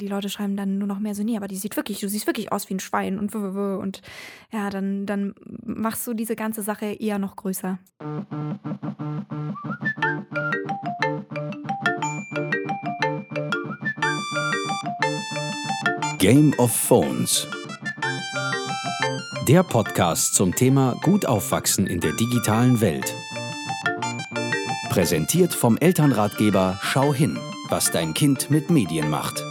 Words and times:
die 0.00 0.06
Leute 0.06 0.28
schreiben 0.28 0.56
dann 0.56 0.78
nur 0.78 0.86
noch 0.86 1.00
mehr 1.00 1.14
so, 1.14 1.24
nee, 1.24 1.36
aber 1.36 1.48
die 1.48 1.56
sieht 1.56 1.76
wirklich, 1.76 1.98
du 1.98 2.08
siehst 2.08 2.28
wirklich 2.28 2.52
aus 2.52 2.68
wie 2.68 2.74
ein 2.74 2.80
Schwein 2.80 3.18
und 3.18 3.34
und 3.34 4.00
ja, 4.52 4.70
dann, 4.70 5.06
dann 5.06 5.34
machst 5.64 6.06
du 6.06 6.14
diese 6.14 6.36
ganze 6.36 6.62
Sache 6.62 6.86
eher 6.86 7.18
noch 7.18 7.34
größer. 7.34 7.78
Game 16.18 16.54
of 16.58 16.72
Phones. 16.72 17.48
Der 19.48 19.62
Podcast 19.62 20.34
zum 20.34 20.54
Thema 20.54 20.96
Gut 21.02 21.26
aufwachsen 21.26 21.86
in 21.86 22.00
der 22.00 22.12
digitalen 22.12 22.80
Welt. 22.80 23.16
Präsentiert 24.90 25.54
vom 25.54 25.76
Elternratgeber 25.76 26.78
Schau 26.82 27.12
hin, 27.12 27.38
was 27.68 27.90
dein 27.90 28.14
Kind 28.14 28.50
mit 28.50 28.70
Medien 28.70 29.10
macht. 29.10 29.42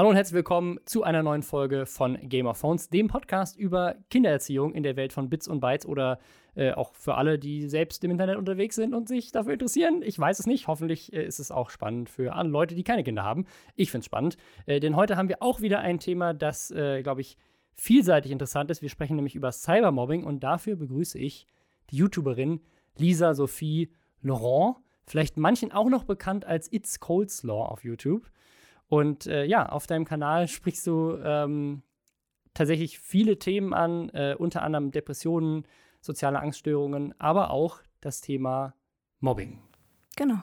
Hallo 0.00 0.08
und 0.08 0.16
herzlich 0.16 0.34
willkommen 0.34 0.80
zu 0.86 1.02
einer 1.02 1.22
neuen 1.22 1.42
Folge 1.42 1.84
von 1.84 2.16
Game 2.22 2.46
of 2.46 2.56
Phones, 2.56 2.88
dem 2.88 3.08
Podcast 3.08 3.58
über 3.58 3.96
Kindererziehung 4.08 4.72
in 4.72 4.82
der 4.82 4.96
Welt 4.96 5.12
von 5.12 5.28
Bits 5.28 5.46
und 5.46 5.60
Bytes 5.60 5.84
oder 5.84 6.18
äh, 6.54 6.72
auch 6.72 6.94
für 6.94 7.16
alle, 7.16 7.38
die 7.38 7.68
selbst 7.68 8.02
im 8.02 8.10
Internet 8.10 8.38
unterwegs 8.38 8.76
sind 8.76 8.94
und 8.94 9.08
sich 9.08 9.30
dafür 9.30 9.52
interessieren. 9.52 10.00
Ich 10.02 10.18
weiß 10.18 10.38
es 10.38 10.46
nicht. 10.46 10.68
Hoffentlich 10.68 11.12
äh, 11.12 11.22
ist 11.26 11.38
es 11.38 11.50
auch 11.50 11.68
spannend 11.68 12.08
für 12.08 12.32
alle 12.34 12.48
Leute, 12.48 12.74
die 12.74 12.82
keine 12.82 13.04
Kinder 13.04 13.24
haben. 13.24 13.44
Ich 13.76 13.90
finde 13.90 14.00
es 14.00 14.06
spannend, 14.06 14.38
äh, 14.64 14.80
denn 14.80 14.96
heute 14.96 15.18
haben 15.18 15.28
wir 15.28 15.42
auch 15.42 15.60
wieder 15.60 15.80
ein 15.80 15.98
Thema, 15.98 16.32
das, 16.32 16.70
äh, 16.70 17.02
glaube 17.02 17.20
ich, 17.20 17.36
vielseitig 17.74 18.32
interessant 18.32 18.70
ist. 18.70 18.80
Wir 18.80 18.88
sprechen 18.88 19.16
nämlich 19.16 19.34
über 19.34 19.52
Cybermobbing 19.52 20.24
und 20.24 20.42
dafür 20.42 20.76
begrüße 20.76 21.18
ich 21.18 21.46
die 21.90 21.96
YouTuberin 21.96 22.62
Lisa 22.96 23.34
Sophie 23.34 23.92
Laurent, 24.22 24.76
vielleicht 25.06 25.36
manchen 25.36 25.72
auch 25.72 25.90
noch 25.90 26.04
bekannt 26.04 26.46
als 26.46 26.72
It's 26.72 27.00
Coleslaw 27.00 27.66
auf 27.70 27.84
YouTube. 27.84 28.30
Und 28.90 29.28
äh, 29.28 29.44
ja, 29.44 29.68
auf 29.68 29.86
deinem 29.86 30.04
Kanal 30.04 30.48
sprichst 30.48 30.84
du 30.88 31.16
ähm, 31.22 31.82
tatsächlich 32.54 32.98
viele 32.98 33.38
Themen 33.38 33.72
an, 33.72 34.08
äh, 34.08 34.34
unter 34.36 34.62
anderem 34.62 34.90
Depressionen, 34.90 35.64
soziale 36.00 36.40
Angststörungen, 36.40 37.14
aber 37.20 37.52
auch 37.52 37.78
das 38.00 38.20
Thema 38.20 38.74
Mobbing. 39.20 39.60
Genau. 40.16 40.40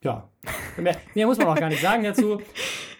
Ja, 0.00 0.28
mehr, 0.76 0.96
mehr 1.14 1.26
muss 1.26 1.38
man 1.38 1.48
auch 1.48 1.56
gar 1.56 1.68
nicht 1.68 1.82
sagen 1.82 2.04
dazu. 2.04 2.40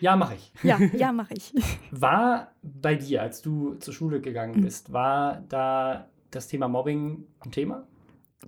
Ja, 0.01 0.15
mache 0.15 0.37
ich. 0.37 0.53
Ja, 0.63 0.79
ja, 0.97 1.11
mache 1.11 1.35
ich. 1.35 1.53
War 1.91 2.53
bei 2.63 2.95
dir, 2.95 3.21
als 3.21 3.43
du 3.43 3.75
zur 3.81 3.93
Schule 3.93 4.21
gegangen 4.21 4.61
bist, 4.61 4.93
war 4.93 5.43
da 5.49 6.09
das 6.31 6.47
Thema 6.47 6.69
Mobbing 6.69 7.27
ein 7.41 7.51
Thema? 7.51 7.85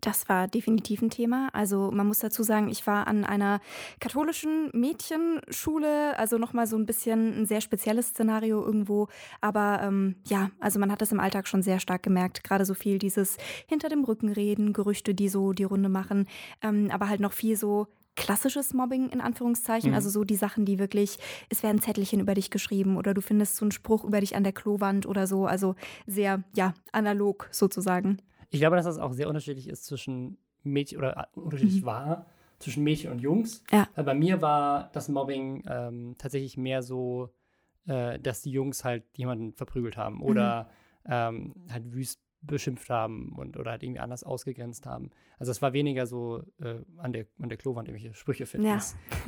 Das 0.01 0.29
war 0.29 0.47
definitiv 0.47 1.03
ein 1.03 1.11
Thema. 1.11 1.49
Also 1.53 1.91
man 1.91 2.07
muss 2.07 2.21
dazu 2.21 2.45
sagen, 2.45 2.69
ich 2.69 2.87
war 2.87 3.09
an 3.09 3.25
einer 3.25 3.61
katholischen 3.99 4.71
Mädchenschule, 4.73 6.17
also 6.17 6.39
nochmal 6.39 6.69
so 6.69 6.77
ein 6.77 6.87
bisschen 6.87 7.41
ein 7.41 7.47
sehr 7.47 7.61
spezielles 7.61 8.09
Szenario 8.09 8.65
irgendwo. 8.65 9.09
Aber 9.41 9.81
ähm, 9.83 10.15
ja, 10.29 10.51
also 10.61 10.79
man 10.79 10.93
hat 10.93 11.03
das 11.03 11.11
im 11.11 11.19
Alltag 11.19 11.49
schon 11.49 11.63
sehr 11.63 11.81
stark 11.81 12.05
gemerkt. 12.05 12.45
Gerade 12.45 12.65
so 12.65 12.75
viel 12.75 12.99
dieses 12.99 13.37
hinter 13.67 13.89
dem 13.89 14.05
Rücken 14.05 14.29
reden, 14.31 14.73
Gerüchte, 14.73 15.15
die 15.15 15.29
so 15.29 15.53
die 15.53 15.65
Runde 15.65 15.89
machen, 15.89 16.29
ähm, 16.63 16.89
aber 16.93 17.09
halt 17.09 17.21
noch 17.21 17.33
viel 17.33 17.57
so 17.57 17.89
klassisches 18.17 18.75
Mobbing 18.75 19.09
in 19.09 19.21
Anführungszeichen, 19.21 19.91
mhm. 19.91 19.97
also 19.97 20.11
so 20.11 20.25
die 20.25 20.37
Sachen, 20.37 20.67
die 20.67 20.79
wirklich, 20.79 21.19
es 21.49 21.63
werden 21.63 21.81
Zettelchen 21.81 22.21
über 22.21 22.35
dich 22.35 22.51
geschrieben 22.51 22.97
oder 22.97 23.15
du 23.15 23.23
findest 23.23 23.57
so 23.57 23.65
einen 23.65 23.73
Spruch 23.73 24.05
über 24.05 24.21
dich 24.21 24.37
an 24.37 24.45
der 24.45 24.53
Klowand 24.53 25.07
oder 25.07 25.27
so, 25.27 25.47
also 25.47 25.75
sehr, 26.07 26.45
ja, 26.55 26.75
analog 26.93 27.49
sozusagen. 27.51 28.19
Ich 28.51 28.61
glaube, 28.61 28.77
dass 28.77 28.85
das 28.85 28.99
auch 28.99 29.13
sehr 29.13 29.29
unterschiedlich 29.29 29.69
ist 29.69 29.85
zwischen 29.85 30.39
Mädchen 30.63 30.99
oder 30.99 31.17
äh, 31.17 31.39
unterschiedlich 31.39 31.83
mhm. 31.83 31.87
war 31.87 32.27
zwischen 32.59 32.85
Mädchen 32.85 33.11
und 33.11 33.21
Jungs. 33.21 33.65
Ja. 33.71 33.89
bei 33.95 34.15
mir 34.15 34.43
war 34.43 34.91
das 34.93 35.09
Mobbing 35.09 35.65
ähm, 35.67 36.15
tatsächlich 36.19 36.57
mehr 36.59 36.83
so, 36.83 37.31
äh, 37.87 38.19
dass 38.19 38.43
die 38.43 38.51
Jungs 38.51 38.85
halt 38.85 39.05
jemanden 39.17 39.55
verprügelt 39.55 39.97
haben 39.97 40.23
oder 40.23 40.69
mhm. 41.05 41.11
ähm, 41.11 41.55
halt 41.71 41.93
wüst 41.93 42.21
beschimpft 42.43 42.89
haben 42.89 43.35
und 43.37 43.59
oder 43.59 43.73
halt 43.73 43.83
irgendwie 43.83 44.01
anders 44.01 44.25
ausgegrenzt 44.25 44.87
haben. 44.87 45.11
Also 45.39 45.53
es 45.53 45.61
war 45.61 45.73
weniger 45.73 46.07
so 46.07 46.43
äh, 46.61 46.77
an, 46.99 47.13
der, 47.13 47.27
an 47.41 47.49
der 47.49 47.59
Klowand 47.59 47.89
irgendwelche 47.89 48.15
Sprüche 48.15 48.47
finden. 48.47 48.67
Ja. 48.67 48.81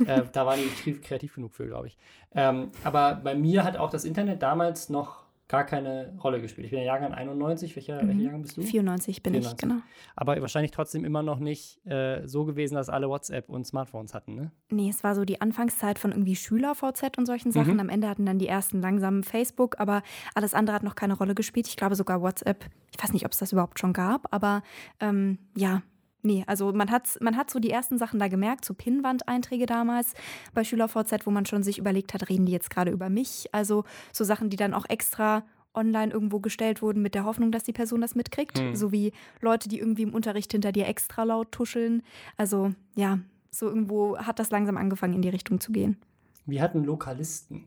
Äh, 0.05 0.23
da 0.31 0.45
war 0.45 0.57
ich 0.57 1.01
kreativ 1.01 1.35
genug 1.35 1.53
für, 1.53 1.67
glaube 1.67 1.87
ich. 1.87 1.97
Ähm, 2.33 2.71
aber 2.83 3.15
bei 3.15 3.35
mir 3.35 3.63
hat 3.63 3.77
auch 3.77 3.89
das 3.89 4.05
Internet 4.05 4.41
damals 4.41 4.89
noch 4.89 5.25
gar 5.53 5.65
keine 5.65 6.11
Rolle 6.23 6.41
gespielt. 6.41 6.65
Ich 6.65 6.71
bin 6.71 6.79
ja 6.79 6.85
Jahrgang 6.85 7.13
91. 7.13 7.75
Welcher, 7.75 8.01
mhm. 8.01 8.07
welcher 8.07 8.21
Jahrgang 8.21 8.41
bist 8.41 8.57
du? 8.57 8.63
94 8.63 9.21
bin 9.21 9.33
94. 9.33 9.51
ich, 9.53 9.61
genau. 9.61 9.81
Aber 10.15 10.41
wahrscheinlich 10.41 10.71
trotzdem 10.71 11.05
immer 11.05 11.21
noch 11.21 11.37
nicht 11.37 11.85
äh, 11.85 12.27
so 12.27 12.43
gewesen, 12.43 12.73
dass 12.73 12.89
alle 12.89 13.07
WhatsApp 13.07 13.49
und 13.49 13.67
Smartphones 13.67 14.15
hatten, 14.15 14.33
ne? 14.33 14.51
Nee, 14.71 14.89
es 14.89 15.03
war 15.03 15.13
so 15.13 15.25
die 15.25 15.41
Anfangszeit 15.41 15.99
von 15.99 16.11
irgendwie 16.11 16.35
Schüler-VZ 16.35 17.19
und 17.19 17.27
solchen 17.27 17.51
Sachen. 17.51 17.75
Mhm. 17.75 17.81
Am 17.81 17.89
Ende 17.89 18.09
hatten 18.09 18.25
dann 18.25 18.39
die 18.39 18.47
ersten 18.47 18.81
langsam 18.81 19.21
Facebook, 19.21 19.79
aber 19.79 20.01
alles 20.33 20.55
andere 20.55 20.75
hat 20.75 20.81
noch 20.81 20.95
keine 20.95 21.15
Rolle 21.15 21.35
gespielt. 21.35 21.67
Ich 21.67 21.77
glaube 21.77 21.93
sogar 21.93 22.23
WhatsApp. 22.23 22.65
Ich 22.91 23.03
weiß 23.03 23.13
nicht, 23.13 23.25
ob 23.25 23.33
es 23.33 23.37
das 23.37 23.51
überhaupt 23.51 23.77
schon 23.77 23.93
gab, 23.93 24.33
aber 24.33 24.63
ähm, 24.99 25.37
ja, 25.55 25.83
Nee, 26.25 26.45
also 26.47 26.71
man 26.71 26.89
hat, 26.89 27.17
man 27.21 27.35
hat 27.35 27.51
so 27.51 27.59
die 27.59 27.69
ersten 27.69 27.97
Sachen 27.97 28.17
da 28.17 28.29
gemerkt, 28.29 28.63
so 28.63 28.73
Pinnwand-Einträge 28.73 29.65
damals 29.65 30.13
bei 30.53 30.63
SchülerVZ, 30.63 31.25
wo 31.25 31.31
man 31.31 31.45
schon 31.45 31.63
sich 31.63 31.77
überlegt 31.77 32.13
hat, 32.13 32.29
reden 32.29 32.45
die 32.45 32.53
jetzt 32.53 32.69
gerade 32.69 32.91
über 32.91 33.09
mich? 33.09 33.49
Also 33.51 33.83
so 34.13 34.23
Sachen, 34.23 34.49
die 34.49 34.55
dann 34.55 34.73
auch 34.73 34.85
extra 34.87 35.43
online 35.73 36.13
irgendwo 36.13 36.39
gestellt 36.39 36.81
wurden 36.81 37.01
mit 37.01 37.13
der 37.13 37.25
Hoffnung, 37.25 37.51
dass 37.51 37.63
die 37.63 37.73
Person 37.73 37.99
das 37.99 38.15
mitkriegt. 38.15 38.61
Mhm. 38.61 38.75
So 38.75 38.91
wie 38.93 39.11
Leute, 39.41 39.67
die 39.67 39.79
irgendwie 39.79 40.03
im 40.03 40.13
Unterricht 40.13 40.51
hinter 40.51 40.71
dir 40.71 40.87
extra 40.87 41.23
laut 41.23 41.51
tuscheln. 41.51 42.03
Also 42.37 42.73
ja, 42.95 43.19
so 43.51 43.67
irgendwo 43.67 44.17
hat 44.17 44.39
das 44.39 44.49
langsam 44.49 44.77
angefangen, 44.77 45.15
in 45.15 45.21
die 45.21 45.29
Richtung 45.29 45.59
zu 45.59 45.71
gehen. 45.71 45.97
Wir 46.45 46.61
hatten 46.61 46.83
Lokalisten. 46.83 47.65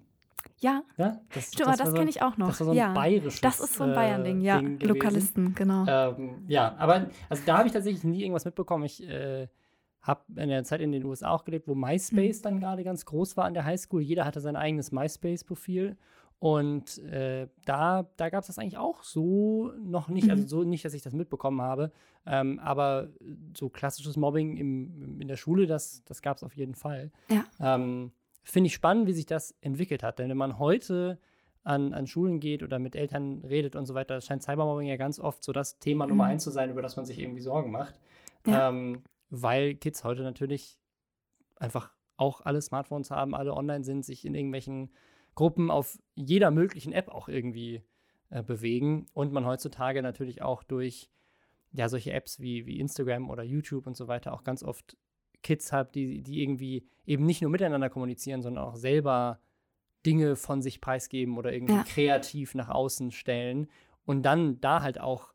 Ja, 0.59 0.83
ja 0.97 1.21
das, 1.35 1.53
Stimmt, 1.53 1.69
das, 1.69 1.79
das 1.79 1.91
so, 1.91 1.97
kenne 1.97 2.11
ich 2.11 2.23
auch 2.23 2.37
noch. 2.37 2.49
Das 2.49 2.61
war 2.61 2.67
so 2.67 2.71
ein 2.73 2.77
ja. 2.77 2.93
bayerisches 2.93 3.41
Das 3.41 3.61
ist 3.61 3.75
so 3.75 3.85
ein 3.85 3.95
Bayern-Ding, 3.95 4.41
ja. 4.41 4.61
Ding 4.61 4.81
Lokalisten, 4.81 5.55
genau. 5.55 5.85
Ähm, 5.87 6.45
ja, 6.49 6.75
aber 6.79 7.11
also 7.29 7.43
da 7.47 7.59
habe 7.59 7.69
ich 7.69 7.73
tatsächlich 7.73 8.05
nie 8.05 8.23
irgendwas 8.23 8.45
mitbekommen. 8.45 8.85
Ich 8.85 9.03
äh, 9.09 9.49
habe 10.03 10.23
in 10.37 10.49
der 10.49 10.65
Zeit 10.65 10.81
in 10.81 10.93
den 10.93 11.05
USA 11.05 11.31
auch 11.31 11.45
gelebt, 11.45 11.69
wo 11.69 11.75
MySpace 11.75 12.39
mhm. 12.39 12.43
dann 12.43 12.61
gerade 12.61 12.85
ganz 12.85 13.05
groß 13.05 13.37
war 13.37 13.45
an 13.45 13.55
der 13.55 13.65
Highschool. 13.65 14.03
Jeder 14.03 14.25
hatte 14.25 14.41
sein 14.41 14.57
eigenes 14.57 14.93
MySpace-Profil. 14.93 15.97
Und 16.39 16.99
äh, 16.99 17.49
da, 17.65 18.07
da 18.17 18.29
gab 18.29 18.43
es 18.43 18.49
das 18.49 18.59
eigentlich 18.59 18.77
auch 18.77 19.03
so 19.03 19.73
noch 19.83 20.09
nicht, 20.09 20.25
also 20.25 20.37
mhm. 20.37 20.45
also 20.45 20.63
so 20.63 20.69
nicht, 20.69 20.85
dass 20.85 20.93
ich 20.93 21.01
das 21.03 21.15
mitbekommen 21.15 21.63
habe, 21.63 21.93
ähm, 22.27 22.59
aber 22.59 23.09
so 23.57 23.71
klassisches 23.71 24.17
Mobbing 24.17 24.57
im, 24.59 25.21
in 25.21 25.29
der 25.29 25.37
Schule, 25.37 25.67
das, 25.67 26.05
das 26.05 26.21
gab 26.21 26.37
es 26.37 26.43
auf 26.43 26.55
jeden 26.55 26.75
Fall. 26.75 27.11
Ja. 27.31 27.45
Ähm, 27.59 28.13
finde 28.49 28.69
ich 28.69 28.75
spannend, 28.75 29.09
wie 29.09 29.13
sich 29.13 29.27
das 29.27 29.55
entwickelt 29.61 30.03
hat. 30.03 30.19
Denn 30.19 30.29
wenn 30.29 30.37
man 30.37 30.59
heute 30.59 31.19
an, 31.65 31.93
an 31.93 32.07
Schulen 32.07 32.39
geht 32.39 32.63
oder 32.63 32.79
mit 32.79 32.95
Eltern 32.95 33.43
redet 33.45 33.75
und 33.75 33.87
so 33.87 33.95
weiter, 33.95 34.21
scheint 34.21 34.43
Cybermobbing 34.43 34.87
ja 34.87 34.97
ganz 34.97 35.19
oft 35.19 35.43
so 35.43 35.53
das 35.53 35.79
Thema 35.81 36.05
mhm. 36.05 36.11
Nummer 36.11 36.25
eins 36.25 36.45
zu 36.45 36.51
sein, 36.51 36.71
über 36.71 36.81
das 36.81 36.97
man 36.97 37.05
sich 37.05 37.19
irgendwie 37.19 37.41
Sorgen 37.41 37.73
macht. 37.73 37.99
Ja. 38.47 38.69
Ähm, 38.69 39.03
weil 39.31 39.75
Kids 39.75 40.05
heute 40.05 40.23
natürlich 40.23 40.79
einfach 41.57 41.91
auch 42.17 42.41
alle 42.43 42.63
Smartphones 42.63 43.11
haben, 43.11 43.35
alle 43.35 43.53
online 43.53 43.83
sind, 43.83 44.05
sich 44.05 44.25
in 44.25 44.35
irgendwelchen 44.35 44.93
Gruppen 45.35 45.71
auf 45.71 45.99
jeder 46.15 46.53
möglichen 46.53 46.93
App 46.93 47.09
auch 47.09 47.29
irgendwie 47.29 47.83
äh, 48.31 48.45
bewegen 48.45 49.07
und 49.13 49.33
man 49.33 49.45
heutzutage 49.45 50.03
natürlich 50.03 50.41
auch 50.41 50.63
durch 50.63 51.11
ja 51.73 51.89
solche 51.89 52.13
Apps 52.13 52.39
wie, 52.39 52.65
wie 52.65 52.79
Instagram 52.79 53.29
oder 53.29 53.43
YouTube 53.43 53.89
und 53.89 53.97
so 53.97 54.07
weiter 54.07 54.33
auch 54.33 54.45
ganz 54.45 54.63
oft 54.63 54.97
Kids 55.47 55.73
habe, 55.73 55.91
die, 55.95 56.23
die 56.23 56.43
irgendwie 56.43 56.89
eben 57.07 57.25
nicht 57.25 57.41
nur 57.41 57.53
miteinander 57.53 57.89
kommunizieren, 57.89 58.43
sondern 58.43 58.65
auch 58.65 58.75
selber 58.75 59.39
Dinge 60.05 60.35
von 60.35 60.61
sich 60.61 60.81
preisgeben 60.81 61.39
oder 61.39 61.53
irgendwie 61.53 61.75
ja. 61.75 61.85
kreativ 61.85 62.57
nach 62.57 62.69
außen 62.69 63.13
stellen 63.13 63.69
und 64.05 64.23
dann 64.23 64.61
da 64.61 64.83
halt 64.83 65.01
auch 65.01 65.33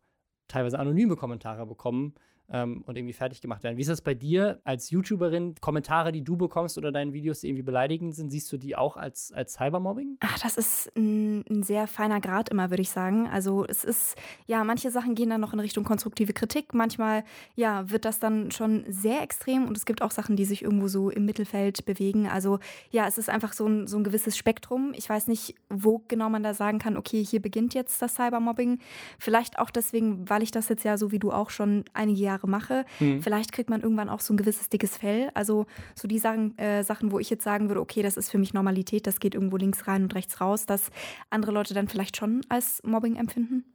teilweise 0.50 0.80
anonyme 0.80 1.16
Kommentare 1.16 1.66
bekommen, 1.66 2.14
ähm, 2.52 2.84
und 2.86 2.98
irgendwie 2.98 3.14
fertig 3.14 3.42
gemacht 3.42 3.64
werden. 3.64 3.78
Wie 3.78 3.82
ist 3.82 3.90
das 3.90 4.02
bei 4.02 4.14
dir 4.14 4.60
als 4.64 4.90
YouTuberin? 4.92 5.56
Kommentare, 5.60 6.12
die 6.12 6.24
du 6.24 6.38
bekommst 6.38 6.78
oder 6.78 6.92
deinen 6.92 7.14
Videos, 7.14 7.42
die 7.42 7.48
irgendwie 7.48 7.64
beleidigend 7.64 8.16
sind, 8.16 8.30
siehst 8.30 8.52
du 8.52 8.58
die 8.58 8.76
auch 8.76 8.98
als, 8.98 9.32
als 9.32 9.54
Cybermobbing? 9.54 10.18
Ach, 10.20 10.40
das 10.40 10.58
ist 10.58 10.92
ein, 10.96 11.44
ein 11.50 11.64
sehr 11.64 11.88
feiner 11.88 12.20
Grad 12.20 12.50
immer, 12.50 12.70
würde 12.70 12.82
ich 12.82 12.90
sagen. 12.90 13.28
Also 13.28 13.66
es 13.66 13.84
ist, 13.84 14.16
ja, 14.48 14.64
manche 14.64 14.92
Sachen 14.92 15.16
gehen 15.16 15.30
dann 15.30 15.42
noch 15.42 15.54
in 15.54 15.60
Richtung 15.60 15.84
konstruktive 15.84 16.34
Kritik. 16.34 16.74
Manchmal, 16.74 17.24
ja, 17.56 17.90
wird 17.90 18.06
das 18.06 18.20
dann 18.20 18.52
schon 18.52 18.84
sehr 18.88 19.22
extrem 19.22 19.66
und 19.68 19.78
es 19.78 19.86
gibt 19.86 20.02
auch 20.02 20.12
Sachen, 20.12 20.36
die 20.36 20.46
sich 20.46 20.62
irgendwo 20.64 20.88
so 20.88 21.10
im 21.10 21.26
Mittelfeld 21.26 21.86
bewegen. 21.86 22.28
Also 22.28 22.60
ja, 22.90 23.08
es 23.08 23.18
ist 23.18 23.30
einfach 23.30 23.54
so 23.54 23.66
ein, 23.66 23.88
so 23.88 23.98
ein 23.98 24.04
gewisses 24.04 24.38
Spektrum. 24.38 24.94
Ich 24.96 25.10
weiß 25.10 25.28
nicht, 25.28 25.56
wo 25.70 26.04
genau 26.08 26.30
man 26.30 26.44
da 26.44 26.54
sagen 26.54 26.80
kann, 26.80 26.98
okay, 26.98 27.24
hier 27.24 27.42
beginnt 27.42 27.74
jetzt 27.74 28.02
das 28.02 28.16
Cybermobbing. 28.16 28.80
Vielleicht 29.18 29.60
auch 29.60 29.70
deswegen, 29.70 30.30
weil 30.30 30.44
ich 30.44 30.52
das 30.52 30.70
jetzt 30.70 30.84
ja 30.84 30.98
so 30.98 31.12
wie 31.12 31.20
du 31.20 31.32
auch 31.32 31.50
schon 31.50 31.86
einige 31.94 32.22
Jahre 32.22 32.41
Jahre 32.42 32.50
mache. 32.50 32.86
Mhm. 33.00 33.22
Vielleicht 33.22 33.52
kriegt 33.52 33.70
man 33.70 33.82
irgendwann 33.82 34.10
auch 34.10 34.20
so 34.20 34.34
ein 34.34 34.38
gewisses 34.38 34.70
dickes 34.70 34.98
Fell. 34.98 35.30
Also 35.34 35.66
so 35.96 36.08
die 36.08 36.20
Sachen, 36.20 36.58
äh, 36.58 36.84
Sachen, 36.84 37.12
wo 37.12 37.20
ich 37.20 37.30
jetzt 37.30 37.44
sagen 37.44 37.70
würde, 37.70 37.82
okay, 37.82 38.02
das 38.02 38.18
ist 38.18 38.30
für 38.30 38.38
mich 38.38 38.54
Normalität, 38.54 39.08
das 39.08 39.20
geht 39.20 39.36
irgendwo 39.36 39.58
links 39.58 39.88
rein 39.88 40.04
und 40.04 40.16
rechts 40.16 40.42
raus, 40.42 40.66
dass 40.66 40.90
andere 41.30 41.52
Leute 41.52 41.74
dann 41.74 41.88
vielleicht 41.88 42.18
schon 42.18 42.42
als 42.50 42.82
Mobbing 42.84 43.16
empfinden? 43.16 43.66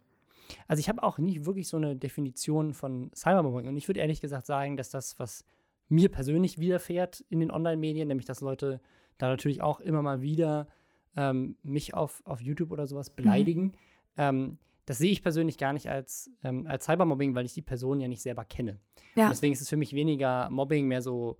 Also 0.68 0.80
ich 0.80 0.88
habe 0.88 1.02
auch 1.02 1.18
nicht 1.18 1.44
wirklich 1.44 1.68
so 1.68 1.76
eine 1.76 1.96
Definition 1.96 2.72
von 2.72 3.10
Cybermobbing 3.14 3.68
und 3.68 3.76
ich 3.76 3.88
würde 3.88 4.00
ehrlich 4.00 4.20
gesagt 4.20 4.46
sagen, 4.46 4.76
dass 4.76 4.90
das, 4.90 5.18
was 5.18 5.44
mir 5.88 6.08
persönlich 6.08 6.58
widerfährt 6.58 7.24
in 7.28 7.40
den 7.40 7.50
Online-Medien, 7.50 8.08
nämlich 8.08 8.26
dass 8.26 8.40
Leute 8.40 8.80
da 9.18 9.28
natürlich 9.28 9.62
auch 9.62 9.80
immer 9.80 10.02
mal 10.02 10.20
wieder 10.20 10.68
ähm, 11.16 11.56
mich 11.62 11.94
auf, 11.94 12.22
auf 12.24 12.40
YouTube 12.40 12.70
oder 12.70 12.86
sowas 12.86 13.10
beleidigen. 13.10 13.62
Mhm. 13.62 13.72
Ähm, 14.18 14.58
das 14.86 14.98
sehe 14.98 15.10
ich 15.10 15.22
persönlich 15.22 15.58
gar 15.58 15.72
nicht 15.72 15.88
als, 15.88 16.30
ähm, 16.42 16.66
als 16.66 16.86
Cybermobbing, 16.86 17.34
weil 17.34 17.44
ich 17.44 17.54
die 17.54 17.62
Person 17.62 18.00
ja 18.00 18.08
nicht 18.08 18.22
selber 18.22 18.44
kenne. 18.44 18.80
Ja. 19.14 19.28
deswegen 19.28 19.52
ist 19.52 19.60
es 19.60 19.68
für 19.68 19.76
mich 19.76 19.94
weniger 19.94 20.48
Mobbing, 20.50 20.86
mehr 20.86 21.02
so 21.02 21.38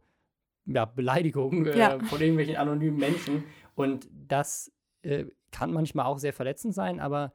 ja, 0.67 0.85
Beleidigung 0.85 1.67
äh, 1.67 1.79
ja. 1.79 1.99
von 2.01 2.21
irgendwelchen 2.21 2.57
anonymen 2.57 2.99
Menschen. 2.99 3.45
Und 3.75 4.09
das 4.13 4.73
äh, 5.03 5.27
kann 5.53 5.73
manchmal 5.73 6.07
auch 6.07 6.19
sehr 6.19 6.33
verletzend 6.33 6.75
sein, 6.75 7.01
aber 7.01 7.33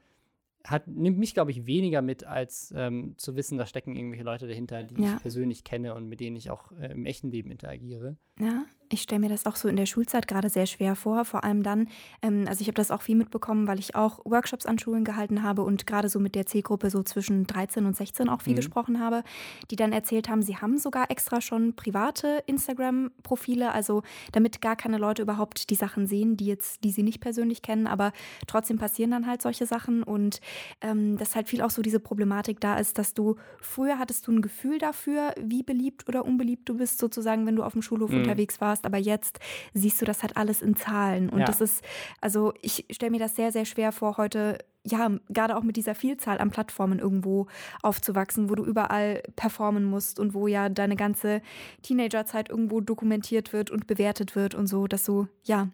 hat, 0.64 0.88
nimmt 0.88 1.18
mich, 1.18 1.34
glaube 1.34 1.52
ich, 1.52 1.66
weniger 1.66 2.02
mit, 2.02 2.24
als 2.24 2.74
ähm, 2.76 3.16
zu 3.18 3.36
wissen, 3.36 3.58
da 3.58 3.66
stecken 3.66 3.96
irgendwelche 3.96 4.24
Leute 4.24 4.48
dahinter, 4.48 4.84
die 4.84 5.02
ja. 5.02 5.16
ich 5.16 5.22
persönlich 5.22 5.64
kenne 5.64 5.96
und 5.96 6.08
mit 6.08 6.20
denen 6.20 6.36
ich 6.36 6.52
auch 6.52 6.72
äh, 6.74 6.92
im 6.92 7.06
echten 7.06 7.32
Leben 7.32 7.50
interagiere. 7.50 8.18
Ja, 8.40 8.66
ich 8.94 9.02
stelle 9.02 9.22
mir 9.22 9.30
das 9.30 9.46
auch 9.46 9.56
so 9.56 9.68
in 9.68 9.76
der 9.76 9.86
Schulzeit 9.86 10.28
gerade 10.28 10.50
sehr 10.50 10.66
schwer 10.66 10.96
vor, 10.96 11.26
vor 11.26 11.44
allem 11.44 11.64
dann, 11.64 11.88
ähm, 12.22 12.46
also 12.48 12.62
ich 12.62 12.68
habe 12.68 12.76
das 12.76 12.92
auch 12.92 13.02
viel 13.02 13.16
mitbekommen, 13.16 13.68
weil 13.68 13.80
ich 13.80 13.96
auch 13.96 14.20
Workshops 14.26 14.66
an 14.66 14.80
Schulen 14.80 15.04
gehalten 15.04 15.44
habe 15.44 15.64
und 15.64 15.88
gerade 15.88 16.10
so 16.10 16.20
mit 16.20 16.36
der 16.36 16.46
Zielgruppe 16.46 16.90
so 16.90 17.04
zwischen 17.04 17.48
13 17.48 17.86
und 17.86 17.96
16 17.96 18.30
auch 18.30 18.42
viel 18.42 18.54
mhm. 18.54 18.58
gesprochen 18.58 19.00
habe, 19.00 19.24
die 19.70 19.76
dann 19.76 19.94
erzählt 19.94 20.30
haben, 20.30 20.42
sie 20.42 20.58
haben 20.58 20.78
sogar 20.78 21.10
extra 21.10 21.42
schon 21.42 21.74
private 21.76 22.44
Instagram-Profile, 22.46 23.72
also 23.72 24.04
damit 24.32 24.62
gar 24.62 24.76
keine 24.76 24.98
Leute 24.98 25.22
überhaupt 25.22 25.70
die 25.70 25.76
Sachen 25.76 26.08
sehen, 26.08 26.38
die 26.38 26.46
jetzt, 26.46 26.84
die 26.84 26.92
sie 26.92 27.04
nicht 27.04 27.22
persönlich 27.22 27.62
kennen, 27.62 27.88
aber 27.88 28.12
trotzdem 28.48 28.78
passieren 28.78 29.12
dann 29.12 29.28
halt 29.28 29.42
solche 29.42 29.66
Sachen 29.66 30.04
und 30.04 30.42
ähm, 30.82 31.18
dass 31.18 31.36
halt 31.36 31.48
viel 31.48 31.62
auch 31.62 31.70
so 31.70 31.82
diese 31.82 32.00
Problematik 32.00 32.60
da 32.60 32.78
ist, 32.78 32.98
dass 32.98 33.14
du 33.14 33.36
früher 33.60 34.00
hattest 34.00 34.28
du 34.28 34.32
ein 34.32 34.42
Gefühl 34.42 34.78
dafür, 34.78 35.34
wie 35.40 35.64
beliebt 35.64 36.08
oder 36.08 36.26
unbeliebt 36.26 36.68
du 36.68 36.78
bist, 36.78 37.00
sozusagen, 37.00 37.46
wenn 37.46 37.56
du 37.56 37.64
auf 37.64 37.74
dem 37.74 37.82
Schulhof 37.82 38.12
mhm. 38.12 38.20
unterwegs 38.20 38.60
warst 38.60 38.81
hast, 38.82 38.86
aber 38.86 38.98
jetzt 38.98 39.40
siehst 39.74 40.02
du 40.02 40.06
das 40.06 40.22
halt 40.22 40.38
alles 40.38 40.62
in 40.62 40.76
Zahlen. 40.76 41.30
Und 41.30 41.40
ja. 41.40 41.46
das 41.46 41.62
ist, 41.62 41.84
also 42.20 42.54
ich 42.62 42.86
stelle 42.92 43.12
mir 43.12 43.20
das 43.20 43.36
sehr, 43.36 43.52
sehr 43.52 43.66
schwer 43.66 43.92
vor, 43.92 44.18
heute 44.18 44.58
ja, 44.84 45.12
gerade 45.30 45.56
auch 45.58 45.62
mit 45.62 45.76
dieser 45.76 45.94
Vielzahl 45.94 46.40
an 46.40 46.50
Plattformen 46.50 46.98
irgendwo 46.98 47.46
aufzuwachsen, 47.84 48.50
wo 48.50 48.56
du 48.56 48.66
überall 48.66 49.22
performen 49.36 49.84
musst 49.84 50.20
und 50.20 50.34
wo 50.34 50.48
ja 50.48 50.70
deine 50.70 50.96
ganze 50.96 51.44
Teenagerzeit 51.84 52.50
irgendwo 52.50 52.82
dokumentiert 52.82 53.54
wird 53.54 53.70
und 53.70 53.86
bewertet 53.86 54.36
wird 54.36 54.56
und 54.56 54.66
so, 54.66 54.88
dass 54.88 55.04
du 55.04 55.28
ja 55.44 55.70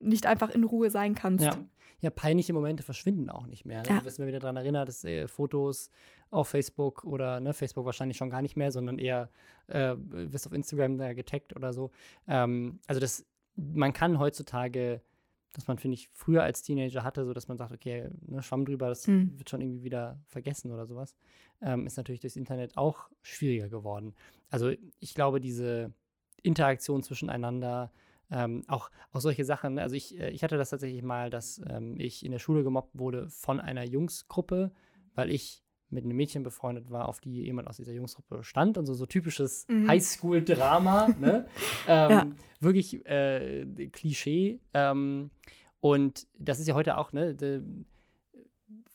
nicht 0.00 0.26
einfach 0.26 0.50
in 0.50 0.64
Ruhe 0.64 0.90
sein 0.90 1.14
kannst. 1.14 1.44
Ja, 1.44 1.56
ja 2.00 2.10
peinliche 2.10 2.52
Momente 2.52 2.82
verschwinden 2.82 3.28
auch 3.30 3.46
nicht 3.46 3.64
mehr. 3.64 3.82
Ne? 3.82 3.88
Ja. 3.88 3.98
Du 3.98 4.04
wirst 4.04 4.18
mir 4.18 4.26
wieder 4.26 4.38
daran 4.38 4.56
erinnern, 4.56 4.86
dass 4.86 5.04
äh, 5.04 5.26
Fotos 5.26 5.90
auf 6.30 6.48
Facebook 6.48 7.04
oder 7.04 7.40
ne, 7.40 7.52
Facebook 7.52 7.84
wahrscheinlich 7.84 8.16
schon 8.16 8.30
gar 8.30 8.42
nicht 8.42 8.56
mehr, 8.56 8.70
sondern 8.70 8.98
eher 8.98 9.30
äh, 9.66 9.94
wirst 9.96 10.46
auf 10.46 10.52
Instagram 10.52 10.98
da 10.98 11.12
getaggt 11.12 11.56
oder 11.56 11.72
so. 11.72 11.90
Ähm, 12.26 12.80
also 12.86 13.00
das, 13.00 13.26
man 13.56 13.92
kann 13.92 14.18
heutzutage, 14.18 15.00
dass 15.54 15.66
man, 15.66 15.78
finde 15.78 15.94
ich, 15.94 16.08
früher 16.12 16.42
als 16.42 16.62
Teenager 16.62 17.02
hatte, 17.02 17.24
so 17.24 17.32
dass 17.32 17.48
man 17.48 17.56
sagt, 17.56 17.72
okay, 17.72 18.08
ne, 18.26 18.42
Schwamm 18.42 18.64
drüber, 18.64 18.88
das 18.88 19.06
mhm. 19.06 19.38
wird 19.38 19.50
schon 19.50 19.60
irgendwie 19.60 19.82
wieder 19.82 20.20
vergessen 20.26 20.70
oder 20.70 20.86
sowas, 20.86 21.16
ähm, 21.62 21.86
ist 21.86 21.96
natürlich 21.96 22.20
durchs 22.20 22.36
Internet 22.36 22.76
auch 22.76 23.08
schwieriger 23.22 23.68
geworden. 23.68 24.14
Also 24.50 24.70
ich 25.00 25.14
glaube, 25.14 25.40
diese 25.40 25.92
Interaktion 26.42 27.02
zwischeneinander, 27.02 27.90
ähm, 28.30 28.64
auch, 28.68 28.90
auch 29.12 29.20
solche 29.20 29.44
Sachen. 29.44 29.74
Ne, 29.74 29.82
also 29.82 29.94
ich, 29.94 30.18
äh, 30.18 30.30
ich 30.30 30.42
hatte 30.42 30.56
das 30.56 30.70
tatsächlich 30.70 31.02
mal, 31.02 31.30
dass 31.30 31.60
ähm, 31.68 31.98
ich 31.98 32.24
in 32.24 32.32
der 32.32 32.38
Schule 32.38 32.62
gemobbt 32.62 32.98
wurde 32.98 33.28
von 33.30 33.60
einer 33.60 33.84
Jungsgruppe, 33.84 34.72
weil 35.14 35.30
ich 35.30 35.64
mit 35.90 36.04
einem 36.04 36.16
Mädchen 36.16 36.42
befreundet 36.42 36.90
war, 36.90 37.08
auf 37.08 37.20
die 37.20 37.44
jemand 37.44 37.68
aus 37.68 37.78
dieser 37.78 37.92
Jungsgruppe 37.92 38.44
stand 38.44 38.76
und 38.76 38.86
so, 38.86 38.94
so 38.94 39.06
typisches 39.06 39.66
mhm. 39.68 39.88
Highschool-Drama, 39.88 41.08
ne? 41.20 41.46
ähm, 41.86 42.10
ja. 42.10 42.26
Wirklich 42.60 43.06
äh, 43.06 43.64
Klischee. 43.90 44.60
Ähm, 44.74 45.30
und 45.80 46.26
das 46.38 46.60
ist 46.60 46.68
ja 46.68 46.74
heute 46.74 46.98
auch, 46.98 47.12
ne, 47.12 47.34
de, 47.34 47.62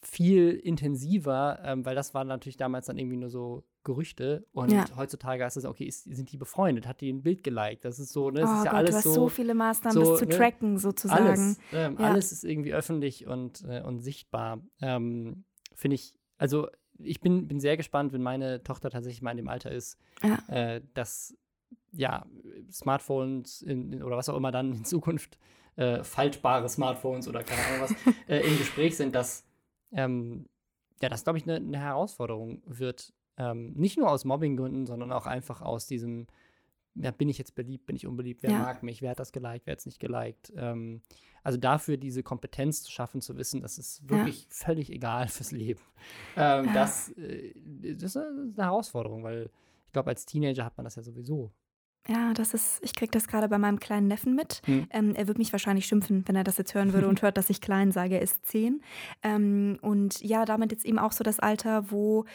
viel 0.01 0.51
intensiver, 0.51 1.59
ähm, 1.63 1.85
weil 1.85 1.95
das 1.95 2.13
waren 2.13 2.27
natürlich 2.27 2.57
damals 2.57 2.87
dann 2.87 2.97
irgendwie 2.97 3.17
nur 3.17 3.29
so 3.29 3.63
Gerüchte 3.83 4.45
und 4.51 4.71
ja. 4.71 4.85
heutzutage 4.95 5.43
ist 5.45 5.57
es, 5.57 5.65
okay, 5.65 5.85
ist, 5.85 6.03
sind 6.03 6.31
die 6.31 6.37
befreundet, 6.37 6.87
hat 6.87 7.01
die 7.01 7.11
ein 7.11 7.21
Bild 7.21 7.43
geliked, 7.43 7.83
das 7.85 7.99
ist 7.99 8.13
so, 8.13 8.31
ne, 8.31 8.41
das 8.41 8.49
oh 8.49 8.53
ist 8.53 8.65
ja 8.65 8.71
Gott, 8.71 8.79
alles 8.79 8.89
du 8.91 8.95
hast 8.97 9.03
so, 9.03 9.13
so 9.13 9.29
viele 9.29 9.53
Maßnahmen, 9.53 9.93
so, 9.93 10.11
das 10.11 10.19
zu 10.19 10.25
ne, 10.25 10.35
tracken 10.35 10.77
sozusagen. 10.77 11.25
Alles, 11.25 11.57
ähm, 11.73 11.97
ja. 11.99 12.09
alles 12.09 12.31
ist 12.31 12.43
irgendwie 12.43 12.73
öffentlich 12.73 13.27
und, 13.27 13.63
äh, 13.67 13.81
und 13.81 13.99
sichtbar. 13.99 14.61
Ähm, 14.81 15.43
Finde 15.75 15.95
ich, 15.95 16.13
also 16.37 16.67
ich 16.99 17.19
bin, 17.21 17.47
bin 17.47 17.59
sehr 17.59 17.77
gespannt, 17.77 18.13
wenn 18.13 18.21
meine 18.21 18.63
Tochter 18.63 18.89
tatsächlich 18.89 19.21
mal 19.21 19.31
in 19.31 19.37
dem 19.37 19.49
Alter 19.49 19.71
ist, 19.71 19.97
ja. 20.23 20.37
äh, 20.47 20.81
dass 20.93 21.35
ja, 21.91 22.25
Smartphones 22.71 23.61
in, 23.61 24.01
oder 24.03 24.17
was 24.17 24.29
auch 24.29 24.37
immer 24.37 24.51
dann 24.51 24.73
in 24.73 24.85
Zukunft 24.85 25.37
äh, 25.75 26.03
faltbare 26.03 26.69
Smartphones 26.69 27.27
oder 27.27 27.43
keine 27.43 27.61
Ahnung 27.65 27.81
was 27.81 27.95
äh, 28.27 28.47
im 28.47 28.57
Gespräch 28.57 28.95
sind, 28.95 29.15
dass 29.15 29.45
ähm, 29.91 30.47
ja, 31.01 31.09
das 31.09 31.23
glaube 31.23 31.37
ich 31.37 31.43
eine 31.43 31.59
ne 31.59 31.79
Herausforderung 31.79 32.61
wird. 32.65 33.13
Ähm, 33.37 33.73
nicht 33.73 33.97
nur 33.97 34.09
aus 34.09 34.25
Mobbinggründen, 34.25 34.85
sondern 34.85 35.11
auch 35.11 35.25
einfach 35.25 35.61
aus 35.61 35.87
diesem, 35.87 36.27
ja, 36.95 37.11
bin 37.11 37.29
ich 37.29 37.37
jetzt 37.37 37.55
beliebt, 37.55 37.85
bin 37.85 37.95
ich 37.95 38.05
unbeliebt, 38.05 38.43
wer 38.43 38.51
ja. 38.51 38.59
mag 38.59 38.83
mich, 38.83 39.01
wer 39.01 39.11
hat 39.11 39.19
das 39.19 39.31
geliked, 39.31 39.65
wer 39.65 39.73
hat 39.73 39.79
es 39.79 39.85
nicht 39.85 39.99
geliked. 39.99 40.53
Ähm, 40.55 41.01
also 41.41 41.57
dafür 41.57 41.97
diese 41.97 42.23
Kompetenz 42.23 42.83
zu 42.83 42.91
schaffen, 42.91 43.21
zu 43.21 43.35
wissen, 43.37 43.61
das 43.61 43.77
ist 43.77 44.07
wirklich 44.09 44.43
ja. 44.43 44.47
völlig 44.49 44.91
egal 44.91 45.27
fürs 45.27 45.51
Leben. 45.51 45.81
Ähm, 46.35 46.69
das, 46.73 47.09
äh, 47.17 47.53
das 47.95 48.15
ist 48.15 48.17
eine 48.17 48.53
Herausforderung, 48.57 49.23
weil 49.23 49.49
ich 49.85 49.91
glaube, 49.91 50.09
als 50.09 50.25
Teenager 50.25 50.65
hat 50.65 50.77
man 50.77 50.85
das 50.85 50.95
ja 50.95 51.03
sowieso. 51.03 51.51
Ja, 52.09 52.33
das 52.33 52.53
ist, 52.53 52.79
ich 52.81 52.93
kriege 52.93 53.11
das 53.11 53.27
gerade 53.27 53.47
bei 53.47 53.57
meinem 53.57 53.79
kleinen 53.79 54.09
Neffen 54.09 54.35
mit. 54.35 54.61
Hm. 54.65 54.87
Ähm, 54.89 55.15
er 55.15 55.29
wird 55.29 55.37
mich 55.37 55.53
wahrscheinlich 55.53 55.85
schimpfen, 55.85 56.25
wenn 56.27 56.35
er 56.35 56.43
das 56.43 56.57
jetzt 56.57 56.73
hören 56.73 56.91
würde 56.91 57.07
und 57.09 57.21
hört, 57.21 57.37
dass 57.37 57.49
ich 57.49 57.61
klein 57.61 57.93
sage, 57.93 58.15
er 58.15 58.21
ist 58.21 58.45
zehn. 58.45 58.81
Ähm, 59.23 59.77
und 59.81 60.21
ja, 60.21 60.43
damit 60.43 60.73
jetzt 60.73 60.85
eben 60.85 60.99
auch 60.99 61.13
so 61.13 61.23
das 61.23 61.39
Alter, 61.39 61.91
wo 61.91 62.25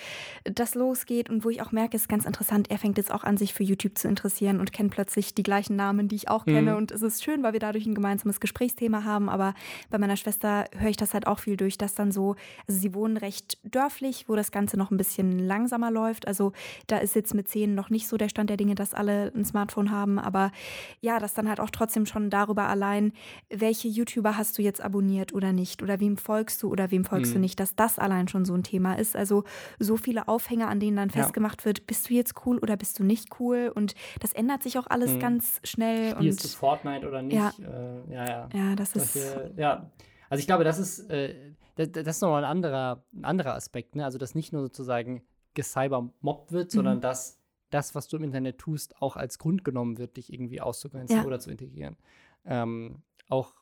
das 0.44 0.74
losgeht 0.74 1.28
und 1.28 1.44
wo 1.44 1.50
ich 1.50 1.60
auch 1.60 1.70
merke, 1.70 1.96
ist 1.96 2.08
ganz 2.08 2.24
interessant, 2.24 2.70
er 2.70 2.78
fängt 2.78 2.96
jetzt 2.96 3.12
auch 3.12 3.24
an, 3.24 3.36
sich 3.36 3.52
für 3.52 3.62
YouTube 3.62 3.98
zu 3.98 4.08
interessieren 4.08 4.58
und 4.58 4.72
kennt 4.72 4.90
plötzlich 4.90 5.34
die 5.34 5.42
gleichen 5.42 5.76
Namen, 5.76 6.08
die 6.08 6.16
ich 6.16 6.30
auch 6.30 6.46
kenne. 6.46 6.70
Hm. 6.70 6.78
Und 6.78 6.90
es 6.90 7.02
ist 7.02 7.22
schön, 7.22 7.42
weil 7.42 7.52
wir 7.52 7.60
dadurch 7.60 7.84
ein 7.84 7.94
gemeinsames 7.94 8.40
Gesprächsthema 8.40 9.04
haben. 9.04 9.28
Aber 9.28 9.52
bei 9.90 9.98
meiner 9.98 10.16
Schwester 10.16 10.64
höre 10.78 10.90
ich 10.90 10.96
das 10.96 11.12
halt 11.12 11.26
auch 11.26 11.40
viel 11.40 11.58
durch, 11.58 11.76
dass 11.76 11.94
dann 11.94 12.10
so, 12.10 12.36
also 12.66 12.80
sie 12.80 12.94
wohnen 12.94 13.18
recht 13.18 13.58
dörflich, 13.64 14.30
wo 14.30 14.34
das 14.34 14.50
Ganze 14.50 14.78
noch 14.78 14.90
ein 14.90 14.96
bisschen 14.96 15.38
langsamer 15.38 15.90
läuft. 15.90 16.26
Also 16.26 16.52
da 16.86 16.96
ist 16.96 17.14
jetzt 17.14 17.34
mit 17.34 17.48
zehn 17.48 17.74
noch 17.74 17.90
nicht 17.90 18.08
so 18.08 18.16
der 18.16 18.30
Stand 18.30 18.48
der 18.48 18.56
Dinge, 18.56 18.74
dass 18.74 18.94
alle 18.94 19.30
ein 19.34 19.44
Smartphone 19.44 19.57
Smartphone 19.58 19.90
haben, 19.90 20.18
aber 20.18 20.52
ja, 21.00 21.18
das 21.18 21.34
dann 21.34 21.48
halt 21.48 21.58
auch 21.58 21.70
trotzdem 21.70 22.06
schon 22.06 22.30
darüber 22.30 22.68
allein, 22.68 23.12
welche 23.50 23.88
YouTuber 23.88 24.36
hast 24.36 24.56
du 24.56 24.62
jetzt 24.62 24.80
abonniert 24.80 25.32
oder 25.32 25.52
nicht 25.52 25.82
oder 25.82 25.98
wem 26.00 26.16
folgst 26.16 26.62
du 26.62 26.70
oder 26.70 26.90
wem 26.90 27.04
folgst 27.04 27.30
mhm. 27.30 27.36
du 27.36 27.40
nicht, 27.40 27.58
dass 27.58 27.74
das 27.74 27.98
allein 27.98 28.28
schon 28.28 28.44
so 28.44 28.54
ein 28.54 28.62
Thema 28.62 28.94
ist. 28.94 29.16
Also 29.16 29.44
so 29.78 29.96
viele 29.96 30.28
Aufhänger, 30.28 30.68
an 30.68 30.78
denen 30.78 30.96
dann 30.96 31.10
festgemacht 31.10 31.62
ja. 31.62 31.66
wird, 31.66 31.86
bist 31.86 32.08
du 32.08 32.14
jetzt 32.14 32.34
cool 32.46 32.58
oder 32.58 32.76
bist 32.76 32.98
du 32.98 33.04
nicht 33.04 33.40
cool 33.40 33.72
und 33.74 33.94
das 34.20 34.32
ändert 34.32 34.62
sich 34.62 34.78
auch 34.78 34.86
alles 34.86 35.12
mhm. 35.12 35.20
ganz 35.20 35.60
schnell. 35.64 36.12
Spielst 36.12 36.44
und, 36.44 36.52
du 36.52 36.56
Fortnite 36.56 37.08
oder 37.08 37.22
nicht? 37.22 37.36
Ja, 37.36 37.52
äh, 37.58 38.14
ja, 38.14 38.26
ja. 38.26 38.48
ja. 38.54 38.76
das 38.76 38.92
Solche, 38.92 39.18
ist. 39.18 39.58
Ja, 39.58 39.90
also 40.30 40.40
ich 40.40 40.46
glaube, 40.46 40.62
das 40.62 40.78
ist, 40.78 41.10
äh, 41.10 41.34
das, 41.74 41.90
das, 41.92 42.16
ist 42.16 42.22
nochmal 42.22 42.44
ein 42.44 42.50
anderer, 42.50 43.02
ein 43.12 43.24
anderer 43.24 43.54
Aspekt, 43.54 43.96
ne? 43.96 44.04
Also, 44.04 44.18
dass 44.18 44.34
nicht 44.34 44.52
nur 44.52 44.62
sozusagen 44.62 45.22
gecybermobbt 45.54 46.52
wird, 46.52 46.70
sondern 46.70 46.98
mhm. 46.98 47.02
dass 47.02 47.37
das, 47.70 47.94
was 47.94 48.08
du 48.08 48.16
im 48.16 48.24
Internet 48.24 48.58
tust, 48.58 49.00
auch 49.00 49.16
als 49.16 49.38
Grund 49.38 49.64
genommen 49.64 49.98
wird, 49.98 50.16
dich 50.16 50.32
irgendwie 50.32 50.60
auszugrenzen 50.60 51.18
ja. 51.18 51.24
oder 51.24 51.38
zu 51.38 51.50
integrieren. 51.50 51.96
Ähm, 52.44 53.02
auch, 53.28 53.54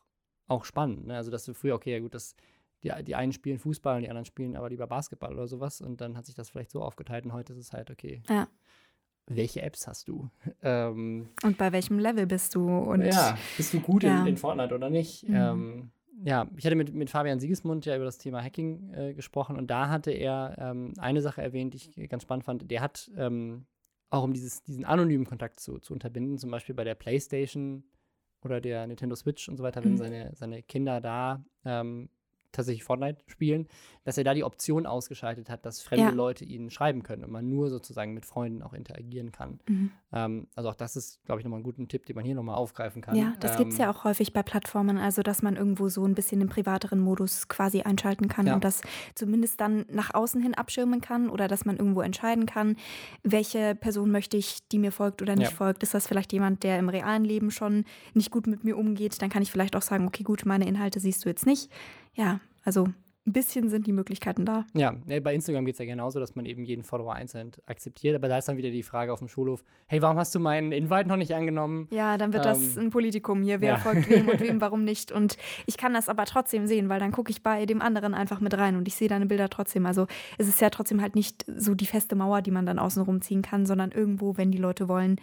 auch 0.47 0.65
spannend. 0.65 1.07
Ne? 1.07 1.17
Also, 1.17 1.31
dass 1.31 1.45
du 1.45 1.55
früher, 1.55 1.75
okay, 1.75 1.93
ja 1.93 2.01
gut, 2.01 2.15
das, 2.15 2.37
die, 2.83 2.93
die 3.05 3.15
einen 3.15 3.33
spielen 3.33 3.59
Fußball 3.59 3.97
und 3.97 4.03
die 4.03 4.09
anderen 4.09 4.27
spielen 4.27 4.57
aber 4.57 4.69
lieber 4.69 4.87
Basketball 4.87 5.33
oder 5.33 5.49
sowas 5.49 5.81
und 5.81 6.01
dann 6.01 6.17
hat 6.17 6.27
sich 6.27 6.35
das 6.35 6.51
vielleicht 6.51 6.71
so 6.71 6.83
aufgeteilt 6.83 7.25
und 7.25 7.33
heute 7.33 7.53
ist 7.53 7.59
es 7.59 7.73
halt, 7.73 7.91
okay. 7.91 8.23
Ja. 8.29 8.49
Welche 9.29 9.61
Apps 9.63 9.89
hast 9.89 10.09
du? 10.09 10.31
Ähm, 10.63 11.29
und 11.45 11.59
bei 11.59 11.71
welchem 11.71 11.99
Level 11.99 12.27
bist 12.27 12.55
du? 12.55 12.67
Und, 12.67 13.03
ja, 13.03 13.37
bist 13.57 13.73
du 13.75 13.81
gut 13.81 14.03
ja. 14.03 14.23
in, 14.23 14.27
in, 14.29 14.37
Fortnite 14.37 14.75
oder 14.75 14.91
nicht? 14.91 15.29
Mhm. 15.29 15.35
Ähm, 15.35 15.91
ja, 16.25 16.49
ich 16.57 16.65
hatte 16.65 16.77
mit, 16.77 16.95
mit 16.95 17.11
Fabian 17.11 17.39
Siegesmund 17.39 17.85
ja 17.87 17.95
über 17.95 18.05
das 18.05 18.19
Thema 18.19 18.43
Hacking 18.43 18.93
äh, 18.95 19.15
gesprochen 19.15 19.57
und 19.57 19.69
da 19.69 19.89
hatte 19.89 20.11
er 20.13 20.57
ähm, 20.59 20.95
eine 20.99 21.21
Sache 21.21 21.43
erwähnt, 21.43 21.75
die 21.75 21.77
ich 21.77 22.09
ganz 22.09 22.23
spannend 22.23 22.45
fand. 22.45 22.71
Der 22.71 22.81
hat 22.81 23.11
ähm, 23.17 23.67
auch 24.17 24.25
um 24.25 24.33
dieses, 24.33 24.63
diesen 24.63 24.85
anonymen 24.85 25.27
Kontakt 25.27 25.61
zu, 25.61 25.79
zu 25.79 25.93
unterbinden, 25.93 26.39
zum 26.39 26.51
Beispiel 26.51 26.75
bei 26.75 26.85
der 26.85 26.95
PlayStation 26.95 27.85
oder 28.43 28.61
der 28.61 28.87
Nintendo 28.87 29.17
Switch 29.17 29.49
und 29.49 29.57
so 29.57 29.63
weiter, 29.63 29.83
wenn 29.85 29.93
mhm. 29.93 29.99
seine, 29.99 30.35
seine 30.35 30.63
Kinder 30.63 31.01
da 31.01 31.45
ähm, 31.65 32.09
tatsächlich 32.57 32.85
Fortnite 32.85 33.23
spielen, 33.27 33.69
dass 34.05 34.19
er 34.19 34.25
da 34.25 34.35
die 34.35 34.45
Option 34.45 34.87
ausgeschaltet 34.87 35.51
hat, 35.51 35.67
dass 35.67 35.83
fremde 35.83 36.07
Ja. 36.07 36.11
Leute 36.11 36.45
ihnen 36.45 36.71
schreiben 36.71 37.03
können 37.03 37.25
und 37.25 37.31
man 37.31 37.49
nur 37.49 37.71
sozusagen 37.71 38.15
mit 38.15 38.25
Freunden 38.27 38.63
auch 38.63 38.73
interagieren 38.73 39.33
kann. 39.33 39.61
Mhm. 39.69 39.91
Ähm, 40.13 40.47
also 40.55 40.71
auch 40.71 40.75
das 40.75 40.97
ist, 40.97 41.25
glaube 41.25 41.41
ich, 41.41 41.45
nochmal 41.45 41.61
ein 41.61 41.65
guter 41.65 41.87
Tipp, 41.89 42.07
den 42.07 42.17
man 42.17 42.25
hier 42.25 42.35
nochmal 42.35 42.55
aufgreifen 42.57 43.03
kann. 43.03 43.17
Ja, 43.17 43.35
das 43.41 43.61
Ähm, 43.61 43.71
ja 43.79 43.91
auch 43.91 44.05
häufig 44.05 44.33
bei 44.33 44.43
Plattformen, 44.43 44.99
also 44.99 45.23
dass 45.23 45.43
man 45.43 45.57
irgendwo 45.57 45.89
so 45.89 46.05
ein 46.07 46.15
bisschen 46.15 46.41
den 46.41 46.49
privateren 46.49 47.01
Modus 47.01 47.49
quasi 47.49 47.83
einschalten 47.83 48.29
kann 48.29 48.47
Ja. 48.47 48.55
und 48.55 48.65
das 48.65 48.81
zumindest 49.15 49.61
dann 49.61 49.85
nach 49.91 50.15
außen 50.15 50.41
hin 50.41 50.55
abschirmen 50.55 51.01
kann 51.01 51.29
oder 51.29 51.49
dass 51.49 51.65
man 51.65 51.77
irgendwo 51.77 52.01
entscheiden 52.01 52.47
kann, 52.47 52.77
welche 53.23 53.75
Person 53.75 54.11
möchte 54.11 54.37
ich, 54.37 54.67
die 54.69 54.79
mir 54.79 54.93
folgt 54.93 55.23
oder 55.23 55.35
nicht 55.37 55.51
Ja. 55.51 55.57
folgt. 55.57 55.83
Ist 55.83 55.95
das 55.95 56.07
vielleicht 56.07 56.33
jemand, 56.33 56.63
der 56.63 56.79
im 56.79 56.89
realen 56.89 57.25
Leben 57.25 57.51
schon 57.51 57.85
nicht 58.15 58.31
gut 58.31 58.47
mit 58.47 58.65
mir 58.65 58.77
umgeht? 58.77 59.21
Dann 59.21 59.31
kann 59.31 59.43
ich 59.43 59.51
vielleicht 59.51 59.77
auch 59.77 59.83
sagen, 59.83 60.07
okay, 60.07 60.23
gut, 60.23 60.47
meine 60.47 60.67
Inhalte 60.67 61.01
siehst 61.01 61.25
du 61.25 61.29
jetzt 61.29 61.47
nicht. 61.47 61.71
Ja, 62.17 62.41
also 62.65 62.89
ein 63.27 63.33
bisschen 63.33 63.69
sind 63.69 63.89
die 63.89 63.93
Möglichkeiten 63.93 64.45
da. 64.45 64.65
Ja, 64.73 64.95
bei 65.21 65.35
Instagram 65.35 65.65
geht 65.65 65.75
es 65.75 65.79
ja 65.81 65.85
genauso, 65.85 66.21
dass 66.21 66.37
man 66.37 66.47
eben 66.47 66.65
jeden 66.65 66.85
Follower 66.85 67.13
einzeln 67.13 67.51
akzeptiert. 67.67 68.15
Aber 68.15 68.29
da 68.29 68.39
ist 68.39 68.47
dann 68.47 68.57
wieder 68.57 68.71
die 68.71 68.85
Frage 68.85 69.13
auf 69.13 69.19
dem 69.19 69.27
Schulhof: 69.29 69.65
Hey, 69.89 70.01
warum 70.01 70.17
hast 70.17 70.33
du 70.35 70.39
meinen 70.39 70.71
Invite 70.71 71.09
noch 71.09 71.17
nicht 71.17 71.35
angenommen? 71.35 71.89
Ja, 71.91 72.19
dann 72.19 72.33
wird 72.33 72.45
das 72.45 72.77
Ähm, 72.77 72.85
ein 72.85 72.91
Politikum 72.91 73.43
hier. 73.43 73.61
Wer 73.61 73.73
ja. 73.73 73.79
folgt 73.79 74.09
wem 74.09 74.29
und 74.29 74.41
wem, 74.41 74.61
warum 74.61 74.85
nicht? 74.85 75.11
Und 75.11 75.37
ich 75.67 75.77
kann 75.77 75.93
das 75.93 76.09
aber 76.09 76.25
trotzdem 76.25 76.69
sehen, 76.69 76.89
weil 76.89 77.01
dann 77.01 77.11
gucke 77.11 77.33
ich 77.33 77.43
bei 77.43 77.67
dem 77.67 77.83
anderen 77.83 78.15
einfach 78.15 78.41
mit 78.41 78.57
rein 78.57 78.77
und 78.77 78.87
ich 78.87 78.95
sehe 78.95 79.09
deine 79.09 79.27
Bilder 79.27 79.49
trotzdem. 79.49 79.87
Also 79.87 80.07
es 80.39 80.47
ist 80.47 80.61
ja 80.61 80.71
trotzdem 80.71 81.03
halt 81.03 81.17
nicht 81.17 81.45
so 81.49 81.75
die 81.75 81.87
feste 81.87 82.15
Mauer, 82.15 82.43
die 82.43 82.53
man 82.53 82.65
dann 82.65 82.79
außen 82.79 83.03
rumziehen 83.03 83.43
kann, 83.43 83.67
sondern 83.67 83.91
irgendwo, 83.91 84.37
wenn 84.37 84.53
die 84.53 84.59
Leute 84.59 84.89
wollen, 84.89 85.21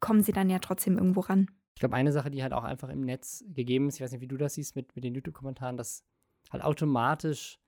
kommen 0.00 0.22
sie 0.22 0.32
dann 0.32 0.50
ja 0.50 0.58
trotzdem 0.58 0.98
irgendwo 0.98 1.20
ran. 1.20 1.48
Ich 1.74 1.80
glaube, 1.80 1.94
eine 1.94 2.12
Sache, 2.12 2.30
die 2.30 2.42
halt 2.42 2.52
auch 2.52 2.64
einfach 2.64 2.88
im 2.88 3.00
Netz 3.00 3.44
gegeben 3.48 3.88
ist, 3.88 3.96
ich 3.96 4.00
weiß 4.00 4.12
nicht, 4.12 4.20
wie 4.20 4.28
du 4.28 4.36
das 4.36 4.54
siehst 4.54 4.76
mit, 4.76 4.94
mit 4.94 5.04
den 5.04 5.14
YouTube-Kommentaren, 5.14 5.76
dass 5.76 6.04
halt 6.50 6.62
automatisch 6.62 7.58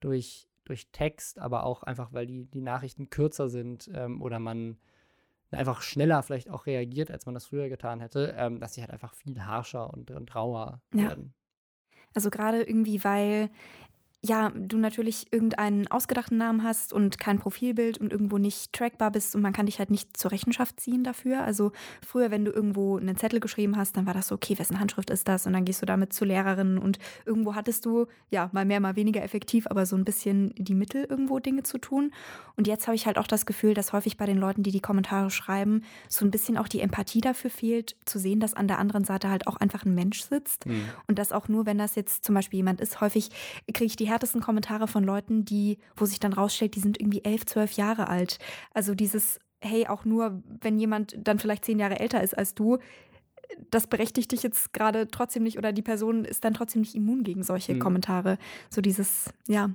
durch, 0.00 0.48
durch 0.64 0.90
Text, 0.92 1.38
aber 1.38 1.64
auch 1.64 1.82
einfach, 1.82 2.12
weil 2.12 2.26
die, 2.26 2.44
die 2.46 2.60
Nachrichten 2.60 3.10
kürzer 3.10 3.48
sind 3.48 3.90
ähm, 3.94 4.22
oder 4.22 4.38
man 4.38 4.78
einfach 5.50 5.80
schneller 5.82 6.22
vielleicht 6.22 6.50
auch 6.50 6.66
reagiert, 6.66 7.10
als 7.10 7.24
man 7.24 7.34
das 7.34 7.46
früher 7.46 7.68
getan 7.68 8.00
hätte, 8.00 8.34
ähm, 8.36 8.60
dass 8.60 8.74
sie 8.74 8.82
halt 8.82 8.90
einfach 8.90 9.14
viel 9.14 9.44
harscher 9.44 9.92
und, 9.92 10.10
und 10.10 10.34
rauer 10.34 10.82
Ja. 10.92 11.08
werden. 11.08 11.34
Also 12.14 12.30
gerade 12.30 12.62
irgendwie, 12.62 13.02
weil 13.04 13.50
ja, 14.20 14.50
du 14.50 14.78
natürlich 14.78 15.32
irgendeinen 15.32 15.86
ausgedachten 15.86 16.38
Namen 16.38 16.64
hast 16.64 16.92
und 16.92 17.20
kein 17.20 17.38
Profilbild 17.38 17.98
und 17.98 18.10
irgendwo 18.10 18.38
nicht 18.38 18.72
trackbar 18.72 19.12
bist 19.12 19.36
und 19.36 19.42
man 19.42 19.52
kann 19.52 19.66
dich 19.66 19.78
halt 19.78 19.90
nicht 19.90 20.16
zur 20.16 20.32
Rechenschaft 20.32 20.80
ziehen 20.80 21.04
dafür. 21.04 21.44
Also 21.44 21.70
früher, 22.04 22.32
wenn 22.32 22.44
du 22.44 22.50
irgendwo 22.50 22.96
einen 22.96 23.16
Zettel 23.16 23.38
geschrieben 23.38 23.76
hast, 23.76 23.96
dann 23.96 24.06
war 24.06 24.14
das 24.14 24.26
so, 24.26 24.34
okay, 24.34 24.58
wessen 24.58 24.80
Handschrift 24.80 25.10
ist 25.10 25.28
das? 25.28 25.46
Und 25.46 25.52
dann 25.52 25.64
gehst 25.64 25.82
du 25.82 25.86
damit 25.86 26.12
zu 26.12 26.24
Lehrerinnen 26.24 26.78
und 26.78 26.98
irgendwo 27.26 27.54
hattest 27.54 27.86
du, 27.86 28.06
ja, 28.30 28.50
mal 28.52 28.64
mehr, 28.64 28.80
mal 28.80 28.96
weniger 28.96 29.22
effektiv, 29.22 29.68
aber 29.68 29.86
so 29.86 29.94
ein 29.94 30.04
bisschen 30.04 30.52
die 30.56 30.74
Mittel, 30.74 31.04
irgendwo 31.04 31.38
Dinge 31.38 31.62
zu 31.62 31.78
tun. 31.78 32.10
Und 32.56 32.66
jetzt 32.66 32.88
habe 32.88 32.96
ich 32.96 33.06
halt 33.06 33.18
auch 33.18 33.28
das 33.28 33.46
Gefühl, 33.46 33.72
dass 33.72 33.92
häufig 33.92 34.16
bei 34.16 34.26
den 34.26 34.38
Leuten, 34.38 34.64
die 34.64 34.72
die 34.72 34.80
Kommentare 34.80 35.30
schreiben, 35.30 35.82
so 36.08 36.24
ein 36.24 36.32
bisschen 36.32 36.58
auch 36.58 36.66
die 36.66 36.80
Empathie 36.80 37.20
dafür 37.20 37.50
fehlt, 37.50 37.94
zu 38.04 38.18
sehen, 38.18 38.40
dass 38.40 38.54
an 38.54 38.66
der 38.66 38.80
anderen 38.80 39.04
Seite 39.04 39.30
halt 39.30 39.46
auch 39.46 39.56
einfach 39.56 39.84
ein 39.84 39.94
Mensch 39.94 40.22
sitzt. 40.22 40.64
Hm. 40.64 40.88
Und 41.06 41.20
das 41.20 41.30
auch 41.30 41.46
nur, 41.46 41.66
wenn 41.66 41.78
das 41.78 41.94
jetzt 41.94 42.24
zum 42.24 42.34
Beispiel 42.34 42.56
jemand 42.56 42.80
ist. 42.80 43.00
Häufig 43.00 43.30
kriege 43.72 43.84
ich 43.84 43.94
die 43.94 44.07
härtesten 44.08 44.40
Kommentare 44.40 44.88
von 44.88 45.04
Leuten, 45.04 45.44
die, 45.44 45.78
wo 45.96 46.04
sich 46.06 46.20
dann 46.20 46.32
rausstellt, 46.32 46.74
die 46.74 46.80
sind 46.80 47.00
irgendwie 47.00 47.24
elf, 47.24 47.46
zwölf 47.46 47.72
Jahre 47.72 48.08
alt. 48.08 48.38
Also 48.74 48.94
dieses, 48.94 49.38
hey, 49.60 49.86
auch 49.86 50.04
nur, 50.04 50.42
wenn 50.60 50.78
jemand 50.78 51.16
dann 51.18 51.38
vielleicht 51.38 51.64
zehn 51.64 51.78
Jahre 51.78 52.00
älter 52.00 52.22
ist 52.22 52.36
als 52.36 52.54
du, 52.54 52.78
das 53.70 53.86
berechtigt 53.86 54.32
dich 54.32 54.42
jetzt 54.42 54.72
gerade 54.72 55.08
trotzdem 55.08 55.42
nicht 55.42 55.56
oder 55.58 55.72
die 55.72 55.82
Person 55.82 56.24
ist 56.24 56.44
dann 56.44 56.54
trotzdem 56.54 56.82
nicht 56.82 56.94
immun 56.94 57.22
gegen 57.22 57.42
solche 57.42 57.74
Mhm. 57.74 57.78
Kommentare. 57.78 58.38
So 58.70 58.80
dieses, 58.80 59.32
ja. 59.46 59.70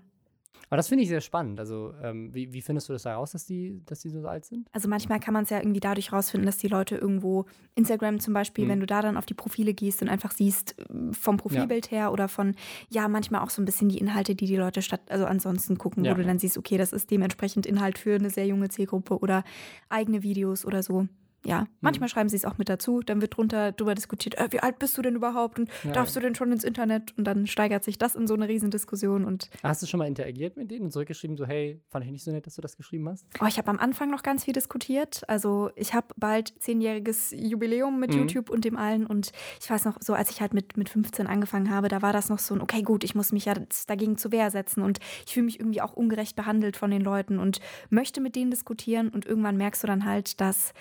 Aber 0.70 0.78
das 0.78 0.88
finde 0.88 1.04
ich 1.04 1.10
sehr 1.10 1.22
spannend. 1.22 1.60
Also, 1.60 1.94
ähm, 2.02 2.34
wie, 2.34 2.52
wie 2.54 2.62
findest 2.62 2.90
du 2.90 2.94
das 2.94 3.06
heraus, 3.06 3.32
dass 3.34 3.46
die, 3.46 3.82
dass 3.86 4.00
die 4.00 4.10
so 4.10 4.26
alt 4.28 4.46
sind? 4.46 4.68
Also 4.72 4.88
manchmal 4.90 5.20
kann 5.20 5.34
man 5.34 5.44
es 5.44 5.50
ja 5.52 5.60
irgendwie 5.60 5.80
dadurch 5.80 6.12
rausfinden, 6.12 6.46
dass 6.48 6.58
die 6.58 6.68
Leute 6.68 6.96
irgendwo, 6.96 7.46
Instagram 7.76 8.20
zum 8.20 8.34
Beispiel, 8.34 8.66
Mhm. 8.66 8.70
wenn 8.70 8.80
du 8.80 8.86
da 8.88 9.02
dann 9.02 9.18
auf 9.18 9.26
die 9.26 9.34
Profile 9.36 9.74
gehst 9.74 10.02
und 10.02 10.10
einfach 10.10 10.32
siehst, 10.32 10.80
äh, 10.80 11.14
vom 11.14 11.38
Profilbild 11.38 11.92
her 11.92 12.12
oder 12.12 12.28
von, 12.28 12.56
ja, 12.90 13.08
manchmal 13.08 13.42
auch 13.42 13.50
so 13.52 13.62
ein 13.62 13.66
bisschen 13.66 13.90
die 13.90 13.98
Inhalte, 14.00 14.34
die 14.36 14.46
die 14.48 14.56
Leute 14.56 14.82
statt, 14.82 15.02
also 15.10 15.26
ansonsten 15.26 15.78
gucken, 15.78 16.06
Ja. 16.06 16.12
wo 16.12 16.16
du 16.18 16.24
dann 16.24 16.40
siehst, 16.40 16.58
okay, 16.58 16.78
das 16.78 16.92
ist 16.94 17.12
dementsprechend 17.12 17.66
Inhalt 17.66 17.98
für 18.00 18.16
eine 18.16 18.30
sehr 18.30 18.48
junge 18.48 18.70
Zielgruppe 18.70 19.20
oder 19.20 19.44
eigene 19.90 20.24
Videos 20.24 20.66
oder 20.66 20.82
so. 20.82 21.08
Ja, 21.46 21.68
manchmal 21.82 22.08
schreiben 22.10 22.30
sie 22.30 22.38
es 22.38 22.46
auch 22.46 22.58
mit 22.58 22.70
dazu, 22.70 23.02
dann 23.02 23.20
wird 23.22 23.36
drunter 23.38 23.72
drüber 23.74 23.96
diskutiert, 23.96 24.36
äh, 24.38 24.48
wie 24.52 24.60
alt 24.62 24.80
bist 24.80 24.98
du 24.98 25.02
denn 25.02 25.16
überhaupt 25.16 25.60
und 25.60 25.70
Ja, 25.84 25.92
darfst 25.92 26.16
du 26.16 26.20
denn 26.22 26.36
schon 26.36 26.52
ins 26.52 26.64
Internet? 26.64 27.14
Und 27.18 27.26
dann 27.26 27.48
steigert 27.48 27.84
sich 27.84 27.98
das 27.98 28.16
in 28.16 28.28
so 28.28 28.34
eine 28.34 28.48
Riesendiskussion 28.48 29.26
und 29.26 29.50
Hast 29.62 29.82
du 29.82 29.88
schon 29.88 29.98
mal 29.98 30.08
interagiert 30.08 30.56
mit 30.56 30.72
denen 30.72 30.86
und 30.86 30.92
zurückgeschrieben, 30.92 31.36
so, 31.36 31.46
hey, 31.46 31.82
fand 31.90 32.06
ich 32.06 32.12
nicht 32.12 32.24
so 32.24 32.32
nett, 32.32 32.46
dass 32.46 32.56
du 32.56 32.62
das 32.62 32.78
geschrieben 32.78 33.10
hast? 33.10 33.26
Oh, 33.42 33.46
ich 33.46 33.58
habe 33.58 33.70
am 33.70 33.80
Anfang 33.80 34.10
noch 34.10 34.24
ganz 34.24 34.46
viel 34.46 34.54
diskutiert. 34.54 35.22
Also 35.28 35.70
ich 35.76 35.94
habe 35.94 36.08
bald 36.18 36.54
zehnjähriges 36.62 37.32
Jubiläum 37.36 38.00
mit 38.00 38.12
Mhm. 38.14 38.20
YouTube 38.20 38.50
und 38.50 38.64
dem 38.66 38.78
allen. 38.78 39.06
Und 39.06 39.32
ich 39.62 39.70
weiß 39.70 39.86
noch, 39.86 39.98
so 40.02 40.14
als 40.14 40.30
ich 40.32 40.40
halt 40.42 40.54
mit, 40.54 40.78
mit 40.78 40.90
15 40.90 41.28
angefangen 41.28 41.70
habe, 41.70 41.88
da 41.90 42.02
war 42.02 42.14
das 42.14 42.30
noch 42.30 42.40
so 42.40 42.56
ein, 42.56 42.62
okay, 42.62 42.82
gut, 42.84 43.04
ich 43.04 43.16
muss 43.16 43.32
mich 43.32 43.46
ja 43.46 43.54
dagegen 43.88 44.18
zur 44.18 44.32
Wehr 44.32 44.50
setzen. 44.52 44.82
Und 44.82 45.00
ich 45.26 45.34
fühle 45.34 45.46
mich 45.46 45.60
irgendwie 45.60 45.82
auch 45.82 45.94
ungerecht 45.94 46.36
behandelt 46.36 46.78
von 46.78 46.90
den 46.92 47.02
Leuten 47.02 47.38
und 47.40 47.60
möchte 47.90 48.22
mit 48.22 48.36
denen 48.36 48.52
diskutieren. 48.52 49.10
Und 49.10 49.26
irgendwann 49.26 49.58
merkst 49.58 49.84
du 49.84 49.88
dann 49.88 50.06
halt, 50.06 50.40
dass 50.40 50.74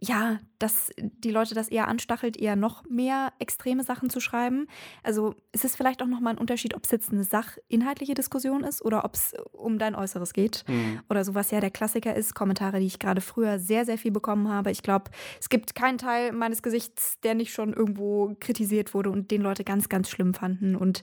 ja, 0.00 0.40
dass 0.60 0.92
die 0.98 1.30
Leute 1.30 1.54
das 1.54 1.68
eher 1.68 1.88
anstachelt, 1.88 2.36
eher 2.36 2.54
noch 2.54 2.84
mehr 2.88 3.32
extreme 3.38 3.82
Sachen 3.82 4.10
zu 4.10 4.20
schreiben. 4.20 4.66
Also 5.02 5.34
es 5.52 5.64
ist 5.64 5.76
vielleicht 5.76 6.02
auch 6.02 6.06
nochmal 6.06 6.34
ein 6.34 6.38
Unterschied, 6.38 6.74
ob 6.74 6.84
es 6.84 6.90
jetzt 6.90 7.10
eine 7.12 7.24
sachinhaltliche 7.24 8.14
Diskussion 8.14 8.62
ist 8.62 8.84
oder 8.84 9.04
ob 9.04 9.14
es 9.14 9.34
um 9.52 9.78
dein 9.78 9.94
Äußeres 9.94 10.32
geht 10.32 10.64
oder 11.08 11.24
so, 11.24 11.34
was 11.34 11.50
ja 11.50 11.60
der 11.60 11.70
Klassiker 11.70 12.14
ist, 12.14 12.34
Kommentare, 12.34 12.78
die 12.78 12.86
ich 12.86 12.98
gerade 12.98 13.20
früher 13.20 13.58
sehr, 13.58 13.84
sehr 13.84 13.98
viel 13.98 14.10
bekommen 14.10 14.48
habe. 14.48 14.70
Ich 14.70 14.82
glaube, 14.82 15.10
es 15.40 15.48
gibt 15.48 15.74
keinen 15.74 15.98
Teil 15.98 16.32
meines 16.32 16.62
Gesichts, 16.62 17.18
der 17.20 17.34
nicht 17.34 17.52
schon 17.52 17.72
irgendwo 17.72 18.36
kritisiert 18.40 18.94
wurde 18.94 19.10
und 19.10 19.30
den 19.30 19.42
Leute 19.42 19.64
ganz, 19.64 19.88
ganz 19.88 20.10
schlimm 20.10 20.34
fanden. 20.34 20.76
Und 20.76 21.02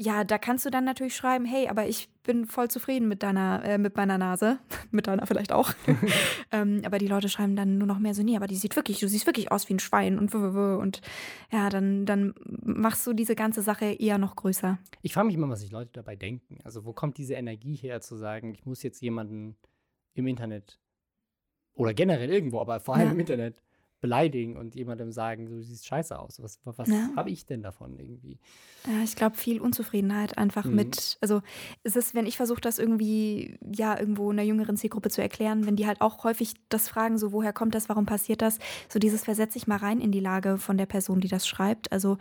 ja, 0.00 0.24
da 0.24 0.38
kannst 0.38 0.64
du 0.64 0.70
dann 0.70 0.84
natürlich 0.84 1.16
schreiben, 1.16 1.44
hey, 1.44 1.68
aber 1.68 1.86
ich 1.86 2.08
bin 2.22 2.46
voll 2.46 2.68
zufrieden 2.68 3.08
mit 3.08 3.22
deiner, 3.22 3.64
äh, 3.64 3.78
mit 3.78 3.96
meiner 3.96 4.16
Nase, 4.16 4.58
mit 4.90 5.08
deiner 5.08 5.26
vielleicht 5.26 5.52
auch. 5.52 5.72
ähm, 6.52 6.82
aber 6.84 6.98
die 6.98 7.08
Leute 7.08 7.28
schreiben 7.28 7.56
dann 7.56 7.78
nur 7.78 7.88
noch 7.88 7.98
mehr 7.98 8.14
so, 8.14 8.22
nee, 8.22 8.36
aber 8.36 8.46
die 8.46 8.56
sieht 8.56 8.76
wirklich, 8.78 9.00
du 9.00 9.08
siehst 9.08 9.26
wirklich 9.26 9.52
aus 9.52 9.68
wie 9.68 9.74
ein 9.74 9.78
Schwein 9.78 10.18
und 10.18 10.34
und 10.34 11.00
ja, 11.52 11.68
dann, 11.68 12.06
dann 12.06 12.34
machst 12.62 13.06
du 13.06 13.12
diese 13.12 13.34
ganze 13.34 13.60
Sache 13.60 13.84
eher 13.86 14.16
noch 14.18 14.36
größer. 14.36 14.78
Ich 15.02 15.12
frage 15.12 15.26
mich 15.26 15.36
immer, 15.36 15.48
was 15.50 15.60
sich 15.60 15.70
Leute 15.70 15.90
dabei 15.92 16.16
denken. 16.16 16.58
Also, 16.64 16.84
wo 16.86 16.92
kommt 16.92 17.18
diese 17.18 17.34
Energie 17.34 17.74
her, 17.74 18.00
zu 18.00 18.16
sagen, 18.16 18.54
ich 18.54 18.64
muss 18.64 18.82
jetzt 18.82 19.02
jemanden 19.02 19.56
im 20.14 20.26
Internet 20.26 20.78
oder 21.74 21.92
generell 21.94 22.30
irgendwo, 22.30 22.60
aber 22.60 22.80
vor 22.80 22.94
allem 22.96 23.08
Ja. 23.08 23.12
im 23.12 23.20
Internet 23.20 23.62
beleidigen 24.00 24.56
und 24.56 24.74
jemandem 24.74 25.10
sagen, 25.12 25.46
du 25.46 25.62
siehst 25.62 25.86
scheiße 25.86 26.18
aus. 26.18 26.40
Was, 26.42 26.60
was 26.64 26.88
Ja. 26.88 27.10
habe 27.16 27.30
ich 27.30 27.46
denn 27.46 27.62
davon 27.62 27.98
irgendwie? 27.98 28.38
Ja, 28.86 29.02
ich 29.02 29.16
glaube, 29.16 29.36
viel 29.36 29.60
Unzufriedenheit 29.60 30.38
einfach 30.38 30.64
Mhm. 30.64 30.74
mit, 30.76 31.18
also 31.20 31.42
es 31.82 31.96
ist, 31.96 32.14
wenn 32.14 32.26
ich 32.26 32.36
versuche, 32.36 32.60
das 32.60 32.78
irgendwie, 32.78 33.58
ja, 33.74 33.98
irgendwo 33.98 34.30
einer 34.30 34.42
jüngeren 34.42 34.76
Zielgruppe 34.76 35.10
zu 35.10 35.20
erklären, 35.20 35.66
wenn 35.66 35.74
die 35.76 35.86
halt 35.86 36.00
auch 36.00 36.22
häufig 36.24 36.54
das 36.68 36.88
fragen, 36.88 37.18
so 37.18 37.32
woher 37.32 37.52
kommt 37.52 37.74
das, 37.74 37.88
warum 37.88 38.06
passiert 38.06 38.40
das, 38.40 38.58
so 38.88 38.98
dieses 38.98 39.24
versetz 39.24 39.54
dich 39.54 39.66
mal 39.66 39.76
rein 39.78 40.00
in 40.00 40.12
die 40.12 40.20
Lage 40.20 40.58
von 40.58 40.78
der 40.78 40.86
Person, 40.86 41.20
die 41.20 41.28
das 41.28 41.46
schreibt. 41.48 41.90
Also 41.92 42.18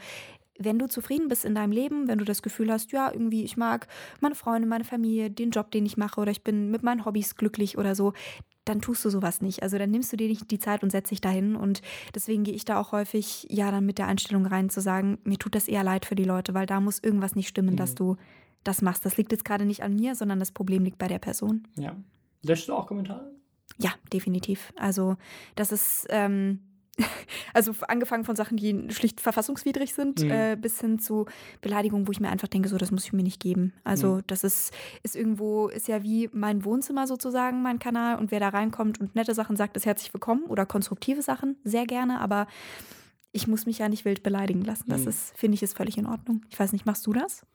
wenn 0.59 0.79
du 0.79 0.87
zufrieden 0.87 1.27
bist 1.27 1.45
in 1.45 1.55
deinem 1.55 1.71
Leben, 1.71 2.07
wenn 2.07 2.17
du 2.17 2.25
das 2.25 2.41
Gefühl 2.41 2.71
hast, 2.71 2.91
ja, 2.91 3.11
irgendwie, 3.11 3.43
ich 3.43 3.57
mag 3.57 3.87
meine 4.21 4.35
Freunde, 4.35 4.67
meine 4.67 4.83
Familie, 4.83 5.29
den 5.29 5.51
Job, 5.51 5.71
den 5.71 5.85
ich 5.85 5.97
mache 5.97 6.19
oder 6.21 6.31
ich 6.31 6.43
bin 6.43 6.71
mit 6.71 6.83
meinen 6.83 7.05
Hobbys 7.05 7.35
glücklich 7.35 7.77
oder 7.77 7.95
so, 7.95 8.13
dann 8.65 8.81
tust 8.81 9.05
du 9.05 9.09
sowas 9.09 9.41
nicht. 9.41 9.63
Also 9.63 9.77
dann 9.77 9.91
nimmst 9.91 10.11
du 10.11 10.17
dir 10.17 10.27
nicht 10.27 10.51
die 10.51 10.59
Zeit 10.59 10.83
und 10.83 10.91
setzt 10.91 11.11
dich 11.11 11.21
dahin. 11.21 11.55
Und 11.55 11.81
deswegen 12.15 12.43
gehe 12.43 12.53
ich 12.53 12.65
da 12.65 12.79
auch 12.79 12.91
häufig, 12.91 13.47
ja, 13.49 13.71
dann 13.71 13.85
mit 13.85 13.97
der 13.97 14.07
Einstellung 14.07 14.45
rein 14.45 14.69
zu 14.69 14.81
sagen, 14.81 15.19
mir 15.23 15.37
tut 15.37 15.55
das 15.55 15.67
eher 15.69 15.83
leid 15.83 16.05
für 16.05 16.15
die 16.15 16.25
Leute, 16.25 16.53
weil 16.53 16.65
da 16.65 16.81
muss 16.81 16.99
irgendwas 16.99 17.35
nicht 17.35 17.47
stimmen, 17.47 17.77
dass 17.77 17.91
Mhm. 17.91 17.95
du 17.95 18.15
das 18.63 18.81
machst. 18.81 19.05
Das 19.05 19.15
liegt 19.15 19.31
jetzt 19.31 19.45
gerade 19.45 19.63
nicht 19.65 19.83
an 19.83 19.95
mir, 19.95 20.15
sondern 20.15 20.39
das 20.39 20.51
Problem 20.51 20.83
liegt 20.83 20.97
bei 20.97 21.07
der 21.07 21.19
Person. 21.19 21.65
Ja. 21.77 21.95
Löschst 22.43 22.67
du 22.67 22.73
auch 22.73 22.87
Kommentare? 22.87 23.31
Ja, 23.77 23.91
definitiv. 24.11 24.73
Also 24.75 25.15
das 25.55 25.71
ist, 25.71 26.07
ähm, 26.09 26.59
also 27.53 27.73
angefangen 27.87 28.23
von 28.25 28.35
Sachen, 28.35 28.57
die 28.57 28.89
schlicht 28.91 29.21
verfassungswidrig 29.21 29.93
sind, 29.93 30.23
Mhm. 30.23 30.31
äh, 30.31 30.57
bis 30.59 30.81
hin 30.81 30.99
zu 30.99 31.25
Beleidigungen, 31.61 32.07
wo 32.07 32.11
ich 32.11 32.19
mir 32.19 32.29
einfach 32.29 32.47
denke, 32.47 32.69
so, 32.69 32.77
das 32.77 32.91
muss 32.91 33.05
ich 33.05 33.13
mir 33.13 33.23
nicht 33.23 33.39
geben. 33.39 33.73
Also 33.83 34.15
Mhm. 34.15 34.23
das 34.27 34.43
ist, 34.43 34.73
ist 35.03 35.15
irgendwo, 35.15 35.67
ist 35.67 35.87
ja 35.87 36.01
wie 36.03 36.29
mein 36.33 36.65
Wohnzimmer 36.65 37.07
sozusagen, 37.07 37.61
mein 37.61 37.79
Kanal. 37.79 38.17
Und 38.17 38.31
wer 38.31 38.39
da 38.39 38.49
reinkommt 38.49 38.99
und 38.99 39.15
nette 39.15 39.33
Sachen 39.33 39.55
sagt, 39.55 39.77
ist 39.77 39.85
herzlich 39.85 40.13
willkommen 40.13 40.43
oder 40.45 40.65
konstruktive 40.65 41.21
Sachen, 41.21 41.57
sehr 41.63 41.85
gerne, 41.85 42.19
aber 42.19 42.47
ich 43.31 43.47
muss 43.47 43.65
mich 43.65 43.77
ja 43.79 43.89
nicht 43.89 44.05
wild 44.05 44.23
beleidigen 44.23 44.61
lassen. 44.63 44.85
Das 44.89 45.01
Mhm. 45.03 45.09
ist, 45.09 45.37
finde 45.37 45.55
ich, 45.55 45.63
ist 45.63 45.77
völlig 45.77 45.97
in 45.97 46.07
Ordnung. 46.07 46.41
Ich 46.49 46.59
weiß 46.59 46.71
nicht, 46.73 46.85
machst 46.85 47.05
du 47.05 47.13
das? 47.13 47.45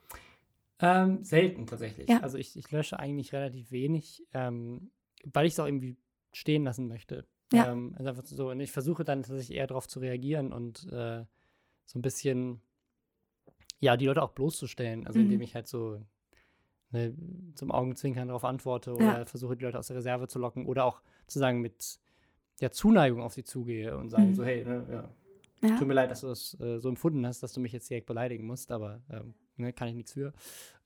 Ähm, 0.79 1.25
selten 1.25 1.67
tatsächlich. 1.67 2.09
Ja. 2.09 2.21
Also 2.21 2.39
ich, 2.39 2.57
ich 2.57 2.71
lösche 2.71 2.99
eigentlich 2.99 3.33
relativ 3.33 3.71
wenig, 3.71 4.25
ähm, 4.35 4.91
weil 5.25 5.47
ich 5.47 5.53
es 5.55 5.61
auch 5.61 5.67
irgendwie 5.67 5.97
stehen 6.33 6.65
lassen 6.65 6.89
möchte. 6.89 7.27
Ja. 7.53 7.71
Ähm, 7.71 7.95
also 7.97 8.09
einfach 8.11 8.25
so, 8.25 8.51
und 8.51 8.61
ich 8.61 8.73
versuche 8.73 9.05
dann 9.05 9.23
tatsächlich 9.23 9.57
eher 9.57 9.67
darauf 9.67 9.87
zu 9.89 10.01
reagieren 10.01 10.53
und 10.53 10.85
äh, 10.93 11.25
so 11.85 11.99
ein 11.99 12.03
bisschen, 12.03 12.61
ja, 13.81 13.97
die 13.97 14.07
Leute 14.07 14.23
auch 14.23 14.31
bloßzustellen. 14.31 15.07
Also 15.07 15.19
Mhm. 15.19 15.27
indem 15.27 15.41
ich 15.43 15.55
halt 15.55 15.67
so 15.69 16.01
ne, 16.91 17.15
zum 17.55 17.71
Augenzwinkern 17.71 18.29
darauf 18.29 18.45
antworte 18.45 18.95
oder 18.95 19.19
Ja. 19.21 19.25
versuche, 19.25 19.57
die 19.57 19.65
Leute 19.65 19.79
aus 19.79 19.89
der 19.89 19.97
Reserve 19.97 20.29
zu 20.29 20.39
locken 20.39 20.67
oder 20.67 20.85
auch 20.85 21.03
zu 21.27 21.39
sagen, 21.39 21.61
mit 21.61 21.99
der 22.61 22.71
Zuneigung 22.73 23.21
auf 23.23 23.33
sie 23.35 23.45
zugehe 23.45 23.97
und 23.97 24.11
sagen 24.11 24.29
Mhm. 24.31 24.35
so, 24.35 24.45
hey, 24.45 24.65
ne, 24.65 24.87
ja, 25.63 25.69
Ja. 25.69 25.77
tut 25.77 25.89
mir 25.89 25.95
leid, 25.95 26.11
dass 26.11 26.21
du 26.21 26.29
das 26.29 26.59
äh, 26.61 26.79
so 26.79 26.89
empfunden 26.89 27.27
hast, 27.27 27.43
dass 27.43 27.53
du 27.53 27.61
mich 27.61 27.73
jetzt 27.73 27.89
direkt 27.91 28.07
beleidigen 28.07 28.47
musst, 28.47 28.71
aber 28.71 29.03
ähm, 29.11 29.35
ne, 29.57 29.73
kann 29.73 29.89
ich 29.89 29.95
nichts 29.95 30.13
für. 30.13 30.33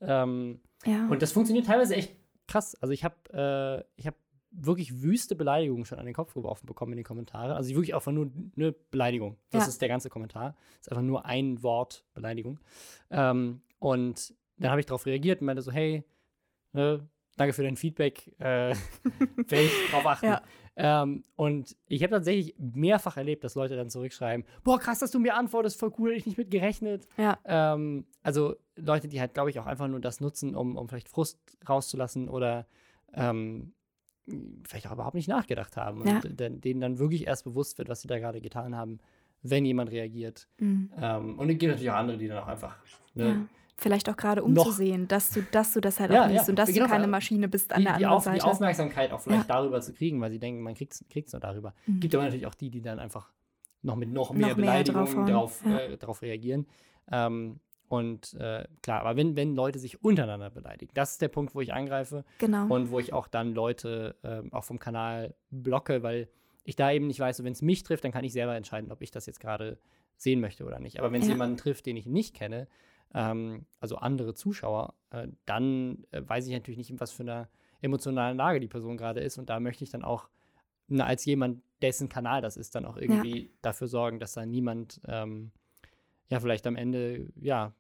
Ähm, 0.01 0.61
ja. 0.85 1.09
und 1.09 1.21
das 1.23 1.33
funktioniert 1.33 1.67
teilweise 1.67 1.95
echt 1.97 2.17
krass. 2.47 2.75
Also 2.77 2.93
ich 2.93 3.05
habe 3.05 3.17
äh, 3.33 3.85
ich 4.01 4.07
habe 4.07 4.17
wirklich 4.59 5.03
wüste 5.03 5.37
Beleidigungen 5.37 5.85
schon 5.85 5.99
an 5.99 6.07
den 6.07 6.15
Kopf 6.15 6.35
geworfen 6.35 6.67
bekommen 6.67 6.93
in 6.93 6.97
den 6.97 7.05
Kommentaren. 7.05 7.53
Also 7.53 7.71
wirklich 7.71 7.95
einfach 7.95 8.13
nur 8.13 8.31
eine 8.57 8.73
Beleidigung. 8.73 9.37
Das 9.51 9.65
Ja. 9.65 9.69
ist 9.69 9.81
der 9.83 9.89
ganze 9.89 10.09
Kommentar. 10.11 10.57
Das 10.79 10.87
ist 10.87 10.93
einfach 10.93 11.03
nur 11.05 11.27
ein 11.27 11.63
Wort 11.63 12.05
Beleidigung. 12.15 12.59
Ähm, 13.11 13.61
und 13.79 14.35
dann 14.59 14.71
habe 14.71 14.81
ich 14.81 14.87
darauf 14.87 15.05
reagiert 15.07 15.41
und 15.41 15.47
meinte 15.47 15.63
so, 15.63 15.71
hey, 15.73 16.05
ne, 16.73 17.07
danke 17.37 17.53
für 17.53 17.63
dein 17.63 17.77
Feedback. 17.77 18.29
Äh, 18.39 18.75
werde 19.37 19.65
ich 19.65 19.91
drauf 19.91 20.07
achten. 20.07 20.27
Ja. 20.27 20.43
Ähm, 20.79 21.25
und 21.37 21.75
ich 21.87 22.03
habe 22.03 22.13
tatsächlich 22.13 22.55
mehrfach 22.59 23.17
erlebt, 23.17 23.45
dass 23.45 23.55
Leute 23.55 23.77
dann 23.77 23.89
zurückschreiben, 23.91 24.45
boah, 24.63 24.79
krass, 24.79 24.99
dass 24.99 25.11
du 25.11 25.19
mir 25.19 25.35
antwortest, 25.35 25.79
voll 25.79 25.93
cool, 25.99 26.13
ich 26.13 26.27
nicht 26.27 26.37
mit 26.39 26.51
gerechnet. 26.51 27.07
ja. 27.17 27.39
Ähm, 27.45 28.07
also 28.23 28.57
Leute, 28.77 29.09
die 29.09 29.21
halt, 29.21 29.33
glaube 29.35 29.51
ich, 29.51 29.59
auch 29.59 29.67
einfach 29.67 29.89
nur 29.89 30.01
das 30.01 30.21
nutzen, 30.21 30.55
um, 30.55 30.77
um 30.77 30.89
vielleicht 30.89 31.09
Frust 31.09 31.39
rauszulassen 31.69 32.29
oder 32.29 32.67
ähm, 33.15 33.73
vielleicht 34.66 34.87
auch 34.88 34.92
überhaupt 34.92 35.14
nicht 35.14 35.28
nachgedacht 35.28 35.76
haben. 35.76 36.00
Und 36.00 36.09
Ja. 36.09 36.21
d- 36.21 36.50
denen 36.50 36.80
dann 36.80 36.99
wirklich 36.99 37.26
erst 37.26 37.45
bewusst 37.45 37.78
wird, 37.78 37.88
was 37.88 38.00
sie 38.00 38.09
da 38.09 38.18
gerade 38.18 38.40
getan 38.40 38.76
haben, 38.76 38.99
wenn 39.42 39.64
jemand 39.64 39.90
reagiert. 39.90 40.49
Mhm. 40.59 40.90
Ähm, 41.00 41.38
und 41.38 41.49
es 41.50 41.59
gibt 41.59 41.71
natürlich 41.73 41.90
auch 41.90 41.97
andere, 41.97 42.18
die 42.18 42.26
dann 42.28 42.38
auch 42.38 42.49
einfach. 42.49 42.76
Ne, 43.14 43.28
ja. 43.28 43.37
Vielleicht 43.78 44.09
auch 44.09 44.16
gerade 44.16 44.42
umzusehen, 44.42 45.06
dass 45.06 45.30
du, 45.30 45.42
dass 45.52 45.75
du 45.75 45.80
das 45.83 46.00
halt 46.00 46.11
Ja, 46.11 46.25
auch 46.25 46.28
liest 46.30 46.47
ja, 46.47 46.50
und 46.50 46.59
dass 46.59 46.73
genau, 46.73 46.87
du 46.87 46.90
keine. 46.92 47.06
Maschine 47.06 47.47
bist 47.47 47.73
an 47.73 47.80
die, 47.80 47.85
der 47.85 47.99
die, 47.99 48.04
anderen 48.06 48.16
auf, 48.16 48.25
die 48.25 48.30
Seite. 48.30 48.47
Aufmerksamkeit 48.47 49.12
auch 49.12 49.21
vielleicht 49.21 49.50
darüber 49.50 49.80
zu 49.83 49.92
kriegen, 49.92 50.18
weil 50.21 50.30
sie 50.30 50.38
denken, 50.38 50.62
man 50.62 50.75
kriegt 50.75 50.95
es 50.95 51.33
nur 51.33 51.40
darüber. 51.40 51.75
Mhm. 51.87 52.00
Gibt 52.00 52.14
aber 52.14 52.25
natürlich 52.25 52.47
auch 52.47 52.54
die, 52.54 52.71
die 52.71 52.80
dann 52.80 52.99
einfach 52.99 53.30
noch 53.83 53.97
mit 53.97 54.11
noch 54.11 54.33
mehr 54.33 54.40
Noch 54.40 54.47
mehr 54.49 54.54
Beleidigungen 54.56 55.04
draufhauen, 55.06 55.26
darauf, 55.26 55.62
ja. 55.66 55.78
äh, 55.78 55.97
darauf 55.99 56.23
reagieren. 56.23 56.66
Ähm, 57.12 57.61
und 57.88 58.35
äh, 58.35 58.66
klar, 58.83 59.00
aber 59.00 59.16
wenn, 59.16 59.37
wenn 59.37 59.55
Leute 59.55 59.78
sich 59.78 60.02
untereinander 60.02 60.50
beleidigen, 60.50 60.93
das 60.95 61.12
ist 61.12 61.23
der 61.23 61.28
Punkt, 61.28 61.55
wo 61.55 61.61
ich 61.61 61.73
angreife 61.73 62.25
Genau. 62.38 62.66
und 62.73 62.90
wo 62.90 62.99
ich 62.99 63.12
auch 63.12 63.28
dann 63.28 63.55
Leute 63.55 64.16
ähm, 64.25 64.52
auch 64.52 64.64
vom 64.64 64.78
Kanal 64.78 65.35
blocke, 65.50 66.02
weil 66.02 66.28
ich 66.64 66.76
da 66.76 66.90
eben 66.90 67.07
nicht 67.07 67.21
weiß, 67.21 67.45
wenn 67.45 67.52
es 67.52 67.62
mich 67.62 67.83
trifft, 67.85 68.05
dann 68.05 68.12
kann 68.12 68.25
ich 68.25 68.33
selber 68.33 68.57
entscheiden, 68.57 68.90
ob 68.90 69.02
ich 69.02 69.11
das 69.11 69.26
jetzt 69.26 69.40
gerade 69.40 69.78
sehen 70.16 70.40
möchte 70.40 70.64
oder 70.64 70.81
nicht. 70.81 70.99
Aber 70.99 71.12
wenn 71.12 71.21
es 71.21 71.28
Ja. 71.28 71.35
jemanden 71.35 71.57
trifft, 71.57 71.87
den 71.87 71.97
ich 71.97 72.07
nicht 72.07 72.35
kenne, 72.35 72.66
ähm, 73.14 73.66
also 73.81 73.97
andere 73.97 74.35
Zuschauer, 74.35 74.95
äh, 75.11 75.28
dann 75.45 76.05
äh, 76.11 76.23
weiß 76.26 76.47
ich 76.47 76.52
natürlich 76.52 76.78
nicht, 76.78 76.90
in 76.90 76.99
was 77.00 77.12
für 77.12 77.23
einer 77.23 77.49
emotionalen 77.83 78.37
Lage 78.37 78.59
die 78.59 78.66
Person 78.69 78.97
gerade 78.97 79.21
ist. 79.21 79.38
Und 79.38 79.49
da 79.49 79.61
möchte 79.61 79.85
ich 79.85 79.90
dann 79.90 80.02
auch, 80.02 80.28
na, 80.88 81.05
als 81.05 81.25
jemand, 81.25 81.62
dessen 81.83 82.09
Kanal 82.09 82.40
das 82.40 82.57
ist, 82.57 82.75
dann 82.75 82.85
auch 82.87 82.97
irgendwie 82.97 83.50
dafür 83.62 83.87
sorgen, 83.87 84.19
dass 84.19 84.33
da 84.33 84.45
niemand, 84.47 85.00
ähm, 85.07 85.52
ja, 86.28 86.40
vielleicht 86.40 86.66
am 86.66 86.76
Ende, 86.76 87.28
ja, 87.37 87.73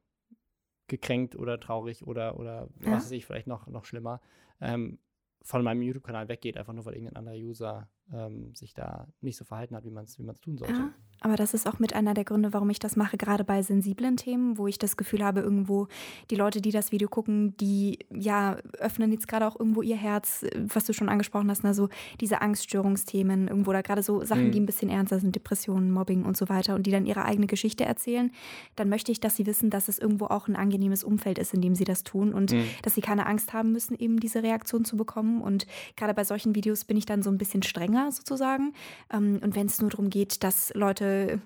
gekränkt 0.88 1.36
oder 1.36 1.58
traurig 1.58 2.06
oder, 2.06 2.38
oder 2.38 2.68
Ja. 2.80 2.92
was 2.92 3.04
weiß 3.06 3.10
ich, 3.12 3.26
vielleicht 3.26 3.46
noch, 3.48 3.66
noch 3.66 3.84
schlimmer, 3.84 4.20
ähm, 4.60 4.98
von 5.42 5.62
meinem 5.62 5.82
YouTube-Kanal 5.82 6.28
weggeht, 6.28 6.56
einfach 6.56 6.72
nur 6.72 6.84
weil 6.84 6.94
irgendein 6.94 7.16
anderer 7.16 7.36
User 7.36 7.88
ähm, 8.12 8.54
sich 8.54 8.74
da 8.74 9.08
nicht 9.20 9.36
so 9.36 9.44
verhalten 9.44 9.74
hat, 9.76 9.84
wie 9.84 9.90
man 9.90 10.04
es 10.04 10.18
wie 10.18 10.22
man's 10.22 10.40
tun 10.40 10.58
sollte. 10.58 10.74
Ja, 10.74 10.94
aber 11.20 11.36
das 11.36 11.54
ist 11.54 11.66
auch 11.66 11.78
mit 11.78 11.94
einer 11.94 12.14
der 12.14 12.24
Gründe, 12.24 12.52
warum 12.52 12.70
ich 12.70 12.78
das 12.78 12.96
mache, 12.96 13.16
gerade 13.16 13.44
bei 13.44 13.62
sensiblen 13.62 14.16
Themen, 14.16 14.58
wo 14.58 14.66
ich 14.66 14.78
das 14.78 14.96
Gefühl 14.96 15.24
habe, 15.24 15.40
irgendwo 15.40 15.88
die 16.30 16.36
Leute, 16.36 16.60
die 16.60 16.70
das 16.70 16.92
Video 16.92 17.08
gucken, 17.08 17.56
die 17.58 17.98
ja 18.14 18.56
öffnen 18.78 19.10
jetzt 19.12 19.26
gerade 19.28 19.46
auch 19.46 19.58
irgendwo 19.58 19.82
ihr 19.82 19.96
Herz, 19.96 20.44
was 20.72 20.84
du 20.84 20.92
schon 20.92 21.08
angesprochen 21.08 21.50
hast, 21.50 21.64
also 21.64 21.88
diese 22.20 22.40
Angststörungsthemen, 22.42 23.48
irgendwo 23.48 23.72
da 23.72 23.80
gerade 23.82 24.02
so 24.02 24.24
Sachen, 24.24 24.46
Mhm. 24.48 24.52
die 24.52 24.60
ein 24.60 24.66
bisschen 24.66 24.88
ernster 24.90 25.18
sind, 25.18 25.34
Depressionen, 25.34 25.90
Mobbing 25.90 26.24
und 26.24 26.36
so 26.36 26.48
weiter 26.48 26.74
und 26.74 26.86
die 26.86 26.90
dann 26.90 27.06
ihre 27.06 27.24
eigene 27.24 27.46
Geschichte 27.46 27.84
erzählen, 27.84 28.30
dann 28.76 28.88
möchte 28.88 29.10
ich, 29.12 29.20
dass 29.20 29.36
sie 29.36 29.46
wissen, 29.46 29.70
dass 29.70 29.88
es 29.88 29.98
irgendwo 29.98 30.26
auch 30.26 30.48
ein 30.48 30.56
angenehmes 30.56 31.02
Umfeld 31.04 31.38
ist, 31.38 31.54
in 31.54 31.60
dem 31.62 31.74
sie 31.74 31.84
das 31.84 32.04
tun 32.04 32.32
und 32.34 32.52
Mhm. 32.52 32.64
dass 32.82 32.94
sie 32.94 33.00
keine 33.00 33.26
Angst 33.26 33.52
haben 33.52 33.72
müssen, 33.72 33.98
eben 33.98 34.20
diese 34.20 34.42
Reaktion 34.42 34.84
zu 34.84 34.96
bekommen. 34.96 35.40
Und 35.40 35.66
gerade 35.96 36.14
bei 36.14 36.24
solchen 36.24 36.54
Videos 36.54 36.84
bin 36.84 36.96
ich 36.96 37.06
dann 37.06 37.22
so 37.22 37.30
ein 37.30 37.38
bisschen 37.38 37.62
strenger 37.62 38.10
sozusagen. 38.12 38.72
Ähm, 39.12 39.40
Und 39.42 39.54
wenn 39.54 39.66
es 39.66 39.80
nur 39.80 39.90
darum 39.90 40.10
geht, 40.10 40.42
dass 40.44 40.72
Leute, 40.74 41.05
äh, 41.06 41.38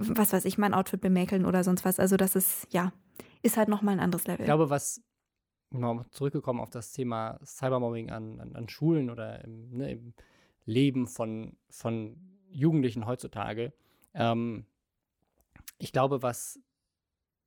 was 0.00 0.32
weiß 0.32 0.44
ich, 0.44 0.58
mein 0.58 0.74
Outfit 0.74 1.00
bemäkeln 1.00 1.44
oder 1.44 1.64
sonst 1.64 1.84
was, 1.84 1.98
also 1.98 2.16
das 2.16 2.36
ist, 2.36 2.66
ja, 2.70 2.92
ist 3.42 3.56
halt 3.56 3.68
nochmal 3.68 3.94
ein 3.94 4.00
anderes 4.00 4.26
Level. 4.26 4.40
Ich 4.40 4.46
glaube, 4.46 4.70
was 4.70 5.02
noch 5.70 6.04
zurückgekommen 6.10 6.60
auf 6.60 6.70
das 6.70 6.92
Thema 6.92 7.38
Cybermobbing 7.44 8.10
an, 8.10 8.40
an, 8.40 8.54
an 8.54 8.68
Schulen 8.68 9.10
oder 9.10 9.42
im, 9.44 9.70
ne, 9.70 9.92
im 9.92 10.14
Leben 10.64 11.06
von, 11.06 11.56
von 11.70 12.16
Jugendlichen 12.50 13.06
heutzutage. 13.06 13.72
Ähm, 14.14 14.66
ich 15.78 15.92
glaube, 15.92 16.22
was 16.22 16.60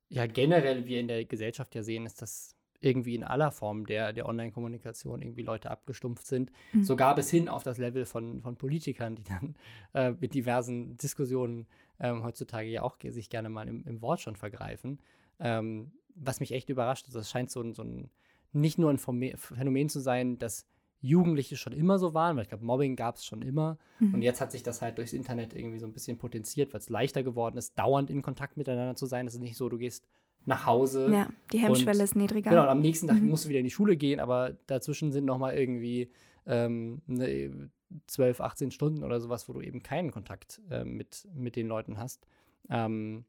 ja 0.08 0.26
generell 0.26 0.86
wir 0.86 1.00
in 1.00 1.08
der 1.08 1.24
Gesellschaft 1.24 1.74
ja 1.74 1.82
sehen, 1.82 2.06
ist, 2.06 2.20
dass 2.20 2.55
irgendwie 2.80 3.14
in 3.14 3.24
aller 3.24 3.50
Form 3.50 3.86
der, 3.86 4.12
der 4.12 4.26
Online-Kommunikation 4.26 5.22
irgendwie 5.22 5.42
Leute 5.42 5.70
abgestumpft 5.70 6.26
sind. 6.26 6.50
Mhm. 6.72 6.84
Sogar 6.84 7.14
bis 7.14 7.30
hin 7.30 7.48
auf 7.48 7.62
das 7.62 7.78
Level 7.78 8.04
von, 8.04 8.42
von 8.42 8.56
Politikern, 8.56 9.16
die 9.16 9.24
dann 9.24 9.54
äh, 9.94 10.12
mit 10.12 10.34
diversen 10.34 10.96
Diskussionen 10.96 11.66
ähm, 12.00 12.22
heutzutage 12.22 12.68
ja 12.68 12.82
auch 12.82 12.96
sich 13.08 13.30
gerne 13.30 13.48
mal 13.48 13.68
im, 13.68 13.84
im 13.86 14.02
Wort 14.02 14.20
schon 14.20 14.36
vergreifen. 14.36 14.98
Ähm, 15.38 15.92
was 16.14 16.40
mich 16.40 16.52
echt 16.52 16.70
überrascht, 16.70 17.06
ist, 17.06 17.14
das 17.14 17.30
scheint 17.30 17.50
so 17.50 17.60
ein, 17.60 17.74
so 17.74 17.82
ein 17.82 18.10
nicht 18.52 18.78
nur 18.78 18.90
ein 18.90 18.98
Phänomen- 18.98 19.36
Phänomen 19.36 19.88
zu 19.88 20.00
sein, 20.00 20.38
dass 20.38 20.66
Jugendliche 21.00 21.56
schon 21.56 21.72
immer 21.72 21.98
so 21.98 22.14
waren, 22.14 22.36
weil 22.36 22.44
ich 22.44 22.48
glaube, 22.48 22.64
Mobbing 22.64 22.96
gab 22.96 23.16
es 23.16 23.24
schon 23.24 23.42
immer. 23.42 23.78
Mhm. 24.00 24.14
Und 24.14 24.22
jetzt 24.22 24.40
hat 24.40 24.50
sich 24.50 24.62
das 24.62 24.82
halt 24.82 24.98
durchs 24.98 25.12
Internet 25.12 25.54
irgendwie 25.54 25.78
so 25.78 25.86
ein 25.86 25.92
bisschen 25.92 26.18
potenziert, 26.18 26.72
weil 26.72 26.80
es 26.80 26.88
leichter 26.88 27.22
geworden 27.22 27.58
ist, 27.58 27.78
dauernd 27.78 28.10
in 28.10 28.22
Kontakt 28.22 28.56
miteinander 28.56 28.96
zu 28.96 29.06
sein. 29.06 29.26
Es 29.26 29.34
ist 29.34 29.40
nicht 29.40 29.56
so, 29.56 29.68
du 29.68 29.78
gehst 29.78 30.06
nach 30.46 30.64
Hause. 30.66 31.10
ja, 31.12 31.28
die 31.52 31.58
Hemmschwelle 31.58 31.98
und- 31.98 32.04
ist 32.04 32.16
niedriger. 32.16 32.50
Genau, 32.50 32.62
und 32.62 32.68
am 32.68 32.80
nächsten 32.80 33.08
Tag 33.08 33.20
Mhm. 33.20 33.28
musst 33.28 33.44
du 33.44 33.48
wieder 33.48 33.58
in 33.58 33.64
die 33.64 33.70
Schule 33.70 33.96
gehen, 33.96 34.20
aber 34.20 34.56
dazwischen 34.66 35.12
sind 35.12 35.24
noch 35.24 35.38
mal 35.38 35.54
irgendwie 35.56 36.10
ähm, 36.46 37.02
ne, 37.06 37.70
12, 38.06 38.40
18 38.40 38.70
Stunden 38.70 39.02
oder 39.02 39.20
sowas, 39.20 39.48
wo 39.48 39.52
du 39.52 39.60
eben 39.60 39.82
keinen 39.82 40.12
Kontakt 40.12 40.60
äh, 40.70 40.84
mit, 40.84 41.26
mit 41.34 41.56
den 41.56 41.66
Leuten 41.66 41.98
hast. 41.98 42.26
Ähm, 42.70 43.24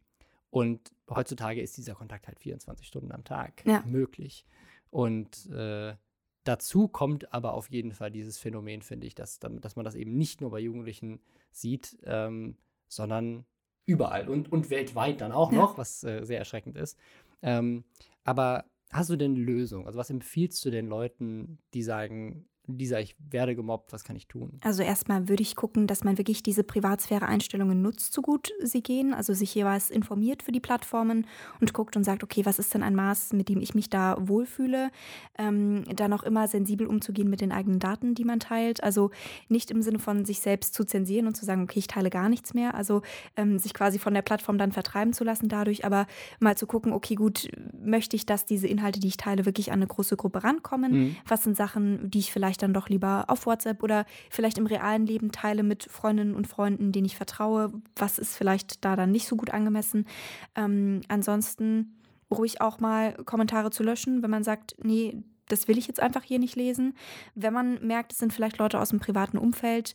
und 0.51 0.91
heutzutage 1.09 1.61
ist 1.61 1.77
dieser 1.77 1.95
Kontakt 1.95 2.27
halt 2.27 2.39
24 2.39 2.85
Stunden 2.87 3.11
am 3.11 3.23
Tag 3.23 3.63
Ja. 3.65 3.83
möglich. 3.87 4.45
Und 4.91 5.47
äh, 5.51 5.95
dazu 6.43 6.87
kommt 6.87 7.33
aber 7.33 7.53
auf 7.53 7.69
jeden 7.71 7.91
Fall 7.91 8.11
dieses 8.11 8.37
Phänomen, 8.37 8.81
finde 8.83 9.07
ich, 9.07 9.15
dass, 9.15 9.39
dass 9.39 9.75
man 9.75 9.83
das 9.83 9.95
eben 9.95 10.15
nicht 10.15 10.39
nur 10.41 10.51
bei 10.51 10.59
Jugendlichen 10.59 11.19
sieht, 11.51 11.97
ähm, 12.05 12.55
sondern 12.87 13.45
überall 13.87 14.29
und, 14.29 14.51
und 14.51 14.69
weltweit 14.69 15.21
dann 15.21 15.31
auch 15.31 15.51
Ja. 15.51 15.57
noch, 15.57 15.77
was 15.77 16.03
äh, 16.03 16.23
sehr 16.25 16.37
erschreckend 16.39 16.77
ist. 16.77 16.99
Ähm, 17.41 17.85
aber 18.23 18.65
hast 18.91 19.09
du 19.09 19.15
denn 19.15 19.35
Lösungen? 19.35 19.87
Also 19.87 19.97
was 19.97 20.09
empfiehlst 20.11 20.63
du 20.63 20.69
den 20.69 20.87
Leuten, 20.87 21.57
die 21.73 21.81
sagen, 21.81 22.47
Lisa, 22.67 22.99
ich 22.99 23.15
werde 23.31 23.55
gemobbt, 23.55 23.93
was 23.93 24.03
kann 24.03 24.15
ich 24.15 24.27
tun? 24.27 24.59
Also 24.61 24.83
erstmal 24.83 25.29
würde 25.29 25.41
ich 25.41 25.55
gucken, 25.55 25.87
dass 25.87 26.03
man 26.03 26.17
wirklich 26.17 26.43
diese 26.43 26.63
Privatsphäre-Einstellungen 26.63 27.81
nutzt, 27.81 28.13
so 28.13 28.21
gut 28.21 28.51
sie 28.61 28.83
gehen. 28.83 29.13
Also 29.13 29.33
sich 29.33 29.55
jeweils 29.55 29.89
informiert 29.89 30.43
für 30.43 30.51
die 30.51 30.59
Plattformen 30.59 31.27
und 31.61 31.73
guckt 31.73 31.95
und 31.95 32.03
sagt, 32.03 32.23
okay, 32.23 32.45
was 32.45 32.59
ist 32.59 32.73
denn 32.73 32.83
ein 32.83 32.95
Maß, 32.95 33.33
mit 33.33 33.47
dem 33.47 33.61
ich 33.61 33.73
mich 33.73 33.89
da 33.89 34.17
wohlfühle? 34.19 34.91
Ähm, 35.37 35.85
dann 35.95 36.11
auch 36.11 36.23
immer 36.23 36.47
sensibel 36.47 36.87
umzugehen 36.87 37.29
mit 37.29 37.39
den 37.39 37.53
eigenen 37.53 37.79
Daten, 37.79 38.15
die 38.15 38.25
man 38.25 38.39
teilt. 38.39 38.83
Also 38.83 39.11
nicht 39.47 39.71
im 39.71 39.81
Sinne 39.81 39.99
von 39.99 40.25
sich 40.25 40.41
selbst 40.41 40.73
zu 40.73 40.83
zensieren 40.83 41.27
und 41.27 41.35
zu 41.35 41.45
sagen, 41.45 41.63
okay, 41.63 41.79
ich 41.79 41.87
teile 41.87 42.09
gar 42.09 42.27
nichts 42.27 42.53
mehr. 42.53 42.75
Also 42.75 43.01
ähm, 43.37 43.59
sich 43.59 43.73
quasi 43.73 43.97
von 43.97 44.13
der 44.13 44.21
Plattform 44.21 44.57
dann 44.57 44.73
vertreiben 44.73 45.13
zu 45.13 45.23
lassen 45.23 45.47
dadurch, 45.47 45.85
aber 45.85 46.05
mal 46.39 46.57
zu 46.57 46.67
gucken, 46.67 46.91
okay, 46.91 47.15
gut, 47.15 47.49
möchte 47.81 48.15
ich, 48.15 48.25
dass 48.25 48.45
diese 48.45 48.67
Inhalte, 48.67 48.99
die 48.99 49.07
ich 49.07 49.17
teile, 49.17 49.45
wirklich 49.45 49.71
an 49.71 49.79
eine 49.79 49.87
große 49.87 50.17
Gruppe 50.17 50.43
rankommen? 50.43 50.91
Mhm. 50.91 51.15
Was 51.27 51.43
sind 51.43 51.55
Sachen, 51.55 52.09
die 52.09 52.19
ich 52.19 52.31
vielleicht 52.31 52.56
dann 52.57 52.73
doch 52.73 52.89
lieber 52.89 53.25
auf 53.27 53.45
WhatsApp 53.45 53.83
oder 53.83 54.05
vielleicht 54.29 54.57
im 54.57 54.65
realen 54.65 55.05
Leben 55.05 55.31
teile 55.31 55.63
mit 55.63 55.83
Freundinnen 55.85 56.35
und 56.35 56.47
Freunden, 56.47 56.91
denen 56.91 57.05
ich 57.05 57.17
vertraue? 57.17 57.71
Was 57.95 58.19
ist 58.19 58.35
vielleicht 58.35 58.83
da 58.83 58.95
dann 58.95 59.11
nicht 59.11 59.27
so 59.27 59.35
gut 59.35 59.51
angemessen? 59.51 60.05
Ähm, 60.55 61.01
ansonsten 61.07 61.97
ruhig 62.31 62.61
auch 62.61 62.79
mal 62.79 63.13
Kommentare 63.25 63.71
zu 63.71 63.83
löschen, 63.83 64.23
wenn 64.23 64.29
man 64.29 64.43
sagt, 64.43 64.75
nee, 64.83 65.23
das 65.47 65.67
will 65.67 65.77
ich 65.77 65.87
jetzt 65.87 65.99
einfach 65.99 66.23
hier 66.23 66.39
nicht 66.39 66.55
lesen. 66.55 66.95
Wenn 67.35 67.53
man 67.53 67.85
merkt, 67.85 68.11
es 68.11 68.19
sind 68.19 68.33
vielleicht 68.33 68.57
Leute 68.57 68.79
aus 68.79 68.89
dem 68.89 68.99
privaten 68.99 69.37
Umfeld, 69.37 69.93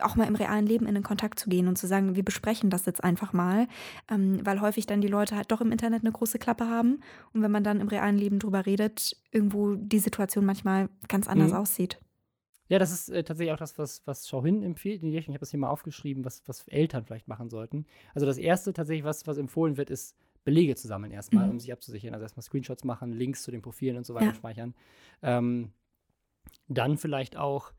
auch 0.00 0.16
mal 0.16 0.26
im 0.26 0.34
realen 0.34 0.66
Leben 0.66 0.86
in 0.86 0.94
den 0.94 1.02
Kontakt 1.02 1.38
zu 1.38 1.48
gehen 1.48 1.68
und 1.68 1.76
zu 1.76 1.86
sagen, 1.86 2.16
wir 2.16 2.24
besprechen 2.24 2.70
das 2.70 2.86
jetzt 2.86 3.02
einfach 3.02 3.32
mal, 3.32 3.68
ähm, 4.10 4.44
weil 4.44 4.60
häufig 4.60 4.86
dann 4.86 5.00
die 5.00 5.08
Leute 5.08 5.36
halt 5.36 5.50
doch 5.50 5.60
im 5.60 5.72
Internet 5.72 6.02
eine 6.02 6.12
große 6.12 6.38
Klappe 6.38 6.68
haben 6.68 7.00
und 7.32 7.42
wenn 7.42 7.50
man 7.50 7.64
dann 7.64 7.80
im 7.80 7.88
realen 7.88 8.18
Leben 8.18 8.38
drüber 8.38 8.66
redet, 8.66 9.16
irgendwo 9.30 9.74
die 9.74 9.98
Situation 9.98 10.44
manchmal 10.44 10.88
ganz 11.08 11.28
anders 11.28 11.52
Mhm. 11.52 11.56
aussieht. 11.58 11.98
Ja, 12.68 12.80
das 12.80 12.90
ist 12.90 13.10
äh, 13.10 13.22
tatsächlich 13.22 13.52
auch 13.52 13.58
das, 13.58 13.78
was, 13.78 14.02
was 14.06 14.28
Schauhin 14.28 14.62
empfiehlt. 14.64 15.02
Ich 15.04 15.28
habe 15.28 15.38
das 15.38 15.50
hier 15.52 15.60
mal 15.60 15.68
aufgeschrieben, 15.70 16.24
was, 16.24 16.42
was 16.46 16.66
Eltern 16.66 17.04
vielleicht 17.04 17.28
machen 17.28 17.48
sollten. 17.48 17.86
Also 18.12 18.26
das 18.26 18.38
Erste 18.38 18.72
tatsächlich, 18.72 19.04
was, 19.04 19.26
was 19.26 19.38
empfohlen 19.38 19.76
wird, 19.76 19.88
ist 19.88 20.16
Belege 20.46 20.74
zu 20.76 20.88
sammeln 20.88 21.12
erstmal, 21.12 21.44
Mhm. 21.44 21.50
um 21.50 21.60
sich 21.60 21.70
abzusichern. 21.72 22.14
Also 22.14 22.22
erstmal 22.22 22.42
Screenshots 22.44 22.84
machen, 22.84 23.12
Links 23.12 23.42
zu 23.42 23.50
den 23.50 23.60
Profilen 23.60 23.98
und 23.98 24.06
so 24.06 24.14
weiter 24.14 24.28
Ja. 24.28 24.34
speichern. 24.34 24.74
Ähm, 25.20 25.72
dann 26.68 26.96
vielleicht 26.96 27.36
auch 27.36 27.72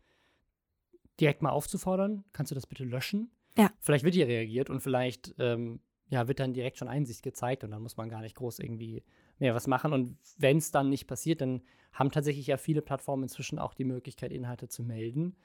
direkt 1.19 1.41
mal 1.41 1.49
aufzufordern, 1.49 2.23
kannst 2.33 2.51
du 2.51 2.55
das 2.55 2.67
bitte 2.67 2.83
löschen? 2.83 3.31
Ja. 3.57 3.71
Vielleicht 3.79 4.03
wird 4.03 4.13
hier 4.13 4.27
reagiert 4.27 4.69
und 4.69 4.81
vielleicht 4.81 5.33
ähm, 5.39 5.79
ja, 6.09 6.27
wird 6.27 6.39
dann 6.39 6.53
direkt 6.53 6.77
schon 6.77 6.87
Einsicht 6.87 7.23
gezeigt 7.23 7.63
und 7.63 7.71
dann 7.71 7.81
muss 7.81 7.97
man 7.97 8.07
gar 8.09 8.21
nicht 8.21 8.35
groß 8.35 8.59
irgendwie 8.59 9.03
mehr 9.39 9.55
was 9.55 9.67
machen. 9.67 9.91
Und 9.93 10.17
wenn 10.37 10.57
es 10.57 10.71
dann 10.71 10.89
nicht 10.89 11.07
passiert, 11.07 11.41
dann 11.41 11.61
haben 11.91 12.11
tatsächlich 12.11 12.47
ja 12.47 12.57
viele 12.57 12.81
Plattformen 12.81 13.23
inzwischen 13.23 13.59
auch 13.59 13.73
die 13.73 13.83
Möglichkeit, 13.83 14.31
Inhalte 14.31 14.69
zu 14.69 14.83
melden, 14.83 15.35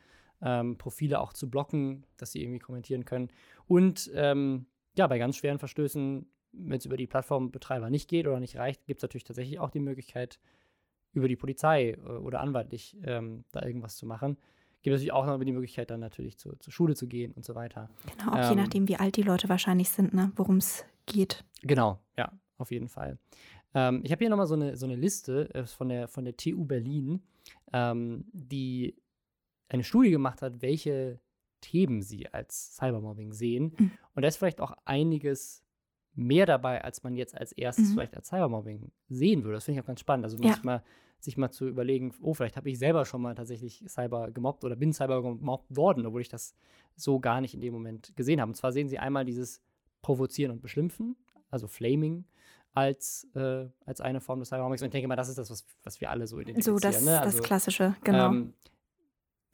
ähm, 0.43 0.77
Profile 0.79 1.21
auch 1.21 1.33
zu 1.33 1.49
blocken, 1.51 2.05
dass 2.17 2.33
sie 2.33 2.43
irgendwie 2.43 2.59
kommentieren 2.61 3.05
können. 3.05 3.31
Und 3.67 4.11
ähm, 4.15 4.67
ja, 4.97 5.07
bei 5.07 5.19
ganz 5.19 5.37
schweren 5.37 5.59
Verstößen, 5.59 6.27
wenn 6.53 6.79
es 6.79 6.87
über 6.87 6.97
die 6.97 7.07
Plattformbetreiber 7.07 7.91
nicht 7.91 8.09
geht 8.09 8.27
oder 8.27 8.41
nicht 8.41 8.57
reicht, 8.57 8.87
gibt 8.87 8.99
es 8.99 9.03
natürlich 9.03 9.25
tatsächlich 9.25 9.59
auch 9.59 9.71
die 9.71 9.81
Möglichkeit, 9.81 10.39
über 11.13 11.29
die 11.29 11.37
Polizei 11.37 11.91
äh, 11.91 11.97
oder 11.97 12.41
anwaltlich 12.41 12.97
ähm, 13.05 13.45
da 13.53 13.63
irgendwas 13.63 13.97
zu 13.97 14.07
machen. 14.07 14.37
Gibt 14.83 14.95
natürlich 14.95 15.13
auch 15.13 15.27
noch 15.27 15.39
die 15.39 15.53
Möglichkeit, 15.53 15.91
dann 15.91 16.01
natürlich 16.01 16.39
zu, 16.39 16.57
zur 16.57 16.73
Schule 16.73 16.97
zu 16.97 17.07
gehen 17.07 17.33
und 17.33 17.45
so 17.45 17.55
weiter. 17.55 17.89
Genau, 18.19 18.33
auch 18.33 18.37
je 18.37 18.53
Ähm, 18.53 18.57
nachdem, 18.57 18.89
wie 18.89 18.97
alt 18.97 19.17
die 19.17 19.23
Leute 19.23 19.49
wahrscheinlich 19.49 19.91
sind, 19.91 20.13
ne, 20.13 20.33
worum 20.35 20.57
es 20.57 20.85
geht. 21.07 21.45
Genau, 21.63 22.01
ja, 22.17 22.33
auf 22.59 22.73
jeden 22.73 22.89
Fall. 22.89 23.19
Ähm, 23.75 24.01
ich 24.03 24.11
habe 24.11 24.19
hier 24.19 24.31
nochmal 24.31 24.47
so 24.47 24.55
eine, 24.55 24.77
so 24.77 24.87
eine 24.87 24.97
Liste 24.97 25.55
äh, 25.55 25.67
von, 25.67 25.89
der, 25.89 26.09
von 26.09 26.25
der 26.25 26.37
TU 26.37 26.65
Berlin, 26.65 27.23
ähm, 27.73 28.25
die 28.33 28.97
eine 29.69 29.85
Studie 29.85 30.11
gemacht 30.11 30.43
hat, 30.43 30.63
welche 30.63 31.21
Themen 31.61 32.03
sie 32.03 32.29
als 32.29 32.75
Cybermobbing 32.77 33.33
sehen. 33.33 33.75
Mhm. 33.79 33.93
Und 34.15 34.23
da 34.23 34.29
ist 34.29 34.37
vielleicht 34.37 34.61
auch 34.61 34.73
einiges 34.85 35.62
mehr 36.15 36.47
dabei, 36.47 36.83
als 36.85 37.03
man 37.03 37.15
jetzt 37.17 37.37
als 37.37 37.53
erstes 37.53 37.89
Mhm. 37.91 37.93
vielleicht 37.95 38.17
als 38.17 38.29
Cybermobbing 38.29 38.91
sehen 39.09 39.45
würde. 39.45 39.55
Das 39.57 39.65
finde 39.65 39.79
ich 39.79 39.83
auch 39.85 39.87
ganz 39.87 40.01
spannend. 40.01 40.25
Also 40.25 40.37
Ja. 40.43 40.53
sich, 40.55 40.63
mal, 40.63 40.83
sich 41.19 41.37
mal 41.37 41.51
zu 41.51 41.67
überlegen, 41.69 42.13
oh, 42.21 42.35
vielleicht 42.35 42.57
habe 42.57 42.69
ich 42.71 42.79
selber 42.79 43.05
schon 43.07 43.23
mal 43.23 43.35
tatsächlich 43.35 43.83
Cyber 43.89 44.31
gemobbt 44.31 44.65
oder 44.65 44.77
bin 44.77 44.93
Cyber 44.93 45.23
gemobbt 45.23 45.75
worden, 45.77 46.05
obwohl 46.07 46.21
ich 46.21 46.29
das 46.29 46.55
so 46.97 47.19
gar 47.21 47.41
nicht 47.41 47.55
in 47.55 47.61
dem 47.61 47.73
Moment 47.73 48.15
gesehen 48.17 48.41
habe. 48.41 48.51
Und 48.51 48.57
zwar 48.57 48.73
sehen 48.73 48.89
sie 48.89 48.99
einmal 48.99 49.25
dieses 49.25 49.63
Provozieren 50.03 50.51
und 50.53 50.61
Beschimpfen, 50.61 51.17
also 51.51 51.67
Flaming, 51.69 52.25
als, 52.75 53.27
äh, 53.35 53.69
als 53.87 54.01
eine 54.01 54.21
Form 54.21 54.41
des 54.41 54.49
Cybermobbings. 54.49 54.83
Und 54.83 54.87
ich 54.89 54.93
denke 54.93 55.09
mal, 55.09 55.17
das 55.17 55.29
ist 55.29 55.39
das, 55.39 55.51
was, 55.51 55.65
was 55.85 56.01
wir 56.01 56.11
alle 56.11 56.27
so 56.27 56.41
identifizieren. 56.41 56.79
So, 56.79 56.89
das, 56.89 57.01
ne? 57.05 57.11
das 57.13 57.21
Also, 57.37 57.43
Klassische, 57.43 57.95
genau. 58.03 58.29
ähm, 58.31 58.55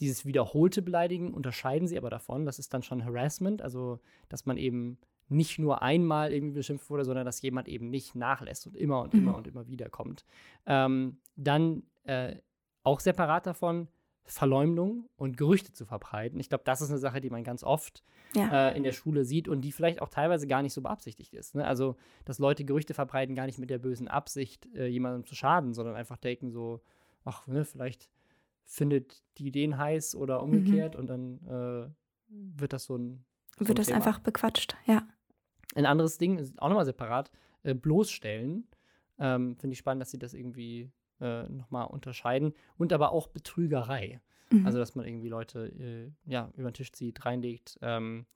dieses 0.01 0.25
wiederholte 0.25 0.81
Beleidigen 0.83 1.35
unterscheiden 1.35 1.89
sie 1.89 1.99
aber 1.99 2.11
davon. 2.11 2.47
Das 2.47 2.59
ist 2.61 2.73
dann 2.73 2.83
schon 2.83 3.05
Harassment, 3.05 3.63
also 3.63 3.99
dass 4.29 4.47
man 4.47 4.57
eben 4.57 4.99
nicht 5.29 5.59
nur 5.59 5.83
einmal 5.83 6.33
irgendwie 6.33 6.55
beschimpft 6.55 6.89
wurde, 6.91 7.05
sondern 7.05 7.27
dass 7.27 7.43
jemand 7.43 7.69
eben 7.69 7.91
nicht 7.91 8.15
nachlässt 8.15 8.67
und 8.67 8.77
immer 8.77 9.03
und 9.03 9.15
immer 9.15 9.33
Mhm. 9.33 9.37
und 9.39 9.47
immer 9.47 9.67
wieder 9.69 9.89
kommt. 9.91 10.25
Ähm, 10.67 11.19
dann 11.37 11.83
äh, 12.05 12.37
auch 12.83 13.01
separat 13.01 13.47
davon 13.47 13.89
Verleumdung 14.25 15.09
und 15.17 15.37
Gerüchte 15.39 15.73
zu 15.73 15.87
verbreiten. 15.87 16.39
Ich 16.39 16.49
glaube, 16.51 16.65
das 16.65 16.81
ist 16.83 16.91
eine 16.91 16.99
Sache, 16.99 17.21
die 17.21 17.31
man 17.31 17.45
ganz 17.45 17.65
oft 17.65 18.03
ja. 18.35 18.69
äh, 18.71 18.77
in 18.77 18.83
der 18.83 18.93
Schule 18.93 19.25
sieht 19.25 19.49
und 19.49 19.63
die 19.63 19.73
vielleicht 19.73 20.03
auch 20.03 20.11
teilweise 20.11 20.47
gar 20.47 20.63
nicht 20.63 20.75
so 20.75 20.83
beabsichtigt 20.83 21.33
ist. 21.35 21.55
Ne? 21.55 21.67
Also, 21.67 21.97
dass 22.27 22.39
Leute 22.39 22.65
Gerüchte 22.65 22.93
verbreiten, 22.93 23.35
gar 23.35 23.47
nicht 23.47 23.59
mit 23.59 23.71
der 23.71 23.79
bösen 23.79 24.07
Absicht, 24.07 24.67
äh, 24.75 24.87
jemandem 24.87 25.25
zu 25.25 25.35
schaden, 25.35 25.73
sondern 25.73 25.97
einfach 25.97 26.19
denken 26.19 26.51
so, 26.51 26.83
ach, 27.25 27.47
ne, 27.47 27.65
vielleicht 27.65 28.11
findet 28.65 29.23
die 29.39 29.51
den 29.51 29.79
heiß 29.79 30.15
oder 30.15 30.43
umgekehrt 30.43 30.95
und 30.95 31.07
dann 31.07 31.39
äh, 31.47 31.91
wird 32.29 32.75
das 32.75 32.85
so 32.85 32.97
ein. 32.97 33.25
So 33.57 33.65
ein 33.65 33.69
Wird 33.69 33.79
das 33.79 33.87
Thema. 33.87 33.97
einfach 33.97 34.19
bequatscht, 34.19 34.77
ja. 34.85 35.09
Ein 35.75 35.87
anderes 35.87 36.19
Ding, 36.19 36.39
ist 36.39 36.61
auch 36.61 36.69
nochmal 36.69 36.85
separat, 36.87 37.31
äh, 37.63 37.75
bloßstellen. 37.75 38.67
Ähm, 39.19 39.57
Finde 39.57 39.73
ich 39.73 39.79
spannend, 39.79 40.01
dass 40.03 40.11
sie 40.11 40.19
das 40.19 40.35
irgendwie 40.35 40.91
äh, 41.21 41.43
nochmal 41.49 41.87
unterscheiden. 41.89 42.55
Und 42.79 42.93
aber 42.93 43.13
auch 43.13 43.27
Betrügerei. 43.29 44.21
Mhm. 44.51 44.65
Also, 44.67 44.79
dass 44.79 44.95
man 44.95 45.07
irgendwie 45.07 45.29
Leute 45.29 45.67
äh, 45.67 46.11
ja, 46.31 46.51
über 46.57 46.71
den 46.71 46.75
Tisch 46.75 46.93
zieht, 46.93 47.25
reinlegt. 47.27 47.79
Ähm, 47.83 48.27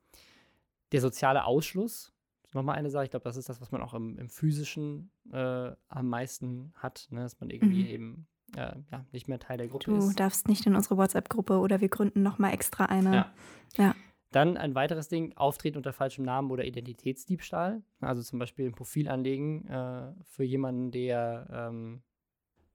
der 0.92 1.00
soziale 1.00 1.44
Ausschluss 1.44 2.12
ist 2.44 2.54
nochmal 2.54 2.76
eine 2.76 2.90
Sache. 2.90 3.04
Ich 3.04 3.10
glaube, 3.10 3.24
das 3.24 3.36
ist 3.38 3.48
das, 3.48 3.60
was 3.60 3.70
man 3.72 3.80
auch 3.80 3.94
im, 3.94 4.18
im 4.18 4.28
Physischen 4.28 5.10
äh, 5.32 5.70
am 5.88 6.08
meisten 6.08 6.72
hat, 6.76 7.06
ne? 7.10 7.20
dass 7.20 7.40
man 7.40 7.48
irgendwie 7.50 7.84
Mhm. 7.84 7.88
eben 7.88 8.26
äh, 8.56 8.74
ja, 8.90 9.06
nicht 9.12 9.28
mehr 9.28 9.38
Teil 9.38 9.56
der 9.56 9.68
Gruppe 9.68 9.86
Du 9.86 9.96
ist. 9.96 10.20
darfst 10.20 10.48
nicht 10.48 10.66
in 10.66 10.74
unsere 10.76 10.98
WhatsApp-Gruppe 10.98 11.58
oder 11.60 11.80
wir 11.80 11.88
gründen 11.88 12.22
nochmal 12.22 12.52
extra 12.52 12.84
eine. 12.86 13.14
Ja. 13.14 13.32
Ja. 13.78 13.94
Dann 14.32 14.56
ein 14.56 14.74
weiteres 14.74 15.08
Ding, 15.08 15.36
Auftreten 15.36 15.76
unter 15.76 15.92
falschem 15.92 16.24
Namen 16.24 16.50
oder 16.50 16.64
Identitätsdiebstahl. 16.64 17.82
Also 18.00 18.22
zum 18.22 18.38
Beispiel 18.38 18.66
ein 18.66 18.72
Profil 18.72 19.08
anlegen 19.08 19.66
äh, 19.68 20.12
für 20.24 20.44
jemanden, 20.44 20.90
der 20.90 21.46
ähm, 21.52 22.02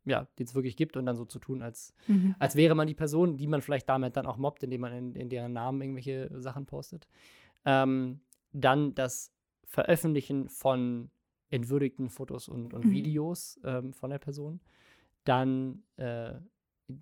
ja, 0.06 0.26
den 0.40 0.46
es 0.46 0.56
wirklich 0.56 0.78
gibt 0.78 0.96
und 0.96 1.06
dann 1.06 1.18
so 1.18 1.26
zu 1.26 1.38
tun, 1.38 1.62
als, 1.62 1.94
Mhm. 2.08 2.36
als 2.40 2.56
wäre 2.56 2.76
man 2.76 2.88
die 2.88 2.94
Person, 2.94 3.36
die 3.36 3.48
man 3.48 3.62
vielleicht 3.62 3.90
damit 3.90 4.16
dann 4.16 4.26
auch 4.26 4.38
mobbt, 4.38 4.64
indem 4.64 4.82
man 4.82 4.94
in, 4.94 5.16
in 5.16 5.30
deren 5.30 5.52
Namen 5.52 5.82
irgendwelche 5.82 6.30
Sachen 6.40 6.66
postet. 6.66 7.10
Ähm, 7.66 8.22
dann 8.54 8.96
das 8.96 9.34
Veröffentlichen 9.66 10.48
von 10.48 11.12
entwürdigten 11.50 12.10
Fotos 12.10 12.48
und, 12.48 12.74
und 12.74 12.86
Mhm. 12.86 12.92
Videos 12.92 13.60
ähm, 13.66 13.94
von 13.94 14.10
der 14.10 14.20
Person. 14.20 14.62
Dann 15.26 15.84
äh, 15.98 16.36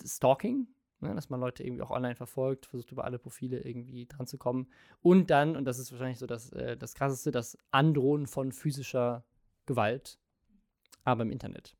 Stalking, 0.03 0.67
ne, 0.99 1.13
dass 1.15 1.29
man 1.29 1.39
Leute 1.39 1.63
irgendwie 1.63 1.83
auch 1.83 1.91
online 1.91 2.15
verfolgt, 2.15 2.65
versucht 2.65 2.91
über 2.91 3.03
alle 3.03 3.19
Profile 3.19 3.59
irgendwie 3.61 4.05
dran 4.05 4.27
zu 4.27 4.37
kommen. 4.37 4.67
Und 5.01 5.29
dann, 5.29 5.55
und 5.55 5.65
das 5.65 5.79
ist 5.79 5.91
wahrscheinlich 5.91 6.19
so 6.19 6.27
das, 6.27 6.51
äh, 6.51 6.77
das 6.77 6.93
Krasseste, 6.93 7.31
das 7.31 7.57
Androhen 7.71 8.27
von 8.27 8.51
physischer 8.51 9.23
Gewalt, 9.65 10.19
aber 11.03 11.23
im 11.23 11.31
Internet. 11.31 11.75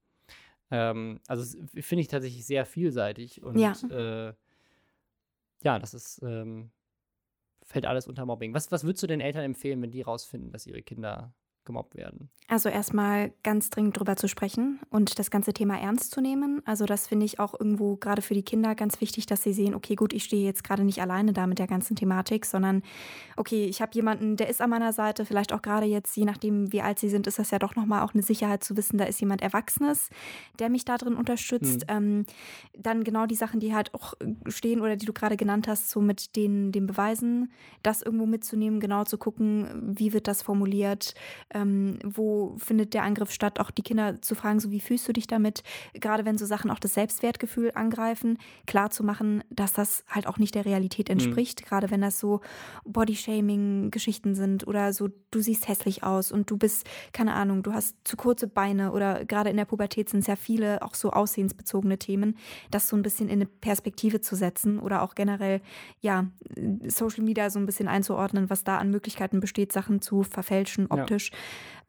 Ähm, 0.71 1.19
also 1.27 1.57
finde 1.79 2.01
ich 2.01 2.07
tatsächlich 2.07 2.45
sehr 2.45 2.65
vielseitig 2.65 3.43
und 3.43 3.57
Ja. 3.57 3.73
äh, 3.89 4.33
ja, 5.63 5.79
das 5.79 5.93
ist, 5.93 6.21
ähm, 6.23 6.71
fällt 7.63 7.85
alles 7.85 8.07
unter 8.07 8.25
Mobbing. 8.25 8.53
Was, 8.53 8.71
was 8.71 8.83
würdest 8.83 9.03
du 9.03 9.07
den 9.07 9.21
Eltern 9.21 9.43
empfehlen, 9.43 9.81
wenn 9.81 9.91
die 9.91 10.01
rausfinden, 10.01 10.51
dass 10.51 10.67
ihre 10.67 10.83
Kinder 10.83 11.33
gemobbt 11.65 11.95
werden? 11.95 12.29
Also 12.47 12.69
erstmal 12.69 13.33
ganz 13.41 13.71
dringend 13.71 13.97
drüber 13.97 14.15
zu 14.15 14.27
sprechen 14.27 14.79
und 14.91 15.17
das 15.17 15.31
ganze 15.31 15.51
Thema 15.51 15.79
ernst 15.79 16.11
zu 16.11 16.21
nehmen. 16.21 16.61
Also 16.65 16.85
das 16.85 17.07
finde 17.07 17.25
ich 17.25 17.39
auch 17.39 17.59
irgendwo 17.59 17.95
gerade 17.95 18.21
für 18.21 18.35
die 18.35 18.43
Kinder 18.43 18.75
ganz 18.75 19.01
wichtig, 19.01 19.25
dass 19.25 19.41
sie 19.41 19.51
sehen, 19.51 19.73
okay, 19.73 19.95
gut, 19.95 20.13
ich 20.13 20.25
stehe 20.25 20.45
jetzt 20.45 20.63
gerade 20.63 20.83
nicht 20.83 21.01
alleine 21.01 21.33
da 21.33 21.47
mit 21.47 21.57
der 21.57 21.65
ganzen 21.65 21.95
Thematik, 21.95 22.45
sondern 22.45 22.83
okay, 23.35 23.65
ich 23.65 23.81
habe 23.81 23.93
jemanden, 23.95 24.35
der 24.35 24.47
ist 24.47 24.61
an 24.61 24.69
meiner 24.69 24.93
Seite, 24.93 25.25
vielleicht 25.25 25.53
auch 25.53 25.63
gerade 25.63 25.87
jetzt, 25.87 26.15
je 26.15 26.25
nachdem, 26.25 26.71
wie 26.71 26.83
alt 26.83 26.99
sie 26.99 27.09
sind, 27.09 27.25
ist 27.25 27.39
das 27.39 27.49
ja 27.49 27.57
doch 27.57 27.75
nochmal 27.75 28.03
auch 28.03 28.13
eine 28.13 28.21
Sicherheit 28.21 28.63
zu 28.63 28.77
wissen, 28.77 28.99
da 28.99 29.05
ist 29.05 29.19
jemand 29.19 29.41
Erwachsenes, 29.41 30.09
der 30.59 30.69
mich 30.69 30.85
da 30.85 30.97
drin 30.97 31.15
unterstützt. 31.15 31.85
Ähm, 31.87 32.27
dann 32.77 33.03
genau 33.03 33.25
die 33.25 33.33
Sachen, 33.33 33.59
die 33.59 33.73
halt 33.73 33.91
auch 33.95 34.13
stehen 34.45 34.81
oder 34.81 34.97
die 34.97 35.07
du 35.07 35.13
gerade 35.13 35.35
genannt 35.35 35.67
hast, 35.67 35.89
so 35.89 35.99
mit 35.99 36.35
den, 36.35 36.71
den 36.71 36.85
Beweisen, 36.85 37.51
das 37.81 38.03
irgendwo 38.03 38.27
mitzunehmen, 38.27 38.79
genau 38.79 39.03
zu 39.03 39.17
gucken, 39.17 39.95
wie 39.97 40.13
wird 40.13 40.27
das 40.27 40.43
formuliert, 40.43 41.15
ähm, 41.55 41.97
wo 42.03 42.55
findet 42.57 42.93
der 42.93 43.03
Angriff 43.03 43.31
statt, 43.31 43.59
auch 43.59 43.71
die 43.71 43.81
Kinder 43.81 44.21
zu 44.21 44.35
fragen, 44.35 44.59
so 44.59 44.71
wie 44.71 44.81
fühlst 44.81 45.07
du 45.07 45.13
dich 45.13 45.25
damit, 45.25 45.63
gerade 45.93 46.25
wenn 46.25 46.37
so 46.37 46.45
Sachen 46.45 46.69
auch 46.69 46.79
das 46.79 46.93
Selbstwertgefühl 46.93 47.71
angreifen, 47.73 48.37
klar 48.67 48.91
zu 48.91 49.03
machen, 49.03 49.41
dass 49.49 49.71
das 49.71 50.03
halt 50.09 50.27
auch 50.27 50.37
nicht 50.37 50.53
der 50.53 50.65
Realität 50.65 51.09
entspricht, 51.09 51.65
gerade 51.65 51.89
wenn 51.89 52.01
das 52.01 52.19
so 52.19 52.41
Bodyshaming-Geschichten 52.83 54.35
sind 54.35 54.67
oder 54.67 54.91
so, 54.91 55.09
du 55.31 55.39
siehst 55.39 55.67
hässlich 55.69 56.03
aus 56.03 56.31
und 56.31 56.51
du 56.51 56.57
bist, 56.57 56.85
keine 57.13 57.33
Ahnung, 57.33 57.63
du 57.63 57.73
hast 57.73 57.95
zu 58.03 58.17
kurze 58.17 58.47
Beine 58.47 58.91
oder 58.91 59.23
gerade 59.23 59.49
in 59.49 59.57
der 59.57 59.65
Pubertät 59.65 60.09
sind 60.09 60.19
es 60.19 60.27
ja 60.27 60.35
viele 60.35 60.81
auch 60.81 60.93
so 60.93 61.11
aussehensbezogene 61.11 61.97
Themen, 61.97 62.37
das 62.69 62.89
so 62.89 62.97
ein 62.97 63.01
bisschen 63.01 63.29
in 63.29 63.35
eine 63.35 63.45
Perspektive 63.45 64.19
zu 64.19 64.35
setzen 64.35 64.79
oder 64.79 65.01
auch 65.01 65.15
generell, 65.15 65.61
ja, 66.01 66.25
Social 66.87 67.23
Media 67.23 67.49
so 67.49 67.59
ein 67.59 67.65
bisschen 67.65 67.87
einzuordnen, 67.87 68.49
was 68.49 68.65
da 68.65 68.77
an 68.77 68.91
Möglichkeiten 68.91 69.39
besteht, 69.39 69.71
Sachen 69.71 70.01
zu 70.01 70.23
verfälschen 70.23 70.87
Ja. 71.21 71.35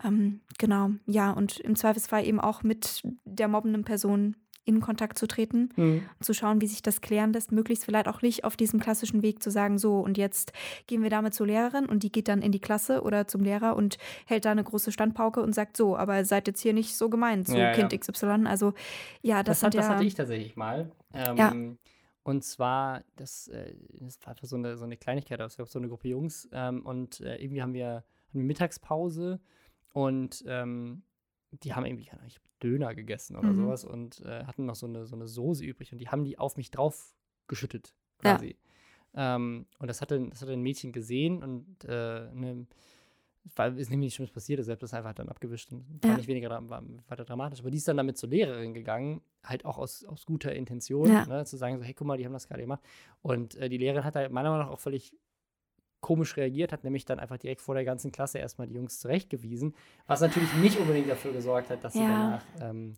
Ähm, 0.04 0.40
genau, 0.58 0.90
ja, 1.06 1.32
und 1.32 1.58
im 1.60 1.74
Zweifelsfall 1.76 2.26
eben 2.26 2.40
auch 2.40 2.62
mit 2.62 3.02
der 3.24 3.48
mobbenden 3.48 3.84
Person 3.84 4.36
in 4.66 4.80
Kontakt 4.80 5.16
zu 5.16 5.28
treten, 5.28 6.02
zu 6.20 6.34
schauen, 6.34 6.60
wie 6.60 6.66
sich 6.66 6.82
das 6.82 7.00
klären 7.00 7.32
lässt, 7.32 7.52
möglichst 7.52 7.84
vielleicht 7.84 8.08
auch 8.08 8.20
nicht 8.20 8.42
auf 8.42 8.56
diesem 8.56 8.80
klassischen 8.80 9.22
Weg 9.22 9.40
zu 9.40 9.50
sagen, 9.50 9.78
so 9.78 10.00
und 10.00 10.18
jetzt 10.18 10.52
gehen 10.88 11.04
wir 11.04 11.10
damit 11.10 11.34
zur 11.34 11.46
Lehrerin 11.46 11.86
und 11.86 12.02
die 12.02 12.10
geht 12.10 12.26
dann 12.26 12.42
in 12.42 12.50
die 12.50 12.58
Klasse 12.58 13.02
oder 13.02 13.28
zum 13.28 13.44
Lehrer 13.44 13.76
und 13.76 13.96
hält 14.26 14.44
da 14.44 14.50
eine 14.50 14.64
große 14.64 14.90
Standpauke 14.90 15.40
und 15.40 15.54
sagt 15.54 15.76
so, 15.76 15.96
aber 15.96 16.24
seid 16.24 16.48
jetzt 16.48 16.60
hier 16.60 16.72
nicht 16.72 16.96
so 16.96 17.08
gemein 17.08 17.46
zu 17.46 17.56
Ja, 17.56 17.72
Kind 17.72 17.92
ja. 17.92 17.98
XY. 17.98 18.46
Also 18.46 18.74
ja, 19.22 19.44
das, 19.44 19.60
Das, 19.60 19.62
hat, 19.62 19.72
sind 19.72 19.80
das 19.80 19.88
ja, 19.88 19.94
hatte 19.94 20.04
ich 20.04 20.14
tatsächlich 20.14 20.56
mal. 20.56 20.90
Ähm, 21.14 21.36
Ja. 21.36 21.54
Und 22.24 22.42
zwar, 22.42 23.04
das, 23.14 23.46
äh, 23.46 23.72
das 24.00 24.18
war 24.24 24.34
so 24.42 24.56
eine, 24.56 24.76
so 24.76 24.84
eine 24.84 24.96
Kleinigkeit, 24.96 25.38
es 25.38 25.56
gab 25.56 25.68
so 25.68 25.78
eine 25.78 25.86
Gruppe 25.88 26.08
Jungs 26.08 26.48
ähm, 26.50 26.84
und 26.84 27.20
äh, 27.20 27.36
irgendwie 27.36 27.62
haben 27.62 27.72
wir, 27.72 28.02
wir 28.40 28.46
Mittagspause 28.46 29.40
und 29.92 30.44
ähm, 30.46 31.02
die 31.62 31.74
haben 31.74 31.86
irgendwie, 31.86 32.04
keine 32.04 32.20
Ahnung, 32.22 32.32
Döner 32.62 32.94
gegessen 32.94 33.36
oder 33.36 33.52
Mhm. 33.52 33.60
sowas 33.62 33.84
und 33.84 34.20
äh, 34.24 34.44
hatten 34.44 34.64
noch 34.66 34.74
so 34.76 34.86
eine, 34.86 35.06
so 35.06 35.14
eine 35.14 35.26
Soße 35.26 35.64
übrig 35.64 35.92
und 35.92 35.98
die 35.98 36.08
haben 36.08 36.24
die 36.24 36.38
auf 36.38 36.56
mich 36.56 36.70
drauf 36.70 37.14
geschüttet, 37.48 37.92
Ja. 38.24 38.32
quasi. 38.36 38.56
Ähm, 39.14 39.66
und 39.78 39.88
das 39.88 40.00
hatte, 40.00 40.20
das 40.28 40.42
hatte 40.42 40.52
ein 40.52 40.62
Mädchen 40.62 40.92
gesehen 40.92 41.42
und 41.42 41.84
äh, 41.84 42.30
ne, 42.32 42.66
weil 43.54 43.78
ist 43.78 43.90
nämlich 43.90 44.08
nicht 44.08 44.14
Schlimmes 44.16 44.32
passiert, 44.32 44.58
ist, 44.58 44.68
das 44.68 44.92
einfach 44.94 45.12
dann 45.12 45.28
abgewischt 45.28 45.70
und 45.72 46.00
Ja. 46.02 46.10
war 46.10 46.16
nicht 46.16 46.26
weniger 46.26 46.50
war 46.50 46.82
weiter 47.08 47.24
dramatisch. 47.24 47.60
Aber 47.60 47.70
die 47.70 47.76
ist 47.78 47.86
dann 47.86 47.96
damit 47.96 48.18
zur 48.18 48.28
Lehrerin 48.28 48.74
gegangen, 48.74 49.22
halt 49.44 49.64
auch 49.64 49.78
aus, 49.78 50.04
aus 50.04 50.26
guter 50.26 50.52
Intention, 50.54 51.08
Ja. 51.08 51.24
ne, 51.26 51.44
zu 51.44 51.56
sagen, 51.56 51.78
so, 51.78 51.84
hey, 51.84 51.94
guck 51.94 52.06
mal, 52.06 52.16
die 52.18 52.24
haben 52.24 52.32
das 52.32 52.48
gerade 52.48 52.62
gemacht. 52.62 52.82
Und 53.22 53.54
äh, 53.56 53.68
die 53.68 53.78
Lehrerin 53.78 54.04
hat 54.04 54.16
da 54.16 54.28
meiner 54.28 54.50
Meinung 54.50 54.66
nach 54.66 54.72
auch 54.72 54.80
völlig 54.80 55.14
komisch 56.06 56.36
reagiert, 56.36 56.70
hat 56.72 56.84
nämlich 56.84 57.04
dann 57.04 57.18
einfach 57.18 57.36
direkt 57.36 57.60
vor 57.60 57.74
der 57.74 57.84
ganzen 57.84 58.12
Klasse 58.12 58.38
erstmal 58.38 58.68
die 58.68 58.74
Jungs 58.74 59.00
zurechtgewiesen, 59.00 59.74
was 60.06 60.20
natürlich 60.20 60.54
nicht 60.54 60.78
unbedingt 60.78 61.08
dafür 61.10 61.32
gesorgt 61.32 61.68
hat, 61.68 61.82
dass 61.82 61.94
sie 61.94 61.98
Ja. 62.04 62.08
danach 62.08 62.44
ähm, 62.60 62.94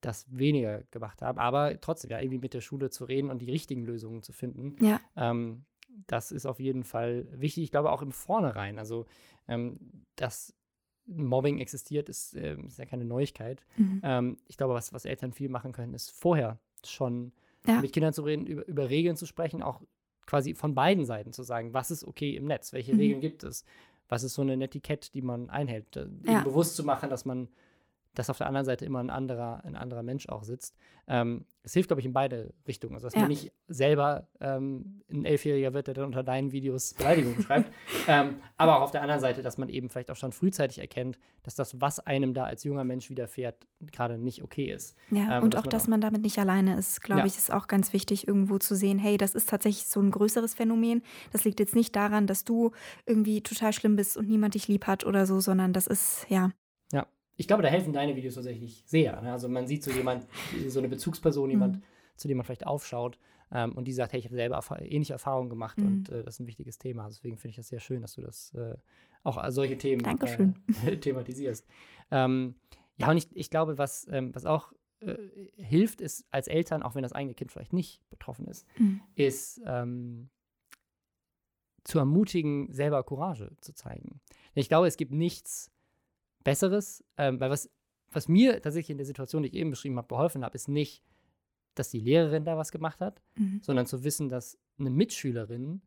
das 0.00 0.24
weniger 0.30 0.82
gemacht 0.90 1.20
haben. 1.20 1.38
Aber 1.38 1.78
trotzdem, 1.78 2.10
ja, 2.10 2.18
irgendwie 2.20 2.38
mit 2.38 2.54
der 2.54 2.62
Schule 2.62 2.88
zu 2.88 3.04
reden 3.04 3.28
und 3.28 3.40
die 3.40 3.50
richtigen 3.50 3.84
Lösungen 3.84 4.22
zu 4.22 4.32
finden, 4.32 4.76
Ja. 4.82 4.98
ähm, 5.14 5.66
das 6.06 6.32
ist 6.32 6.46
auf 6.46 6.58
jeden 6.58 6.84
Fall 6.84 7.26
wichtig. 7.32 7.64
Ich 7.64 7.70
glaube 7.70 7.92
auch 7.92 8.00
im 8.00 8.12
Vornherein. 8.12 8.78
Also, 8.78 9.04
ähm, 9.46 9.78
dass 10.16 10.54
Mobbing 11.04 11.58
existiert, 11.58 12.08
ist, 12.08 12.34
ähm, 12.34 12.66
ist 12.66 12.78
ja 12.78 12.86
keine 12.86 13.04
Neuigkeit. 13.04 13.62
Mhm. 13.76 14.00
Ähm, 14.02 14.36
ich 14.46 14.56
glaube, 14.56 14.72
was, 14.72 14.92
was 14.94 15.04
Eltern 15.04 15.32
viel 15.32 15.50
machen 15.50 15.72
können, 15.72 15.92
ist 15.92 16.10
vorher 16.12 16.58
schon 16.82 17.32
Ja. 17.66 17.80
mit 17.82 17.92
Kindern 17.92 18.14
zu 18.14 18.22
reden, 18.22 18.46
über, 18.46 18.66
über 18.66 18.88
Regeln 18.88 19.16
zu 19.16 19.26
sprechen, 19.26 19.62
auch 19.62 19.82
quasi 20.26 20.54
von 20.54 20.74
beiden 20.74 21.04
Seiten 21.04 21.32
zu 21.32 21.42
sagen, 21.42 21.72
was 21.72 21.90
ist 21.90 22.04
okay 22.04 22.36
im 22.36 22.46
Netz, 22.46 22.72
welche 22.72 22.92
Mhm. 22.94 22.98
Regeln 23.00 23.20
gibt 23.20 23.44
es, 23.44 23.64
was 24.08 24.22
ist 24.22 24.34
so 24.34 24.42
eine 24.42 24.56
Netiquette, 24.56 25.10
die 25.12 25.22
man 25.22 25.50
einhält, 25.50 25.96
äh, 25.96 26.06
Ja. 26.24 26.42
bewusst 26.42 26.76
zu 26.76 26.84
machen, 26.84 27.10
dass 27.10 27.24
man, 27.24 27.48
dass 28.16 28.30
auf 28.30 28.38
der 28.38 28.48
anderen 28.48 28.64
Seite 28.66 28.84
immer 28.84 28.98
ein 29.00 29.10
anderer, 29.10 29.62
ein 29.64 29.76
anderer 29.76 30.02
Mensch 30.02 30.28
auch 30.28 30.42
sitzt. 30.42 30.74
Ähm, 31.06 31.44
es 31.62 31.72
hilft, 31.74 31.88
glaube 31.88 32.00
ich, 32.00 32.06
in 32.06 32.12
beide 32.12 32.52
Richtungen. 32.66 32.94
Also, 32.94 33.06
dass 33.06 33.14
Ja. 33.14 33.20
man 33.20 33.28
nicht 33.28 33.52
selber 33.68 34.26
ähm, 34.40 35.02
ein 35.10 35.24
Elfjähriger 35.24 35.72
wird, 35.74 35.86
der 35.86 35.94
dann 35.94 36.06
unter 36.06 36.22
deinen 36.24 36.50
Videos 36.50 36.94
Beleidigungen 36.94 37.40
schreibt, 37.46 37.70
ähm, 38.08 38.36
aber 38.56 38.78
auch 38.78 38.82
auf 38.82 38.90
der 38.90 39.02
anderen 39.02 39.20
Seite, 39.20 39.42
dass 39.42 39.58
man 39.58 39.68
eben 39.68 39.88
vielleicht 39.90 40.10
auch 40.10 40.16
schon 40.16 40.32
frühzeitig 40.32 40.78
erkennt, 40.78 41.18
dass 41.44 41.54
das, 41.54 41.80
was 41.80 42.00
einem 42.00 42.34
da 42.34 42.44
als 42.44 42.64
junger 42.64 42.84
Mensch 42.84 43.08
widerfährt, 43.10 43.66
gerade 43.92 44.18
nicht 44.18 44.42
okay 44.42 44.72
ist. 44.72 44.96
Ja, 45.10 45.38
Ähm, 45.38 45.44
und 45.44 45.54
dass 45.54 45.62
auch, 45.62 45.66
dass 45.68 45.84
auch- 45.84 45.88
man 45.88 46.00
damit 46.00 46.22
nicht 46.22 46.38
alleine 46.38 46.76
ist, 46.76 47.02
glaube 47.02 47.20
Ja. 47.20 47.26
ich, 47.26 47.36
ist 47.36 47.52
auch 47.52 47.66
ganz 47.68 47.92
wichtig, 47.92 48.26
irgendwo 48.26 48.58
zu 48.58 48.74
sehen, 48.74 48.98
hey, 48.98 49.16
das 49.18 49.34
ist 49.34 49.48
tatsächlich 49.48 49.86
so 49.86 50.00
ein 50.00 50.10
größeres 50.10 50.54
Phänomen. 50.54 51.02
Das 51.32 51.44
liegt 51.44 51.60
jetzt 51.60 51.76
nicht 51.76 51.94
daran, 51.94 52.26
dass 52.26 52.44
du 52.44 52.72
irgendwie 53.04 53.42
total 53.42 53.72
schlimm 53.72 53.94
bist 53.96 54.16
und 54.16 54.26
niemand 54.28 54.54
dich 54.54 54.66
lieb 54.68 54.86
hat 54.86 55.04
oder 55.04 55.26
so, 55.26 55.40
sondern 55.40 55.72
das 55.72 55.86
ist, 55.86 56.26
Ja, 56.28 56.50
ich 57.36 57.46
glaube, 57.46 57.62
da 57.62 57.68
helfen 57.68 57.92
deine 57.92 58.16
Videos 58.16 58.34
tatsächlich 58.34 58.82
sehr. 58.86 59.20
Ne? 59.22 59.32
Also 59.32 59.48
man 59.48 59.66
sieht 59.66 59.82
so 59.84 59.90
jemand, 59.90 60.26
so 60.68 60.78
eine 60.78 60.88
Bezugsperson, 60.88 61.50
jemand, 61.50 61.76
Mhm. 61.76 61.82
zu 62.16 62.28
dem 62.28 62.36
man 62.38 62.44
vielleicht 62.46 62.66
aufschaut 62.66 63.18
ähm, 63.52 63.72
und 63.76 63.84
die 63.86 63.92
sagt, 63.92 64.12
hey, 64.12 64.18
ich 64.20 64.24
habe 64.26 64.34
selber 64.36 64.56
erfa 64.56 64.78
ähnliche 64.80 65.12
Erfahrungen 65.12 65.50
gemacht 65.50 65.78
Mhm. 65.78 65.86
und 65.86 66.08
äh, 66.08 66.24
das 66.24 66.34
ist 66.36 66.40
ein 66.40 66.46
wichtiges 66.46 66.78
Thema. 66.78 67.06
Deswegen 67.08 67.36
finde 67.36 67.50
ich 67.50 67.56
das 67.56 67.68
sehr 67.68 67.80
schön, 67.80 68.00
dass 68.02 68.14
du 68.14 68.22
das 68.22 68.52
äh, 68.54 68.76
auch 69.22 69.42
solche 69.50 69.76
Themen. 69.76 70.04
Äh, 70.86 70.96
thematisierst. 71.00 71.66
Ähm, 72.10 72.54
ja, 72.96 73.10
und 73.10 73.16
ich, 73.18 73.28
ich 73.36 73.50
glaube, 73.50 73.76
was, 73.76 74.06
ähm, 74.10 74.34
was 74.34 74.46
auch 74.46 74.72
äh, 75.00 75.14
hilft, 75.58 76.00
ist 76.00 76.24
als 76.30 76.48
Eltern, 76.48 76.82
auch 76.82 76.94
wenn 76.94 77.02
das 77.02 77.12
eigene 77.12 77.34
Kind 77.34 77.52
vielleicht 77.52 77.72
nicht 77.74 78.00
betroffen 78.08 78.46
ist, 78.46 78.66
Mhm. 78.78 79.00
ist 79.14 79.60
ähm, 79.66 80.30
zu 81.84 81.98
ermutigen, 81.98 82.72
selber 82.72 83.02
Courage 83.04 83.52
zu 83.60 83.72
zeigen. 83.74 84.20
Ich 84.54 84.68
glaube, 84.68 84.86
es 84.88 84.96
gibt 84.96 85.12
nichts 85.12 85.70
Besseres, 86.46 87.04
ähm, 87.18 87.38
weil 87.40 87.50
was, 87.50 87.68
was 88.12 88.28
mir 88.28 88.62
tatsächlich 88.62 88.90
in 88.90 88.98
der 88.98 89.06
Situation, 89.06 89.42
die 89.42 89.48
ich 89.50 89.54
eben 89.54 89.70
beschrieben 89.70 89.96
habe, 89.98 90.08
geholfen 90.08 90.44
habe, 90.44 90.54
ist 90.54 90.68
nicht, 90.68 91.02
dass 91.74 91.90
die 91.90 92.00
Lehrerin 92.00 92.44
da 92.44 92.56
was 92.56 92.72
gemacht 92.72 93.00
hat, 93.00 93.20
Mhm. 93.36 93.60
sondern 93.62 93.86
zu 93.86 94.02
wissen, 94.04 94.28
dass 94.28 94.58
eine 94.78 94.90
Mitschülerin 94.90 95.82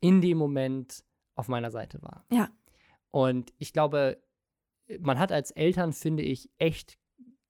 in 0.00 0.20
dem 0.20 0.38
Moment 0.38 1.04
auf 1.34 1.48
meiner 1.48 1.70
Seite 1.70 2.00
war. 2.02 2.24
Ja. 2.32 2.48
Und 3.10 3.52
ich 3.58 3.72
glaube, 3.72 4.22
man 5.00 5.18
hat 5.18 5.32
als 5.32 5.50
Eltern, 5.50 5.92
finde 5.92 6.22
ich, 6.22 6.48
echt 6.58 6.98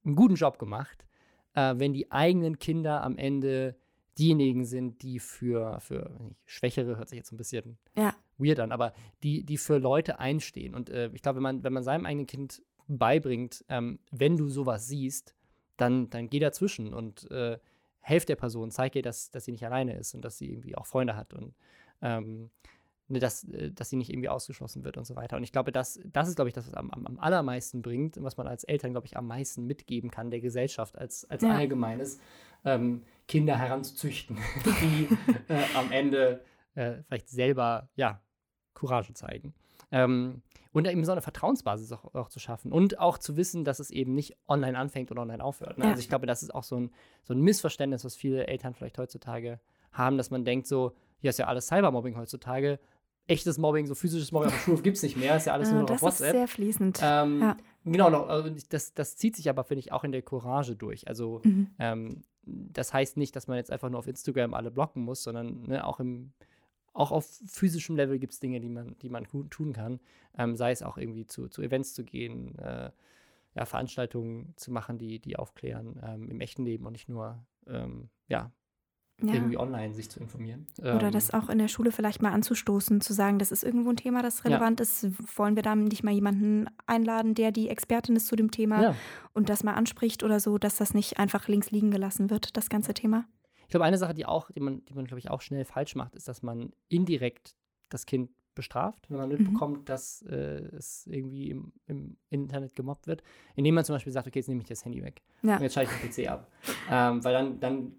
einen 0.05 0.17
guten 0.17 0.35
Job 0.35 0.59
gemacht, 0.59 1.07
äh, 1.55 1.75
wenn 1.77 1.93
die 1.93 2.11
eigenen 2.11 2.59
Kinder 2.59 3.03
am 3.03 3.17
Ende 3.19 3.77
diejenigen 4.19 4.65
sind, 4.65 5.03
die 5.03 5.19
für, 5.19 5.79
für 5.81 6.11
Schwächere, 6.45 6.97
hört 6.97 7.09
sich 7.09 7.19
jetzt 7.19 7.29
so 7.29 7.35
ein 7.35 7.39
bisschen 7.39 7.79
Ja. 7.97 8.15
Weird 8.41 8.61
an, 8.61 8.73
aber 8.73 8.93
die, 9.23 9.45
die 9.45 9.57
für 9.57 9.79
Leute 9.79 10.19
einstehen. 10.19 10.75
Und 10.75 10.91
äh, 10.91 11.11
ich 11.13 11.23
glaube, 11.23 11.37
wenn 11.37 11.43
man, 11.43 11.65
wenn 11.65 11.73
man 11.73 11.83
seinem 11.83 12.07
eigenen 12.07 12.27
Kind 12.27 12.63
beibringt, 12.89 13.65
ähm, 13.69 14.01
wenn 14.11 14.37
du 14.37 14.49
sowas 14.49 14.89
siehst, 14.89 15.35
dann, 15.77 16.11
dann 16.11 16.29
geh 16.29 16.39
dazwischen 16.39 16.93
und 16.93 17.31
äh, 17.31 17.59
helf 18.01 18.25
der 18.25 18.37
Person, 18.37 18.71
zeig 18.71 18.97
ihr, 18.97 19.03
dass, 19.03 19.31
dass 19.31 19.45
sie 19.45 19.53
nicht 19.53 19.65
alleine 19.65 19.97
ist 19.97 20.15
und 20.15 20.25
dass 20.25 20.39
sie 20.39 20.51
irgendwie 20.51 20.77
auch 20.77 20.87
Freunde 20.87 21.17
hat 21.17 21.33
und 21.33 21.55
ähm, 22.03 22.51
ne, 23.09 23.19
dass, 23.19 23.45
äh, 23.45 23.71
dass 23.71 23.91
sie 23.91 23.97
nicht 23.97 24.11
irgendwie 24.11 24.29
ausgeschlossen 24.29 24.85
wird 24.85 24.97
und 24.97 25.07
so 25.07 25.17
weiter. 25.17 25.37
Und 25.37 25.43
ich 25.43 25.53
glaube, 25.53 25.73
das, 25.73 26.01
das 26.05 26.29
ist, 26.29 26.37
glaube 26.37 26.49
ich, 26.49 26.55
das, 26.55 26.67
was 26.67 26.75
am, 26.75 26.91
am, 26.91 27.07
am 27.07 27.19
allermeisten 27.19 27.83
bringt 27.83 28.17
und 28.17 28.25
was 28.25 28.37
man 28.37 28.47
als 28.47 28.65
Eltern, 28.65 28.93
glaube 28.93 29.07
ich, 29.07 29.17
am 29.17 29.27
meisten 29.27 29.67
mitgeben 29.67 30.11
kann, 30.11 30.31
der 30.31 30.41
Gesellschaft 30.41 30.99
als, 30.99 31.29
als 31.31 31.43
Ja. 31.43 31.55
Allgemeines, 31.55 32.21
ähm, 32.65 33.03
Kinder 33.27 33.57
heranzuzüchten, 33.57 34.37
die 34.83 35.09
äh, 35.49 35.63
am 35.75 35.93
Ende 35.93 36.43
äh, 36.75 37.03
vielleicht 37.07 37.29
selber, 37.29 37.89
ja, 37.95 38.21
Courage 38.75 39.13
zeigen. 39.15 39.55
Ähm, 39.93 40.43
und 40.73 40.87
eben 40.87 41.05
so 41.05 41.11
eine 41.13 41.21
Vertrauensbasis 41.23 41.91
auch, 41.93 42.15
auch 42.15 42.29
zu 42.29 42.39
schaffen 42.39 42.71
und 42.73 43.01
auch 43.01 43.19
zu 43.19 43.37
wissen, 43.37 43.65
dass 43.65 43.81
es 43.81 43.91
eben 43.91 44.15
nicht 44.15 44.37
online 44.47 44.79
anfängt 44.79 45.11
und 45.11 45.19
online 45.19 45.43
aufhört. 45.43 45.79
Ne? 45.79 45.87
Also 45.87 45.99
ich 46.01 46.09
glaube, 46.09 46.27
das 46.27 46.43
ist 46.45 46.55
auch 46.55 46.63
so 46.63 46.77
ein, 46.77 46.91
so 47.25 47.35
ein 47.35 47.41
Missverständnis, 47.41 48.05
was 48.05 48.15
viele 48.15 48.47
Eltern 48.47 48.75
vielleicht 48.75 48.97
heutzutage 48.99 49.59
haben, 49.93 50.17
dass 50.17 50.31
man 50.31 50.45
denkt 50.45 50.69
so, 50.69 50.93
hier 51.19 51.31
ist 51.31 51.39
ja 51.41 51.47
alles 51.47 51.67
Cybermobbing 51.67 52.17
heutzutage. 52.17 52.79
Echtes 53.27 53.59
Mobbing, 53.59 53.87
so 53.87 53.95
physisches 53.97 54.31
Mobbing 54.33 54.49
auf 54.49 54.55
der 54.55 54.61
Schule 54.63 54.83
gibt 54.83 54.97
es 54.97 55.03
nicht 55.03 55.17
mehr, 55.17 55.37
ist 55.37 55.47
ja 55.47 55.53
alles 55.55 55.69
Äh, 55.69 55.73
nur 55.73 55.81
noch 55.83 55.89
das 55.89 56.03
auf 56.03 56.09
ist 56.11 56.21
WhatsApp. 56.21 56.33
sehr 56.37 56.49
fließend. 56.49 57.01
Ähm, 57.03 57.41
Ja. 57.41 57.57
Genau, 57.85 58.11
noch, 58.11 58.29
also 58.29 58.51
das, 58.69 58.93
das 58.95 59.17
zieht 59.17 59.35
sich 59.37 59.49
aber, 59.49 59.65
finde 59.65 59.81
ich, 59.81 59.91
auch 59.93 60.05
in 60.05 60.13
der 60.13 60.23
Courage 60.23 60.77
durch. 60.77 61.09
Also 61.09 61.41
Mhm. 61.45 61.71
ähm, 61.79 62.23
das 62.45 62.93
heißt 62.93 63.17
nicht, 63.17 63.35
dass 63.37 63.47
man 63.49 63.57
jetzt 63.57 63.71
einfach 63.73 63.89
nur 63.91 63.99
auf 63.99 64.07
Instagram 64.07 64.55
alle 64.55 64.71
blocken 64.71 65.03
muss, 65.03 65.23
sondern 65.23 65.63
ne, 65.63 65.85
auch, 65.87 65.99
im, 66.01 66.33
auch 66.93 67.13
auf 67.13 67.27
physischem 67.47 67.97
Level 67.97 68.19
gibt 68.19 68.33
es 68.33 68.41
Dinge, 68.41 68.61
die 68.61 68.69
man, 68.69 68.97
die 69.01 69.09
man 69.09 69.25
tun 69.25 69.73
kann. 69.73 70.01
Ähm, 70.37 70.57
sei 70.57 70.73
es 70.73 70.83
auch 70.83 70.99
irgendwie 70.99 71.27
zu, 71.27 71.49
zu 71.49 71.63
Events 71.63 71.95
zu 71.95 72.05
gehen, 72.05 72.59
äh, 72.59 72.91
ja, 73.55 73.65
Veranstaltungen 73.65 74.53
zu 74.57 74.71
machen, 74.71 74.99
die, 74.99 75.19
die 75.19 75.37
aufklären 75.37 76.01
ähm, 76.05 76.29
im 76.31 76.41
echten 76.41 76.65
Leben 76.65 76.87
und 76.87 76.93
nicht 76.93 77.09
nur 77.09 77.45
ähm, 77.67 78.09
ja, 78.29 78.53
Ja. 79.23 79.35
irgendwie 79.35 79.59
online 79.59 79.93
sich 79.93 80.09
zu 80.09 80.19
informieren. 80.21 80.67
Oder 80.79 81.07
Ähm, 81.09 81.13
das 81.13 81.33
auch 81.33 81.49
in 81.49 81.59
der 81.59 81.69
Schule 81.69 81.93
vielleicht 81.93 82.23
mal 82.23 82.33
anzustoßen, 82.33 83.01
zu 83.01 83.13
sagen, 83.13 83.39
das 83.39 83.53
ist 83.53 83.65
irgendwo 83.65 83.91
ein 83.91 83.97
Thema, 83.97 84.23
das 84.23 84.45
relevant 84.45 84.81
ist. 84.81 85.07
Wollen 85.37 85.57
wir 85.57 85.63
da 85.63 85.75
nicht 85.77 86.03
mal 86.05 86.15
jemanden 86.15 86.67
einladen, 86.87 87.35
der 87.35 87.53
die 87.53 87.69
Expertin 87.69 88.17
ist 88.17 88.29
zu 88.29 88.37
dem 88.37 88.51
Thema 88.51 88.83
ja. 88.83 88.95
und 89.33 89.49
das 89.49 89.63
mal 89.65 89.75
anspricht 89.75 90.23
oder 90.23 90.41
so, 90.41 90.59
dass 90.59 90.77
das 90.77 90.95
nicht 90.95 91.19
einfach 91.19 91.49
links 91.49 91.71
liegen 91.71 91.91
gelassen 91.91 92.31
wird, 92.31 92.57
das 92.57 92.69
ganze 92.69 92.95
Thema? 92.95 93.27
Ich 93.71 93.73
glaube, 93.73 93.85
eine 93.85 93.99
Sache, 93.99 94.15
die 94.15 94.27
auch, 94.27 94.51
die 94.51 94.59
man, 94.59 94.85
die 94.87 94.95
man, 94.95 95.05
glaube 95.05 95.21
ich, 95.21 95.31
auch 95.31 95.41
schnell 95.43 95.65
falsch 95.65 95.95
macht, 95.95 96.17
ist, 96.17 96.27
dass 96.27 96.43
man 96.43 96.73
indirekt 96.89 97.55
das 97.89 98.05
Kind 98.05 98.29
bestraft, 98.57 99.09
wenn 99.09 99.17
man 99.19 99.29
mitbekommt, 99.29 99.89
dass 99.89 100.23
äh, 100.23 100.35
es 100.77 101.07
irgendwie 101.07 101.51
im, 101.51 101.73
im 101.87 102.17
Internet 102.31 102.75
gemobbt 102.75 103.07
wird, 103.07 103.23
indem 103.55 103.77
man 103.77 103.85
zum 103.85 103.95
Beispiel 103.95 104.13
sagt, 104.13 104.27
okay, 104.27 104.41
jetzt 104.41 104.49
nehme 104.49 104.61
ich 104.61 104.67
das 104.67 104.85
Handy 104.85 105.05
weg 105.05 105.23
Ja. 105.43 105.55
und 105.59 105.63
jetzt 105.63 105.75
schalte 105.75 105.93
ich 105.95 106.01
den 106.11 106.27
PC 106.27 106.29
ab. 106.33 106.51
Ähm, 106.91 107.23
weil 107.23 107.33
dann, 107.33 107.61
dann 107.61 107.93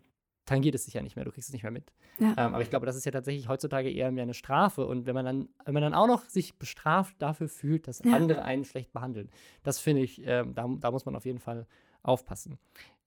tangiert 0.45 0.75
es 0.75 0.83
sich 0.83 0.93
ja 0.93 1.01
nicht 1.01 1.15
mehr, 1.15 1.23
du 1.23 1.31
kriegst 1.31 1.47
es 1.47 1.53
nicht 1.53 1.63
mehr 1.63 1.71
mit. 1.71 1.93
Ja. 2.19 2.31
Ähm, 2.31 2.53
aber 2.53 2.61
ich 2.63 2.69
glaube, 2.69 2.85
das 2.85 2.97
ist 2.97 3.05
ja 3.05 3.11
tatsächlich 3.13 3.47
heutzutage 3.47 3.89
eher 3.89 4.11
mehr 4.11 4.23
eine 4.23 4.33
Strafe. 4.33 4.85
Und 4.85 5.05
wenn 5.05 5.15
man 5.15 5.23
dann, 5.23 5.47
wenn 5.63 5.73
man 5.73 5.83
dann 5.83 5.93
auch 5.93 6.07
noch 6.07 6.25
sich 6.25 6.59
bestraft 6.59 7.15
dafür 7.21 7.47
fühlt, 7.47 7.87
dass 7.87 7.99
Ja. 8.03 8.11
andere 8.13 8.43
einen 8.43 8.65
schlecht 8.65 8.91
behandeln, 8.91 9.29
das 9.63 9.79
finde 9.79 10.01
ich, 10.01 10.21
ähm, 10.25 10.53
da, 10.53 10.67
da 10.81 10.91
muss 10.91 11.05
man 11.05 11.15
auf 11.15 11.23
jeden 11.25 11.39
Fall 11.39 11.65
aufpassen. 12.03 12.59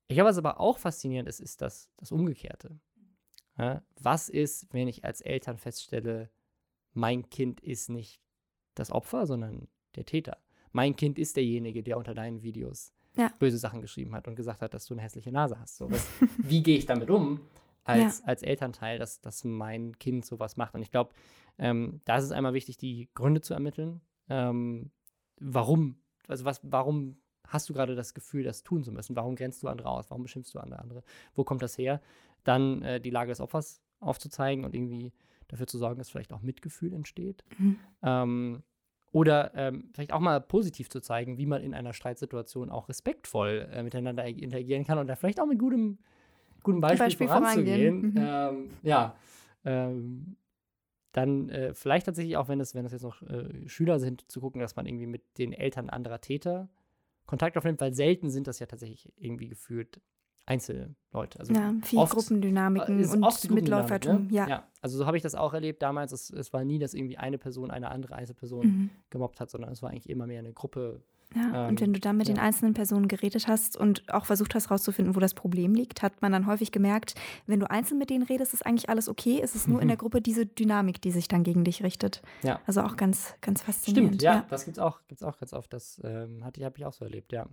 Ich 0.09 0.17
glaube, 0.17 0.29
was 0.31 0.38
aber 0.38 0.61
auch 0.61 0.79
faszinierend 0.79 1.29
ist, 1.29 1.40
ist 1.40 1.62
das, 1.62 1.90
das 1.97 2.12
Umgekehrte. 2.12 2.79
Ja, 3.59 3.83
was 4.01 4.29
ist, 4.29 4.73
wenn 4.73 4.88
ich 4.88 5.05
als 5.05 5.21
Eltern 5.21 5.59
feststelle, 5.59 6.31
mein 6.93 7.29
Kind 7.31 7.61
ist 7.61 7.88
nicht 7.88 8.21
das 8.75 8.90
Opfer, 8.90 9.27
sondern 9.27 9.69
der 9.95 10.05
Täter? 10.05 10.38
Mein 10.73 10.97
Kind 10.97 11.19
ist 11.19 11.37
derjenige, 11.37 11.83
der 11.83 11.97
unter 11.97 12.14
deinen 12.14 12.43
Videos 12.43 12.93
Ja. 13.17 13.33
böse 13.38 13.59
Sachen 13.59 13.81
geschrieben 13.81 14.14
hat 14.14 14.27
und 14.27 14.35
gesagt 14.35 14.61
hat, 14.61 14.75
dass 14.75 14.87
du 14.87 14.95
eine 14.95 15.03
hässliche 15.03 15.31
Nase 15.31 15.59
hast. 15.59 15.77
So, 15.77 15.90
was, 15.90 16.07
wie 16.38 16.62
gehe 16.62 16.77
ich 16.77 16.87
damit 16.87 17.11
um 17.11 17.40
als, 17.85 18.25
als 18.25 18.43
Elternteil, 18.43 18.99
dass, 18.99 19.21
dass 19.21 19.45
mein 19.45 19.97
Kind 19.99 20.27
sowas 20.27 20.57
macht? 20.57 20.75
Und 20.75 20.83
ich 20.83 20.90
glaube, 20.90 21.14
ähm, 21.59 22.01
da 22.05 22.17
ist 22.17 22.25
es 22.25 22.33
einmal 22.33 22.55
wichtig, 22.55 22.77
die 22.77 23.09
Gründe 23.14 23.40
zu 23.40 23.55
ermitteln. 23.55 24.01
Ähm, 24.29 24.90
warum? 25.38 26.03
Also 26.27 26.45
was, 26.45 26.61
warum 26.64 27.19
hast 27.48 27.68
du 27.68 27.74
gerade 27.74 27.94
das 27.94 28.14
Gefühl, 28.14 28.42
das 28.42 28.62
tun 28.62 28.83
zu 28.83 28.92
müssen? 28.92 29.16
Warum 29.16 29.37
grenzt 29.37 29.62
du 29.62 29.68
andere 29.68 29.88
aus? 29.88 30.11
Warum 30.11 30.22
beschimpfst 30.22 30.54
du 30.54 30.59
andere? 30.59 30.80
andere? 30.80 31.02
Wo 31.35 31.44
kommt 31.44 31.62
das 31.62 31.78
her? 31.78 32.00
Dann 32.44 32.83
äh, 32.83 33.00
die 33.00 33.11
Lage 33.11 33.30
des 33.30 33.40
Opfers 33.40 33.80
aufzuzeigen 34.00 34.64
und 34.64 34.74
irgendwie 34.74 35.12
dafür 35.48 35.66
zu 35.66 35.78
sorgen, 35.78 35.98
dass 35.98 36.11
vielleicht 36.11 36.33
auch 36.33 36.42
Mitgefühl 36.42 36.92
entsteht. 36.92 37.44
Mhm. 37.59 37.78
Ähm, 38.02 38.62
oder 39.12 39.52
ähm, 39.54 39.90
vielleicht 39.92 40.12
auch 40.12 40.20
mal 40.20 40.40
positiv 40.40 40.90
zu 40.90 41.00
zeigen, 41.00 41.38
wie 41.38 41.46
man 41.46 41.62
in 41.62 41.72
einer 41.72 41.92
Streitsituation 41.92 42.68
auch 42.68 42.88
respektvoll 42.88 43.68
äh, 43.72 43.83
miteinander 43.83 44.24
interagieren 44.24 44.85
kann 44.85 44.98
und 44.98 45.07
da 45.07 45.14
vielleicht 45.14 45.40
auch 45.40 45.46
mit 45.46 45.59
gutem, 45.59 45.98
gutem 46.64 46.80
Beispiel, 46.80 46.98
Beispiel 46.98 47.28
voranzugehen. 47.28 48.00
Mhm. 48.00 48.14
Ähm, 48.16 48.70
ja. 48.83 49.14
Ähm, 49.64 50.37
dann 51.12 51.48
äh, 51.48 51.74
vielleicht 51.74 52.07
tatsächlich 52.07 52.37
auch, 52.37 52.48
wenn 52.48 52.59
es, 52.59 52.74
wenn 52.74 52.85
es 52.85 52.90
jetzt 52.90 53.04
noch 53.04 53.22
äh, 53.22 53.68
Schüler 53.68 54.00
sind, 54.00 54.28
zu 54.28 54.40
gucken, 54.40 54.61
dass 54.61 54.74
man 54.74 54.85
irgendwie 54.85 55.07
mit 55.07 55.22
den 55.38 55.52
Eltern 55.52 55.90
anderer 55.90 56.20
Täter 56.20 56.68
Kontakt 57.26 57.56
aufnimmt, 57.56 57.80
weil 57.80 57.94
selten 57.94 58.30
sind 58.30 58.46
das 58.46 58.58
ja 58.58 58.66
tatsächlich 58.66 59.12
irgendwie 59.16 59.48
gefühlt 59.48 60.00
Einzelleute. 60.46 61.38
Also 61.40 61.54
ja, 61.54 61.74
viel 61.82 61.98
oft, 61.98 62.12
Gruppendynamiken 62.12 62.98
ist 62.98 63.14
und 63.14 63.50
Mitläufertum. 63.50 64.26
ne? 64.26 64.34
Ja. 64.34 64.46
ja. 64.48 64.68
Also 64.82 64.98
so 64.98 65.06
habe 65.06 65.16
ich 65.16 65.22
das 65.22 65.34
auch 65.34 65.54
erlebt 65.54 65.82
damals. 65.82 66.12
Es, 66.12 66.28
es 66.30 66.52
war 66.52 66.64
nie, 66.64 66.78
dass 66.78 66.92
irgendwie 66.92 67.16
eine 67.16 67.38
Person 67.38 67.70
eine 67.70 67.90
andere 67.90 68.14
Einzelperson 68.14 68.66
Mhm. 68.66 68.90
gemobbt 69.10 69.40
hat, 69.40 69.50
sondern 69.50 69.72
es 69.72 69.82
war 69.82 69.90
eigentlich 69.90 70.08
immer 70.10 70.26
mehr 70.26 70.40
eine 70.40 70.52
Gruppe. 70.52 71.02
Ja, 71.35 71.64
Ähm, 71.64 71.70
und 71.70 71.81
wenn 71.81 71.92
du 71.92 72.01
dann 72.01 72.16
mit 72.16 72.29
den 72.29 72.37
ja. 72.37 72.42
einzelnen 72.42 72.75
Personen 72.75 73.09
geredet 73.09 73.49
hast 73.49 73.77
und 73.77 74.03
auch 74.12 74.27
versucht 74.27 74.55
hast 74.55 74.70
rauszufinden, 74.70 75.14
wo 75.14 75.20
das 75.20 75.35
Problem 75.35 75.75
liegt, 75.75 76.03
hat 76.03 76.23
man 76.23 76.33
dann 76.33 76.47
häufig 76.47 76.73
gemerkt, 76.73 77.14
wenn 77.47 77.61
du 77.61 77.70
einzeln 77.70 77.99
mit 77.99 78.11
denen 78.11 78.25
redest, 78.25 78.55
ist 78.55 78.64
eigentlich 78.64 78.88
alles 78.88 79.09
okay. 79.09 79.40
Es 79.42 79.55
ist 79.55 79.68
nur 79.68 79.83
in 79.83 79.88
der 79.88 79.97
Gruppe 80.05 80.20
diese 80.20 80.47
Dynamik, 80.47 81.01
die 81.03 81.11
sich 81.11 81.29
dann 81.29 81.42
gegen 81.42 81.64
dich 81.64 81.83
richtet. 81.83 82.23
Ja. 82.42 82.61
Also 82.66 82.83
auch 82.83 82.97
ganz, 82.97 83.35
ganz 83.40 83.62
faszinierend. 83.62 84.14
Stimmt, 84.16 84.23
ja, 84.23 84.47
das 84.49 84.64
gibt's 84.64 84.79
auch, 84.79 85.01
gibt's 85.09 85.23
auch 85.23 85.38
ganz 85.38 85.53
oft. 85.53 85.73
Das 85.73 86.01
ähm, 86.05 86.44
hatte 86.44 86.61
ich, 86.61 86.64
habe 86.64 86.77
ich 86.79 86.85
auch 86.85 86.92
so 86.92 87.05
erlebt, 87.05 87.33
ja. 87.33 87.47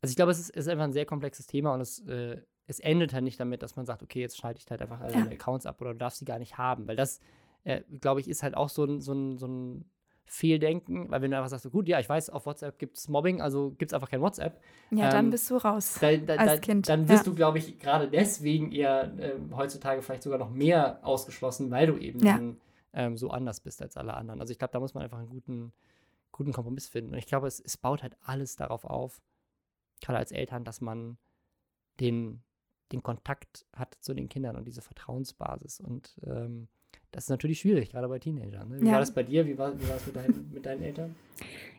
Also 0.00 0.12
ich 0.12 0.16
glaube, 0.16 0.32
es 0.32 0.40
ist, 0.40 0.50
ist 0.50 0.68
einfach 0.68 0.84
ein 0.84 0.92
sehr 0.92 1.06
komplexes 1.06 1.46
Thema 1.46 1.72
und 1.74 1.80
es, 1.80 2.00
äh, 2.00 2.40
es 2.66 2.80
endet 2.80 3.12
halt 3.12 3.24
nicht 3.24 3.38
damit, 3.38 3.62
dass 3.62 3.76
man 3.76 3.86
sagt, 3.86 4.02
okay, 4.02 4.20
jetzt 4.20 4.36
schalte 4.36 4.60
ich 4.60 4.68
halt 4.70 4.82
einfach 4.82 5.00
alle 5.00 5.12
Ja. 5.12 5.24
Accounts 5.26 5.66
ab 5.66 5.80
oder 5.80 5.92
du 5.92 5.98
darfst 5.98 6.18
sie 6.18 6.24
gar 6.24 6.38
nicht 6.38 6.58
haben. 6.58 6.88
Weil 6.88 6.96
das, 6.96 7.20
äh, 7.64 7.82
glaube 8.00 8.20
ich, 8.20 8.28
ist 8.28 8.42
halt 8.42 8.56
auch 8.56 8.68
so 8.68 8.84
ein, 8.84 9.00
so 9.00 9.12
ein, 9.12 9.38
so 9.38 9.46
ein 9.46 9.84
Fehldenken, 10.32 11.10
weil 11.10 11.20
wenn 11.20 11.30
du 11.30 11.36
einfach 11.36 11.50
sagst, 11.50 11.64
so, 11.64 11.70
gut, 11.70 11.88
ja, 11.88 12.00
ich 12.00 12.08
weiß, 12.08 12.30
auf 12.30 12.46
WhatsApp 12.46 12.78
gibt 12.78 12.96
es 12.96 13.06
Mobbing, 13.06 13.42
also 13.42 13.72
gibt 13.72 13.90
es 13.90 13.94
einfach 13.94 14.08
kein 14.08 14.22
WhatsApp. 14.22 14.58
Ja, 14.90 15.10
dann 15.10 15.26
Ähm, 15.26 15.30
bist 15.30 15.50
du 15.50 15.56
raus. 15.56 15.98
Da, 16.00 16.16
da, 16.16 16.36
Als 16.36 16.52
da, 16.52 16.58
Kind, 16.58 16.88
Dann 16.88 17.06
wirst 17.06 17.26
ja. 17.26 17.30
du, 17.30 17.36
glaube 17.36 17.58
ich, 17.58 17.78
gerade 17.78 18.08
deswegen 18.08 18.72
eher 18.72 19.12
ähm, 19.18 19.54
heutzutage 19.54 20.00
vielleicht 20.00 20.22
sogar 20.22 20.38
noch 20.38 20.48
mehr 20.50 21.00
ausgeschlossen, 21.02 21.70
weil 21.70 21.86
du 21.86 21.98
eben 21.98 22.20
Ja. 22.24 22.36
dann, 22.36 22.56
ähm, 22.94 23.16
so 23.18 23.30
anders 23.30 23.60
bist 23.60 23.82
als 23.82 23.98
alle 23.98 24.14
anderen. 24.14 24.40
Also 24.40 24.52
ich 24.52 24.58
glaube, 24.58 24.72
da 24.72 24.80
muss 24.80 24.94
man 24.94 25.02
einfach 25.04 25.18
einen 25.18 25.28
guten, 25.28 25.72
guten 26.30 26.52
Kompromiss 26.54 26.88
finden. 26.88 27.12
Und 27.12 27.18
ich 27.18 27.26
glaube, 27.26 27.46
es, 27.46 27.60
es 27.60 27.76
baut 27.76 28.02
halt 28.02 28.16
alles 28.22 28.56
darauf 28.56 28.86
auf, 28.86 29.20
gerade 30.00 30.18
als 30.18 30.32
Eltern, 30.32 30.64
dass 30.64 30.80
man 30.80 31.18
den, 32.00 32.42
den 32.90 33.02
Kontakt 33.02 33.66
hat 33.76 33.98
zu 34.00 34.14
den 34.14 34.30
Kindern 34.30 34.56
und 34.56 34.64
diese 34.66 34.80
Vertrauensbasis. 34.80 35.80
Und 35.80 36.18
ähm, 36.24 36.68
das 37.10 37.24
ist 37.24 37.30
natürlich 37.30 37.60
schwierig, 37.60 37.90
gerade 37.90 38.08
bei 38.08 38.18
Teenagern. 38.18 38.68
Ne? 38.68 38.80
Wie 38.80 38.86
Ja. 38.86 38.92
war 38.92 39.00
das 39.00 39.12
bei 39.12 39.22
dir? 39.22 39.46
Wie 39.46 39.56
war, 39.58 39.78
wie 39.78 39.88
war 39.88 39.96
es 39.96 40.06
mit, 40.06 40.16
deinen, 40.16 40.50
mit 40.52 40.64
deinen 40.66 40.82
Eltern? 40.82 41.14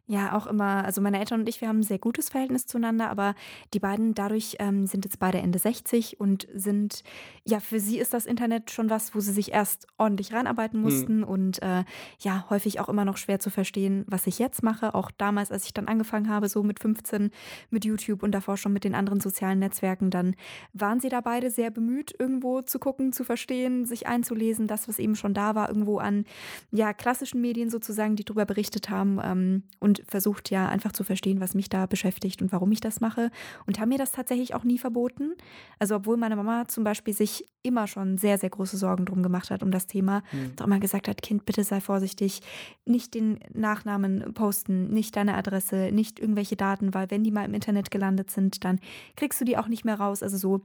Ja, 0.06 0.36
auch 0.36 0.48
immer, 0.48 0.84
also 0.84 1.00
meine 1.00 1.18
Eltern 1.18 1.42
und 1.42 1.50
ich, 1.50 1.62
wir 1.62 1.70
haben 1.70 1.80
ein 1.80 1.84
sehr 1.84 1.98
gutes 1.98 2.28
Verhältnis 2.28 2.66
zueinander, 2.66 3.10
aber 3.10 3.36
die 3.74 3.80
beiden 3.80 4.14
dadurch 4.14 4.58
ähm, 4.60 4.86
sind 4.86 5.06
jetzt 5.06 5.18
beide 5.18 5.38
Ende 5.38 5.60
60 5.60 6.20
und 6.20 6.46
sind, 6.54 7.04
ja, 7.46 7.62
für 7.62 7.80
sie 7.80 8.00
ist 8.00 8.14
das 8.14 8.26
Internet 8.26 8.70
schon 8.70 8.90
was, 8.90 9.16
wo 9.16 9.22
sie 9.22 9.32
sich 9.32 9.54
erst 9.54 9.88
ordentlich 9.98 10.34
reinarbeiten 10.34 10.82
mussten 10.82 11.24
und 11.24 11.62
äh, 11.62 11.86
ja, 12.20 12.46
häufig 12.50 12.82
auch 12.82 12.90
immer 12.90 13.06
noch 13.06 13.16
schwer 13.16 13.40
zu 13.40 13.50
verstehen, 13.50 14.04
was 14.08 14.28
ich 14.28 14.40
jetzt 14.40 14.62
mache. 14.62 14.94
Auch 14.94 15.10
damals, 15.10 15.52
als 15.52 15.66
ich 15.66 15.74
dann 15.74 15.88
angefangen 15.88 16.28
habe, 16.28 16.50
so 16.50 16.64
mit 16.64 16.82
15 16.82 17.32
mit 17.70 17.86
YouTube 17.86 18.24
und 18.24 18.34
davor 18.34 18.58
schon 18.58 18.74
mit 18.74 18.84
den 18.84 18.96
anderen 18.96 19.22
sozialen 19.22 19.60
Netzwerken, 19.60 20.10
dann 20.10 20.36
waren 20.74 21.00
sie 21.00 21.10
da 21.10 21.22
beide 21.22 21.50
sehr 21.50 21.72
bemüht, 21.72 22.14
irgendwo 22.20 22.62
zu 22.62 22.78
gucken, 22.78 23.14
zu 23.14 23.24
verstehen, 23.24 23.86
sich 23.86 24.06
einzulesen, 24.06 24.68
das, 24.68 24.90
was 24.90 25.00
eben 25.00 25.16
schon 25.16 25.34
da 25.34 25.56
war, 25.56 25.70
irgendwo 25.70 26.00
an 26.00 26.26
ja, 26.72 26.92
klassischen 26.92 27.40
Medien 27.40 27.70
sozusagen, 27.70 28.18
die 28.18 28.26
darüber 28.26 28.46
berichtet 28.46 28.90
haben 28.90 29.20
ähm, 29.24 29.64
und 29.80 29.93
versucht 30.08 30.50
ja 30.50 30.68
einfach 30.68 30.92
zu 30.92 31.04
verstehen, 31.04 31.40
was 31.40 31.54
mich 31.54 31.70
da 31.70 31.86
beschäftigt 31.86 32.42
und 32.42 32.52
warum 32.52 32.72
ich 32.72 32.80
das 32.80 33.02
mache 33.02 33.30
und 33.66 33.80
haben 33.80 33.90
mir 33.90 33.98
das 33.98 34.12
tatsächlich 34.12 34.56
auch 34.56 34.64
nie 34.64 34.78
verboten. 34.78 35.34
Also 35.80 35.96
obwohl 35.96 36.18
meine 36.18 36.36
Mama 36.36 36.68
zum 36.68 36.84
Beispiel 36.84 37.14
sich 37.14 37.46
immer 37.62 37.88
schon 37.88 38.18
sehr, 38.18 38.38
sehr 38.38 38.50
große 38.50 38.78
Sorgen 38.78 39.06
drum 39.06 39.24
gemacht 39.24 39.52
hat 39.52 39.64
um 39.64 39.72
das 39.72 39.88
Thema, 39.88 40.24
Hm. 40.32 40.56
doch 40.56 40.66
immer 40.66 40.80
gesagt 40.80 41.08
hat, 41.08 41.22
Kind, 41.22 41.46
bitte 41.46 41.64
sei 41.64 41.80
vorsichtig, 41.82 42.42
nicht 42.86 43.14
den 43.14 43.40
Nachnamen 43.54 44.34
posten, 44.34 44.90
nicht 44.92 45.16
deine 45.16 45.36
Adresse, 45.36 45.92
nicht 45.92 46.20
irgendwelche 46.20 46.56
Daten, 46.56 46.94
weil 46.94 47.10
wenn 47.12 47.24
die 47.24 47.32
mal 47.32 47.46
im 47.46 47.54
Internet 47.54 47.92
gelandet 47.92 48.32
sind, 48.32 48.64
dann 48.64 48.80
kriegst 49.16 49.40
du 49.40 49.46
die 49.46 49.58
auch 49.58 49.68
nicht 49.68 49.86
mehr 49.86 50.00
raus. 50.00 50.24
Also 50.24 50.38
so 50.38 50.62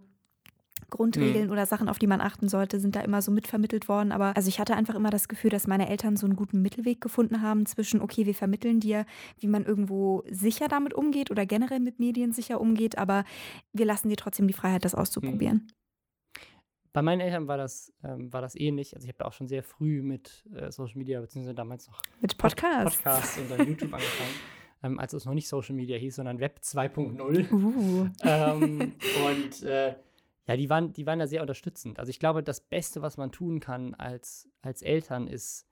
Grundregeln 0.90 1.50
oder 1.50 1.66
Sachen, 1.66 1.88
auf 1.88 1.98
die 1.98 2.06
man 2.06 2.20
achten 2.20 2.48
sollte, 2.48 2.80
sind 2.80 2.96
da 2.96 3.00
immer 3.00 3.22
so 3.22 3.30
mitvermittelt 3.30 3.88
worden. 3.88 4.12
Aber 4.12 4.36
also 4.36 4.48
ich 4.48 4.58
hatte 4.60 4.74
einfach 4.76 4.94
immer 4.94 5.10
das 5.10 5.28
Gefühl, 5.28 5.50
dass 5.50 5.66
meine 5.66 5.88
Eltern 5.88 6.16
so 6.16 6.26
einen 6.26 6.36
guten 6.36 6.62
Mittelweg 6.62 7.00
gefunden 7.00 7.42
haben 7.42 7.66
zwischen, 7.66 8.00
okay, 8.00 8.26
wir 8.26 8.34
vermitteln 8.34 8.80
dir, 8.80 9.04
wie 9.38 9.46
man 9.48 9.64
irgendwo 9.64 10.22
sicher 10.30 10.68
damit 10.68 10.94
umgeht 10.94 11.30
oder 11.30 11.46
generell 11.46 11.80
mit 11.80 11.98
Medien 11.98 12.32
sicher 12.32 12.60
umgeht, 12.60 12.98
aber 12.98 13.24
wir 13.72 13.86
lassen 13.86 14.08
dir 14.08 14.16
trotzdem 14.16 14.46
die 14.46 14.54
Freiheit, 14.54 14.84
das 14.84 14.94
auszuprobieren. 14.94 15.66
Bei 16.94 17.02
meinen 17.02 17.20
Eltern 17.20 17.46
war 17.46 17.58
das, 17.58 17.92
ähm, 18.02 18.32
war 18.32 18.40
das 18.40 18.54
ähnlich. 18.56 18.94
Also 18.96 19.04
ich 19.04 19.08
habe 19.10 19.18
da 19.18 19.26
auch 19.26 19.32
schon 19.32 19.46
sehr 19.46 19.62
früh 19.62 20.02
mit 20.02 20.44
äh, 20.54 20.72
Social 20.72 20.96
Media, 20.96 21.20
beziehungsweise 21.20 21.54
damals 21.54 21.86
noch 21.86 22.02
Mit 22.20 22.36
Pod- 22.38 22.56
Podcasts. 22.56 22.96
Podcasts 22.96 23.38
und 23.38 23.50
dann 23.56 23.68
YouTube 23.68 23.92
angefangen, 23.92 24.30
ähm, 24.82 24.98
als 24.98 25.12
es 25.12 25.24
noch 25.24 25.34
nicht 25.34 25.48
Social 25.48 25.74
Media 25.76 25.96
hieß, 25.98 26.16
sondern 26.16 26.40
Web 26.40 26.60
2.0. 26.62 27.52
Uh. 27.52 28.08
ähm, 28.22 28.92
und 29.26 29.62
äh, 29.64 29.94
ja, 30.48 30.56
die 30.56 30.70
waren, 30.70 30.92
die 30.92 31.06
waren 31.06 31.18
da 31.18 31.26
sehr 31.26 31.42
unterstützend. 31.42 31.98
Also 31.98 32.10
ich 32.10 32.18
glaube, 32.18 32.42
das 32.42 32.60
Beste, 32.60 33.02
was 33.02 33.16
man 33.18 33.30
tun 33.30 33.60
kann 33.60 33.94
als, 33.94 34.48
als 34.62 34.82
Eltern, 34.82 35.28
ist 35.28 35.66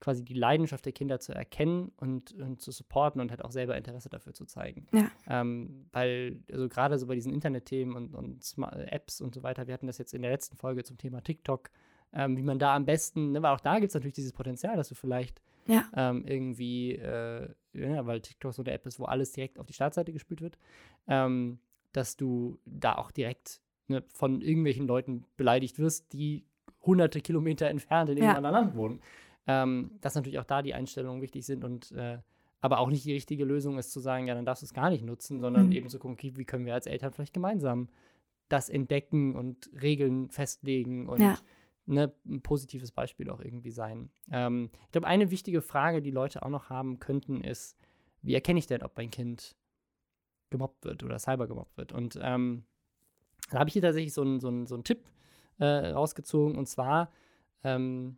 quasi 0.00 0.24
die 0.24 0.34
Leidenschaft 0.34 0.84
der 0.84 0.92
Kinder 0.92 1.20
zu 1.20 1.32
erkennen 1.32 1.92
und, 1.96 2.32
und 2.32 2.60
zu 2.60 2.72
supporten 2.72 3.20
und 3.20 3.30
halt 3.30 3.44
auch 3.44 3.52
selber 3.52 3.76
Interesse 3.76 4.08
dafür 4.08 4.34
zu 4.34 4.44
zeigen. 4.44 4.88
Ja. 4.92 5.08
Ähm, 5.28 5.86
weil, 5.92 6.42
also 6.50 6.68
gerade 6.68 6.98
so 6.98 7.06
bei 7.06 7.14
diesen 7.14 7.32
Internetthemen 7.32 7.94
und, 7.94 8.12
und 8.16 8.44
Apps 8.90 9.20
und 9.20 9.32
so 9.32 9.44
weiter, 9.44 9.68
wir 9.68 9.74
hatten 9.74 9.86
das 9.86 9.98
jetzt 9.98 10.12
in 10.12 10.22
der 10.22 10.32
letzten 10.32 10.56
Folge 10.56 10.82
zum 10.82 10.98
Thema 10.98 11.22
TikTok, 11.22 11.70
ähm, 12.12 12.36
wie 12.36 12.42
man 12.42 12.58
da 12.58 12.74
am 12.74 12.84
besten, 12.84 13.30
ne, 13.30 13.40
weil 13.42 13.54
auch 13.54 13.60
da 13.60 13.78
gibt 13.78 13.90
es 13.90 13.94
natürlich 13.94 14.14
dieses 14.14 14.32
Potenzial, 14.32 14.76
dass 14.76 14.88
du 14.88 14.96
vielleicht 14.96 15.40
Ja. 15.66 15.84
ähm, 15.94 16.26
irgendwie, 16.26 16.96
äh, 16.96 17.48
ja, 17.72 18.04
weil 18.04 18.20
TikTok 18.20 18.52
so 18.52 18.62
eine 18.64 18.72
App 18.72 18.84
ist, 18.86 18.98
wo 18.98 19.04
alles 19.04 19.30
direkt 19.30 19.60
auf 19.60 19.66
die 19.66 19.72
Startseite 19.72 20.12
gespült 20.12 20.40
wird, 20.40 20.58
ähm, 21.06 21.60
dass 21.92 22.16
du 22.16 22.58
da 22.66 22.96
auch 22.96 23.12
direkt 23.12 23.61
ne, 23.88 24.02
von 24.14 24.40
irgendwelchen 24.40 24.86
Leuten 24.86 25.24
beleidigt 25.36 25.78
wirst, 25.78 26.12
die 26.12 26.44
hunderte 26.84 27.20
Kilometer 27.20 27.68
entfernt 27.68 28.10
in 28.10 28.16
Ja. 28.18 28.22
irgendeinem 28.24 28.44
anderen 28.46 28.64
Land 28.66 28.76
wohnen. 28.76 29.00
Ähm, 29.46 29.90
dass 30.00 30.14
natürlich 30.14 30.38
auch 30.38 30.44
da 30.44 30.62
die 30.62 30.72
Einstellungen 30.74 31.20
wichtig 31.20 31.44
sind 31.44 31.64
und 31.64 31.90
äh, 31.92 32.18
aber 32.60 32.78
auch 32.78 32.90
nicht 32.90 33.04
die 33.04 33.12
richtige 33.12 33.44
Lösung 33.44 33.76
ist 33.76 33.90
zu 33.90 33.98
sagen, 33.98 34.28
ja, 34.28 34.36
dann 34.36 34.44
darfst 34.44 34.62
du 34.62 34.66
es 34.66 34.72
gar 34.72 34.88
nicht 34.88 35.04
nutzen, 35.04 35.40
sondern 35.40 35.66
Mhm. 35.66 35.72
eben 35.72 35.88
zu 35.88 35.98
gucken, 35.98 36.16
wie 36.36 36.44
können 36.44 36.64
wir 36.64 36.74
als 36.74 36.86
Eltern 36.86 37.12
vielleicht 37.12 37.34
gemeinsam 37.34 37.88
das 38.48 38.68
entdecken 38.68 39.34
und 39.34 39.68
Regeln 39.82 40.30
festlegen 40.30 41.08
und 41.08 41.20
Ja. 41.22 41.38
ne, 41.86 42.12
ein 42.24 42.40
positives 42.42 42.92
Beispiel 42.92 43.30
auch 43.30 43.40
irgendwie 43.40 43.72
sein. 43.72 44.10
Ähm, 44.30 44.70
ich 44.84 44.92
glaube, 44.92 45.08
eine 45.08 45.32
wichtige 45.32 45.60
Frage, 45.60 46.02
die 46.02 46.12
Leute 46.12 46.44
auch 46.44 46.50
noch 46.50 46.70
haben 46.70 47.00
könnten, 47.00 47.42
ist, 47.42 47.76
wie 48.22 48.34
erkenne 48.34 48.60
ich 48.60 48.68
denn, 48.68 48.82
ob 48.84 48.96
mein 48.96 49.10
Kind 49.10 49.56
gemobbt 50.50 50.84
wird 50.84 51.02
oder 51.02 51.18
cyber 51.18 51.48
gemobbt 51.48 51.76
wird? 51.76 51.92
Und 51.92 52.16
ähm, 52.22 52.64
da 53.52 53.58
habe 53.58 53.68
ich 53.68 53.72
hier 53.74 53.82
tatsächlich 53.82 54.12
so 54.12 54.22
einen 54.22 54.40
so 54.40 54.48
einen- 54.48 54.66
so 54.66 54.74
einen 54.74 54.84
Tipp 54.84 55.08
äh, 55.58 55.64
rausgezogen 55.64 56.56
und 56.56 56.66
zwar 56.66 57.10
ähm, 57.64 58.16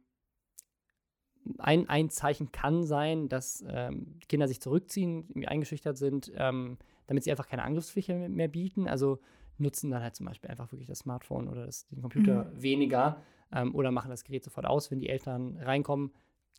ein, 1.58 1.88
ein 1.88 2.08
Zeichen 2.08 2.52
kann 2.52 2.84
sein, 2.84 3.28
dass 3.28 3.62
ähm, 3.68 4.18
Kinder 4.28 4.48
sich 4.48 4.60
zurückziehen, 4.60 5.24
irgendwie 5.28 5.48
eingeschüchtert 5.48 5.98
sind, 5.98 6.32
ähm, 6.36 6.78
damit 7.06 7.24
sie 7.24 7.30
einfach 7.30 7.46
keine 7.48 7.64
Angriffsfläche 7.64 8.14
mehr- 8.28 8.48
bieten. 8.48 8.88
Also 8.88 9.18
nutzen 9.58 9.90
dann 9.90 10.02
halt 10.02 10.16
zum 10.16 10.26
Beispiel 10.26 10.50
einfach 10.50 10.72
wirklich 10.72 10.88
das 10.88 11.00
Smartphone 11.00 11.48
oder 11.48 11.66
das, 11.66 11.86
den 11.88 12.00
Computer 12.00 12.50
weniger 12.54 13.20
ähm, 13.52 13.74
oder 13.74 13.90
machen 13.90 14.08
das 14.10 14.24
Gerät 14.24 14.42
sofort 14.42 14.64
aus, 14.66 14.90
wenn 14.90 15.00
die 15.00 15.08
Eltern 15.10 15.58
reinkommen. 15.58 16.12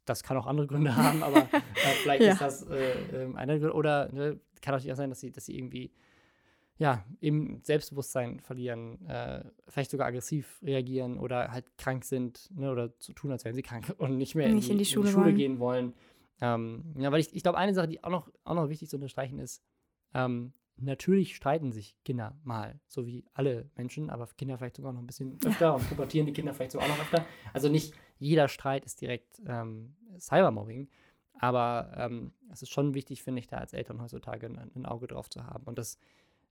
Das 0.06 0.22
kann 0.22 0.38
auch 0.38 0.46
andere 0.46 0.68
Gründe 0.68 0.96
haben, 0.96 1.24
aber 1.24 1.50
äh, 1.54 1.70
vielleicht 2.04 2.24
Ja. 2.24 2.34
ist 2.34 2.42
das 2.42 2.62
äh, 2.70 3.24
ähm, 3.24 3.36
einer 3.38 3.58
Grund. 3.58 3.74
Oder 3.74 4.12
ne, 4.14 4.40
kann 4.62 4.74
natürlich 4.76 4.94
auch 4.94 4.98
sein, 4.98 5.10
dass 5.10 5.20
sie, 5.20 5.32
dass 5.32 5.48
sie 5.48 5.58
irgendwie 5.58 5.92
ja, 6.78 7.06
im 7.22 7.62
Selbstbewusstsein 7.64 8.40
verlieren, 8.42 9.06
äh, 9.08 9.44
vielleicht 9.68 9.92
sogar 9.92 10.08
aggressiv 10.08 10.60
reagieren 10.62 11.18
oder 11.18 11.52
halt 11.52 11.78
krank 11.78 12.04
sind 12.04 12.50
ne, 12.54 12.70
oder 12.72 12.98
zu 13.00 13.14
tun, 13.14 13.32
als 13.32 13.46
wären 13.46 13.56
sie 13.56 13.62
krank 13.62 13.94
und 13.98 14.18
nicht 14.18 14.36
mehr 14.36 14.50
Nicht 14.50 14.70
in 14.70 14.78
die 14.78 14.86
Schule 14.86 15.14
wollen. 15.14 15.36
gehen 15.36 15.60
wollen. 15.60 15.94
Ähm, 16.42 16.94
ja, 16.98 17.12
weil 17.12 17.22
ich, 17.22 17.34
ich 17.34 17.44
glaube, 17.44 17.58
eine 17.58 17.74
Sache, 17.74 17.88
die 17.88 18.04
auch 18.04 18.10
noch, 18.10 18.30
auch 18.44 18.56
noch 18.56 18.70
wichtig 18.70 18.90
zu 18.90 18.98
unterstreichen 18.98 19.40
ist, 19.40 19.64
ähm, 20.14 20.52
natürlich 20.78 21.36
streiten 21.36 21.72
sich 21.72 21.98
Kinder 22.04 22.38
mal, 22.44 22.80
so 22.88 23.06
wie 23.06 23.26
alle 23.34 23.70
Menschen, 23.76 24.10
aber 24.10 24.28
Kinder 24.38 24.58
vielleicht 24.58 24.76
sogar 24.76 24.92
noch 24.92 25.00
ein 25.00 25.08
bisschen 25.08 25.40
öfter 25.46 25.76
und 25.76 25.88
pubertieren 25.88 26.26
die 26.26 26.34
Kinder 26.34 26.54
vielleicht 26.54 26.74
sogar 26.74 26.90
noch 26.90 27.00
öfter. 27.00 27.26
Also 27.54 27.70
nicht 27.70 27.94
jeder 28.18 28.50
Streit 28.50 28.86
ist 28.86 29.00
direkt 29.00 29.42
ähm, 29.48 29.96
Cybermobbing, 30.20 30.90
aber 31.40 31.92
ähm, 31.96 32.34
es 32.52 32.62
ist 32.62 32.72
schon 32.72 32.94
wichtig, 32.94 33.24
finde 33.24 33.40
ich, 33.40 33.48
da 33.48 33.58
als 33.58 33.74
Eltern 33.74 34.02
heutzutage 34.02 34.48
ein, 34.48 34.72
ein 34.76 34.86
Auge 34.86 35.08
drauf 35.08 35.30
zu 35.30 35.46
haben. 35.46 35.64
Und 35.66 35.78
das, 35.78 35.98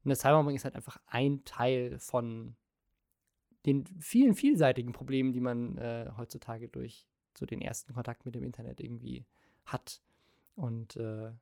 und 0.04 0.10
das 0.10 0.20
Cybermobbing 0.20 0.56
ist 0.56 0.64
halt 0.64 0.74
einfach 0.76 0.98
ein 1.06 1.44
Teil 1.44 1.98
von 1.98 2.56
den 3.66 3.86
vielen 3.98 4.34
vielseitigen 4.34 4.92
Problemen, 4.92 5.32
die 5.32 5.40
man 5.40 5.78
äh, 5.78 6.10
heutzutage 6.16 6.68
durch 6.68 7.09
so 7.36 7.46
den 7.46 7.61
ersten 7.62 7.94
Kontakt 7.94 8.26
mit 8.26 8.34
dem 8.34 8.44
Internet 8.44 8.80
irgendwie 8.80 9.24
hat. 9.64 10.02
Und 10.55 10.96
äh, 10.96 11.32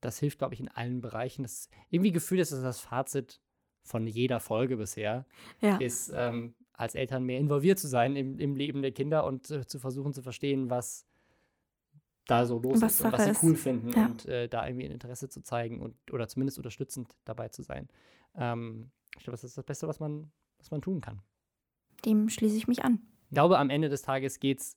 das 0.00 0.18
hilft, 0.18 0.38
glaube 0.38 0.54
ich, 0.54 0.60
in 0.60 0.68
allen 0.68 1.00
Bereichen. 1.00 1.42
Das 1.42 1.68
irgendwie 1.90 2.12
gefühlt 2.12 2.40
ist 2.40 2.52
das 2.52 2.62
das 2.62 2.80
Fazit 2.80 3.40
von 3.82 4.06
jeder 4.06 4.40
Folge 4.40 4.76
bisher, 4.76 5.26
Ja. 5.60 5.76
ist, 5.78 6.12
ähm, 6.14 6.54
als 6.72 6.94
Eltern 6.94 7.24
mehr 7.24 7.38
involviert 7.38 7.78
zu 7.78 7.88
sein 7.88 8.16
im, 8.16 8.38
im 8.38 8.56
Leben 8.56 8.82
der 8.82 8.92
Kinder 8.92 9.24
und 9.24 9.50
äh, 9.50 9.66
zu 9.66 9.78
versuchen 9.78 10.12
zu 10.12 10.22
verstehen, 10.22 10.70
was 10.70 11.06
da 12.26 12.46
so 12.46 12.58
los 12.58 12.80
Was 12.80 12.94
ist 12.94 13.04
und 13.04 13.12
was 13.12 13.24
sie 13.40 13.46
cool 13.46 13.54
ist. 13.54 13.62
finden 13.62 13.90
Ja. 13.90 14.06
und 14.06 14.26
äh, 14.26 14.48
da 14.48 14.66
irgendwie 14.66 14.86
ein 14.86 14.92
Interesse 14.92 15.28
zu 15.28 15.42
zeigen 15.42 15.80
und 15.80 15.94
oder 16.12 16.28
zumindest 16.28 16.58
unterstützend 16.58 17.16
dabei 17.24 17.48
zu 17.48 17.62
sein. 17.62 17.88
Ähm, 18.34 18.90
ich 19.16 19.24
glaube, 19.24 19.32
das 19.32 19.44
ist 19.44 19.58
das 19.58 19.64
Beste, 19.64 19.88
was 19.88 19.98
man, 20.00 20.30
was 20.58 20.70
man 20.70 20.80
tun 20.82 21.00
kann. 21.00 21.20
Dem 22.04 22.28
schließe 22.28 22.56
ich 22.56 22.68
mich 22.68 22.84
an. 22.84 23.00
Ich 23.28 23.34
glaube, 23.34 23.58
am 23.58 23.70
Ende 23.70 23.88
des 23.88 24.02
Tages 24.02 24.38
geht 24.40 24.60
es 24.60 24.76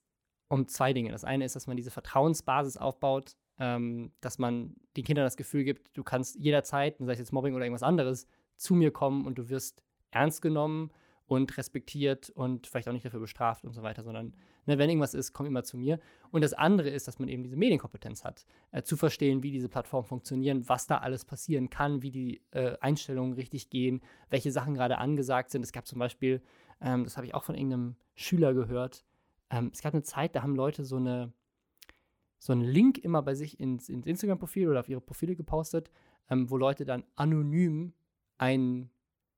um 0.50 0.68
zwei 0.68 0.94
Dinge. 0.94 1.12
Das 1.12 1.24
eine 1.24 1.46
ist, 1.46 1.56
dass 1.56 1.68
man 1.68 1.78
diese 1.78 1.92
Vertrauensbasis 1.92 2.78
aufbaut, 2.78 3.36
ähm, 3.60 4.12
dass 4.22 4.38
man 4.40 4.76
den 4.98 5.04
Kindern 5.04 5.26
das 5.26 5.38
Gefühl 5.38 5.64
gibt, 5.64 5.96
du 5.98 6.04
kannst 6.04 6.36
jederzeit, 6.36 6.98
sei 7.00 7.14
es 7.14 7.20
jetzt 7.20 7.32
Mobbing 7.34 7.54
oder 7.56 7.66
irgendwas 7.66 7.84
anderes, 7.84 8.28
zu 8.58 8.74
mir 8.76 8.92
kommen 8.92 9.26
und 9.26 9.38
du 9.38 9.50
wirst 9.50 9.84
ernst 10.12 10.42
genommen 10.42 10.92
und 11.26 11.58
respektiert 11.58 12.30
und 12.32 12.68
vielleicht 12.68 12.88
auch 12.88 12.94
nicht 12.94 13.06
dafür 13.06 13.20
bestraft 13.20 13.64
und 13.64 13.74
so 13.74 13.82
weiter, 13.84 14.04
sondern 14.04 14.36
ne, 14.66 14.78
wenn 14.78 14.90
irgendwas 14.90 15.14
ist, 15.14 15.34
komm 15.34 15.46
immer 15.46 15.64
zu 15.64 15.78
mir. 15.78 16.00
Und 16.32 16.44
das 16.44 16.54
andere 16.54 16.90
ist, 16.90 17.08
dass 17.08 17.20
man 17.20 17.30
eben 17.30 17.44
diese 17.44 17.56
Medienkompetenz 17.56 18.24
hat, 18.24 18.46
äh, 18.72 18.84
zu 18.84 18.98
verstehen, 18.98 19.44
wie 19.44 19.52
diese 19.52 19.70
Plattformen 19.70 20.06
funktionieren, 20.06 20.68
was 20.68 20.88
da 20.88 20.98
alles 20.98 21.26
passieren 21.26 21.70
kann, 21.70 22.02
wie 22.02 22.12
die 22.12 22.42
äh, 22.52 22.78
Einstellungen 22.80 23.34
richtig 23.34 23.70
gehen, 23.70 24.02
welche 24.30 24.52
Sachen 24.52 24.74
gerade 24.74 24.98
angesagt 24.98 25.52
sind. 25.52 25.64
Es 25.64 25.72
gab 25.72 25.88
zum 25.88 26.00
Beispiel, 26.00 26.42
ähm, 26.82 27.04
das 27.04 27.18
habe 27.18 27.28
ich 27.28 27.34
auch 27.34 27.44
von 27.44 27.56
irgendeinem 27.56 27.96
Schüler 28.16 28.54
gehört, 28.54 29.06
ähm, 29.50 29.70
es 29.72 29.82
gab 29.82 29.94
eine 29.94 30.04
Zeit, 30.04 30.36
da 30.36 30.44
haben 30.44 30.56
Leute 30.56 30.84
so 30.84 30.98
eine 30.98 31.34
so 32.44 32.52
einen 32.52 32.64
Link 32.64 32.98
immer 32.98 33.22
bei 33.22 33.36
sich 33.36 33.58
ins, 33.58 33.88
ins 33.88 34.06
Instagram-Profil 34.06 34.68
oder 34.68 34.82
auf 34.82 34.90
ihre 34.90 35.00
Profile 35.00 35.34
gepostet, 35.34 35.90
ähm, 36.30 36.50
wo 36.50 36.58
Leute 36.58 36.84
dann 36.84 37.06
anonym 37.16 37.94
ein 38.38 38.90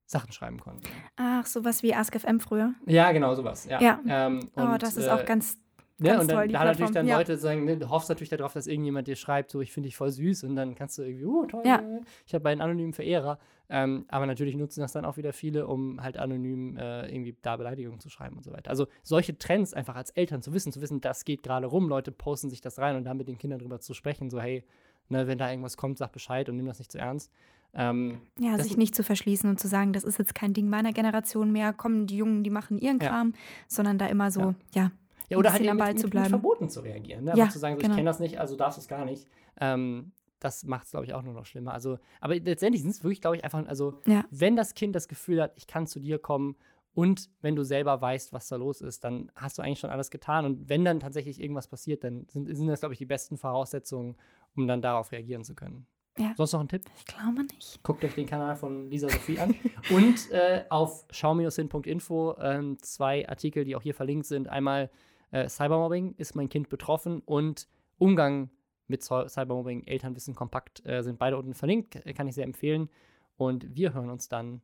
Sachen 0.06 0.32
schreiben 0.32 0.60
konnten. 0.60 0.84
Ach, 1.16 1.44
sowas 1.46 1.82
wie 1.82 1.94
AskFM 1.94 2.38
früher. 2.38 2.74
Ja, 2.86 3.12
genau, 3.12 3.34
sowas. 3.34 3.66
Ja. 3.66 3.80
Ja. 3.80 4.00
Ähm, 4.06 4.48
oh, 4.56 4.62
und, 4.62 4.82
das 4.82 4.96
ist 4.96 5.06
äh, 5.06 5.10
auch 5.10 5.24
ganz. 5.24 5.58
ne, 5.98 6.10
ganz 6.10 6.22
und 6.22 6.28
dann, 6.30 6.36
toll, 6.36 6.48
da 6.48 6.64
natürlich 6.64 6.92
dann 6.92 7.06
Ja. 7.06 7.18
Leute 7.18 7.36
sagen, 7.38 7.64
ne, 7.64 7.76
du 7.76 7.90
hoffst 7.90 8.08
natürlich 8.08 8.30
darauf, 8.30 8.52
dass 8.52 8.66
irgendjemand 8.66 9.08
dir 9.08 9.16
schreibt, 9.16 9.50
so 9.50 9.60
ich 9.60 9.72
finde 9.72 9.88
dich 9.88 9.96
voll 9.96 10.10
süß 10.10 10.44
und 10.44 10.54
dann 10.56 10.74
kannst 10.76 10.96
du 10.98 11.02
irgendwie, 11.02 11.24
oh 11.24 11.44
toll, 11.46 11.62
Ja. 11.66 11.82
ich 12.24 12.34
habe 12.34 12.48
einen 12.48 12.60
anonymen 12.60 12.92
Verehrer. 12.92 13.38
Ähm, 13.68 14.04
aber 14.06 14.26
natürlich 14.26 14.54
nutzen 14.56 14.80
das 14.80 14.92
dann 14.92 15.04
auch 15.04 15.16
wieder 15.16 15.32
viele, 15.32 15.66
um 15.66 16.00
halt 16.00 16.18
anonym 16.18 16.76
äh, 16.76 17.12
irgendwie 17.12 17.36
da 17.42 17.56
Beleidigungen 17.56 17.98
zu 17.98 18.08
schreiben 18.08 18.36
und 18.36 18.44
so 18.44 18.52
weiter. 18.52 18.70
Also 18.70 18.86
solche 19.02 19.36
Trends 19.38 19.74
einfach 19.74 19.96
als 19.96 20.10
Eltern 20.10 20.40
zu 20.40 20.52
wissen, 20.54 20.70
zu 20.70 20.80
wissen, 20.80 21.00
das 21.00 21.24
geht 21.24 21.42
gerade 21.42 21.66
rum, 21.66 21.88
Leute 21.88 22.12
posten 22.12 22.48
sich 22.48 22.60
das 22.60 22.78
rein 22.78 22.94
und 22.94 23.02
dann 23.02 23.16
mit 23.16 23.26
den 23.26 23.38
Kindern 23.38 23.58
drüber 23.58 23.80
zu 23.80 23.92
sprechen, 23.92 24.30
so 24.30 24.40
hey, 24.40 24.62
ne, 25.08 25.26
wenn 25.26 25.38
da 25.38 25.50
irgendwas 25.50 25.76
kommt, 25.76 25.98
sag 25.98 26.12
Bescheid 26.12 26.48
und 26.48 26.54
nimm 26.56 26.66
das 26.66 26.78
nicht 26.78 26.92
zu 26.92 26.98
ernst. 26.98 27.32
Ähm, 27.78 28.20
Ja, 28.38 28.58
sich 28.58 28.76
nicht 28.78 28.94
zu 28.94 29.02
verschließen 29.04 29.48
und 29.50 29.60
zu 29.60 29.68
sagen, 29.68 29.92
das 29.92 30.02
ist 30.02 30.18
jetzt 30.18 30.34
kein 30.34 30.54
Ding 30.54 30.68
meiner 30.68 30.92
Generation 30.92 31.52
mehr, 31.52 31.72
kommen 31.74 32.06
die 32.06 32.16
Jungen, 32.16 32.42
die 32.42 32.50
machen 32.50 32.78
ihren 32.78 32.98
Ja. 33.00 33.08
Kram, 33.08 33.34
sondern 33.68 33.98
da 33.98 34.06
immer 34.06 34.30
so, 34.30 34.54
ja, 34.74 34.90
Ja, 35.28 35.36
oder 35.36 35.50
ein 35.50 35.54
halt 35.54 35.64
eben 35.64 35.76
mit, 35.76 35.86
zu 35.86 35.92
mit, 35.94 36.02
mit 36.04 36.10
bleiben. 36.12 36.28
Verboten 36.30 36.68
zu 36.70 36.80
reagieren. 36.80 37.24
Ne? 37.24 37.34
Ja, 37.36 37.48
zu 37.50 37.58
sagen, 37.58 37.76
so, 37.76 37.82
genau. 37.82 37.92
ich 37.92 37.96
kenne 37.96 38.08
das 38.08 38.18
nicht, 38.20 38.38
also 38.40 38.56
darfst 38.56 38.78
du 38.78 38.80
es 38.80 38.88
gar 38.88 39.04
nicht. 39.04 39.26
Ähm, 39.60 40.12
das 40.40 40.64
macht 40.64 40.84
es, 40.86 40.90
glaube 40.90 41.04
ich, 41.06 41.12
auch 41.14 41.22
nur 41.22 41.34
noch 41.34 41.44
schlimmer. 41.46 41.72
Also, 41.72 41.98
aber 42.20 42.36
letztendlich 42.36 42.82
sind 42.82 42.90
es 42.92 43.02
wirklich, 43.04 43.20
glaube 43.20 43.36
ich, 43.36 43.44
einfach, 43.44 43.66
also, 43.66 44.00
Ja. 44.06 44.24
wenn 44.30 44.56
das 44.56 44.74
Kind 44.74 44.94
das 44.96 45.08
Gefühl 45.08 45.42
hat, 45.42 45.52
ich 45.56 45.66
kann 45.66 45.86
zu 45.86 46.00
dir 46.00 46.18
kommen 46.18 46.56
und 46.94 47.28
wenn 47.42 47.56
du 47.56 47.62
selber 47.62 48.00
weißt, 48.00 48.32
was 48.32 48.48
da 48.48 48.56
los 48.56 48.80
ist, 48.80 49.04
dann 49.04 49.30
hast 49.34 49.58
du 49.58 49.62
eigentlich 49.62 49.80
schon 49.80 49.90
alles 49.90 50.10
getan. 50.10 50.46
Und 50.46 50.68
wenn 50.70 50.82
dann 50.84 51.00
tatsächlich 51.00 51.40
irgendwas 51.40 51.68
passiert, 51.68 52.04
dann 52.04 52.26
sind, 52.28 52.46
sind 52.54 52.68
das, 52.68 52.80
glaube 52.80 52.94
ich, 52.94 52.98
die 52.98 53.04
besten 53.06 53.36
Voraussetzungen, 53.36 54.16
um 54.54 54.66
dann 54.66 54.80
darauf 54.80 55.12
reagieren 55.12 55.44
zu 55.44 55.54
können. 55.54 55.86
Ja. 56.18 56.32
Sonst 56.36 56.52
noch 56.54 56.60
ein 56.60 56.68
Tipp? 56.68 56.82
ich 56.96 57.04
glaube 57.04 57.44
nicht. 57.44 57.82
Guckt 57.82 58.02
euch 58.04 58.14
den 58.14 58.26
Kanal 58.26 58.56
von 58.56 58.88
Lisa 58.90 59.08
Sophie 59.08 59.38
an. 59.38 59.54
Und 59.90 60.30
äh, 60.30 60.64
auf 60.70 61.04
schau-hin.info 61.10 62.36
ähm, 62.40 62.78
zwei 62.80 63.28
Artikel, 63.28 63.64
die 63.64 63.76
auch 63.76 63.82
hier 63.82 63.94
verlinkt 63.94 64.26
sind. 64.26 64.48
Einmal 64.48 64.90
äh, 65.30 65.48
Cybermobbing, 65.48 66.14
ist 66.16 66.34
mein 66.34 66.48
Kind 66.48 66.68
betroffen? 66.70 67.20
Und 67.20 67.68
Umgang 67.98 68.50
mit 68.88 69.02
Cy- 69.02 69.28
Cybermobbing, 69.28 69.84
Elternwissen 69.86 70.34
kompakt, 70.34 70.84
äh, 70.86 71.02
sind 71.02 71.18
beide 71.18 71.36
unten 71.36 71.54
verlinkt. 71.54 71.96
Äh, 72.06 72.14
Kann 72.14 72.28
ich 72.28 72.34
sehr 72.34 72.44
empfehlen. 72.44 72.88
Und 73.36 73.76
wir 73.76 73.92
hören 73.92 74.08
uns 74.08 74.28
dann 74.28 74.62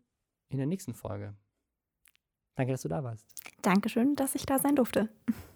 in 0.49 0.57
der 0.59 0.67
nächsten 0.67 0.95
Folge. 0.95 1.35
Danke, 2.55 2.73
dass 2.73 2.83
du 2.83 2.89
da 2.89 3.03
warst. 3.05 3.27
Dankeschön, 3.63 4.15
dass 4.17 4.35
ich 4.35 4.47
da 4.47 4.59
sein 4.59 4.77
durfte. 4.77 5.09